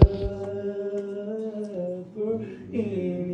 anymore. 2.72 3.27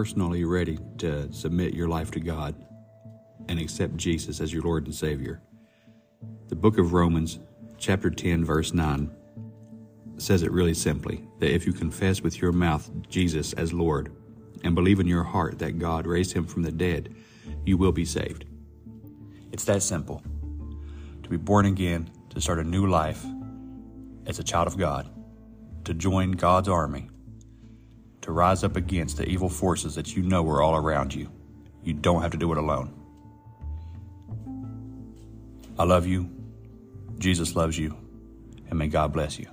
Personally 0.00 0.44
ready 0.44 0.78
to 0.96 1.30
submit 1.30 1.74
your 1.74 1.86
life 1.86 2.10
to 2.10 2.20
God 2.20 2.54
and 3.50 3.60
accept 3.60 3.98
Jesus 3.98 4.40
as 4.40 4.50
your 4.50 4.62
Lord 4.62 4.86
and 4.86 4.94
Savior, 4.94 5.42
the 6.48 6.56
book 6.56 6.78
of 6.78 6.94
Romans, 6.94 7.38
chapter 7.76 8.08
10, 8.08 8.42
verse 8.42 8.72
9, 8.72 9.10
says 10.16 10.42
it 10.42 10.52
really 10.52 10.72
simply 10.72 11.22
that 11.38 11.54
if 11.54 11.66
you 11.66 11.74
confess 11.74 12.22
with 12.22 12.40
your 12.40 12.50
mouth 12.50 12.90
Jesus 13.10 13.52
as 13.52 13.74
Lord 13.74 14.10
and 14.64 14.74
believe 14.74 15.00
in 15.00 15.06
your 15.06 15.22
heart 15.22 15.58
that 15.58 15.78
God 15.78 16.06
raised 16.06 16.32
him 16.32 16.46
from 16.46 16.62
the 16.62 16.72
dead, 16.72 17.14
you 17.66 17.76
will 17.76 17.92
be 17.92 18.06
saved. 18.06 18.46
It's 19.52 19.66
that 19.66 19.82
simple. 19.82 20.22
To 21.24 21.28
be 21.28 21.36
born 21.36 21.66
again, 21.66 22.08
to 22.30 22.40
start 22.40 22.58
a 22.58 22.64
new 22.64 22.86
life 22.86 23.22
as 24.24 24.38
a 24.38 24.44
child 24.44 24.66
of 24.66 24.78
God, 24.78 25.10
to 25.84 25.92
join 25.92 26.30
God's 26.30 26.70
army, 26.70 27.09
to 28.22 28.32
rise 28.32 28.64
up 28.64 28.76
against 28.76 29.16
the 29.16 29.26
evil 29.26 29.48
forces 29.48 29.94
that 29.94 30.16
you 30.16 30.22
know 30.22 30.48
are 30.48 30.62
all 30.62 30.76
around 30.76 31.14
you. 31.14 31.30
You 31.82 31.94
don't 31.94 32.22
have 32.22 32.32
to 32.32 32.38
do 32.38 32.52
it 32.52 32.58
alone. 32.58 32.94
I 35.78 35.84
love 35.84 36.06
you. 36.06 36.30
Jesus 37.18 37.56
loves 37.56 37.78
you. 37.78 37.96
And 38.68 38.78
may 38.78 38.88
God 38.88 39.12
bless 39.12 39.38
you. 39.38 39.46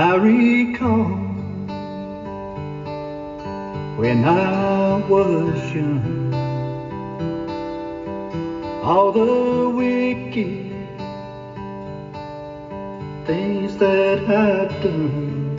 I 0.00 0.14
recall 0.14 1.10
when 4.00 4.24
I 4.24 4.96
was 5.06 5.74
young, 5.74 6.32
all 8.82 9.12
the 9.12 9.68
wicked 9.68 10.88
things 13.26 13.76
that 13.76 14.20
I'd 14.20 14.70
done. 14.82 15.58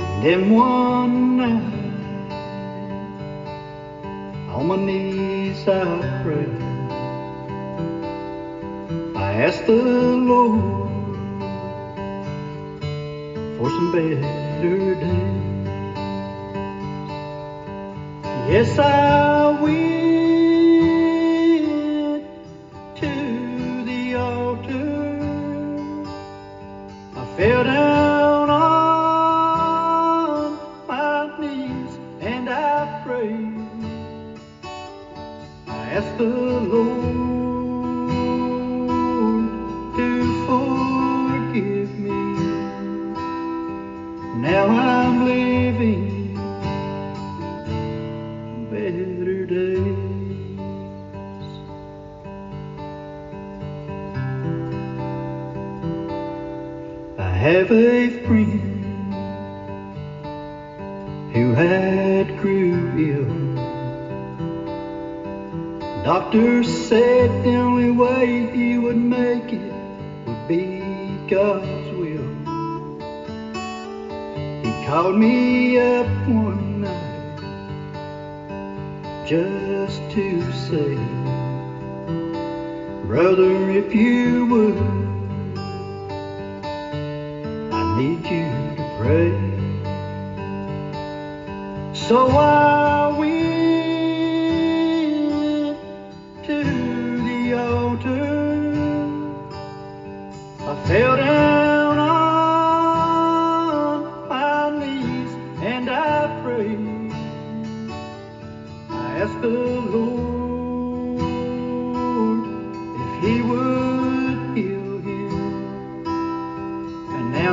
And 0.00 0.24
then 0.24 0.50
one 0.54 1.36
night, 1.36 1.74
on 4.56 4.66
my 4.68 4.76
knees 4.76 5.68
I 5.68 6.22
prayed. 6.22 6.62
I 9.14 9.32
asked 9.44 9.66
the 9.66 9.82
Lord 10.30 10.85
some 13.76 13.92
better 13.92 14.94
days. 14.94 15.66
Yes, 18.48 18.78
I 18.78 19.60
went 19.60 19.75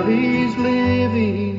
he's 0.08 0.56
living 0.58 1.53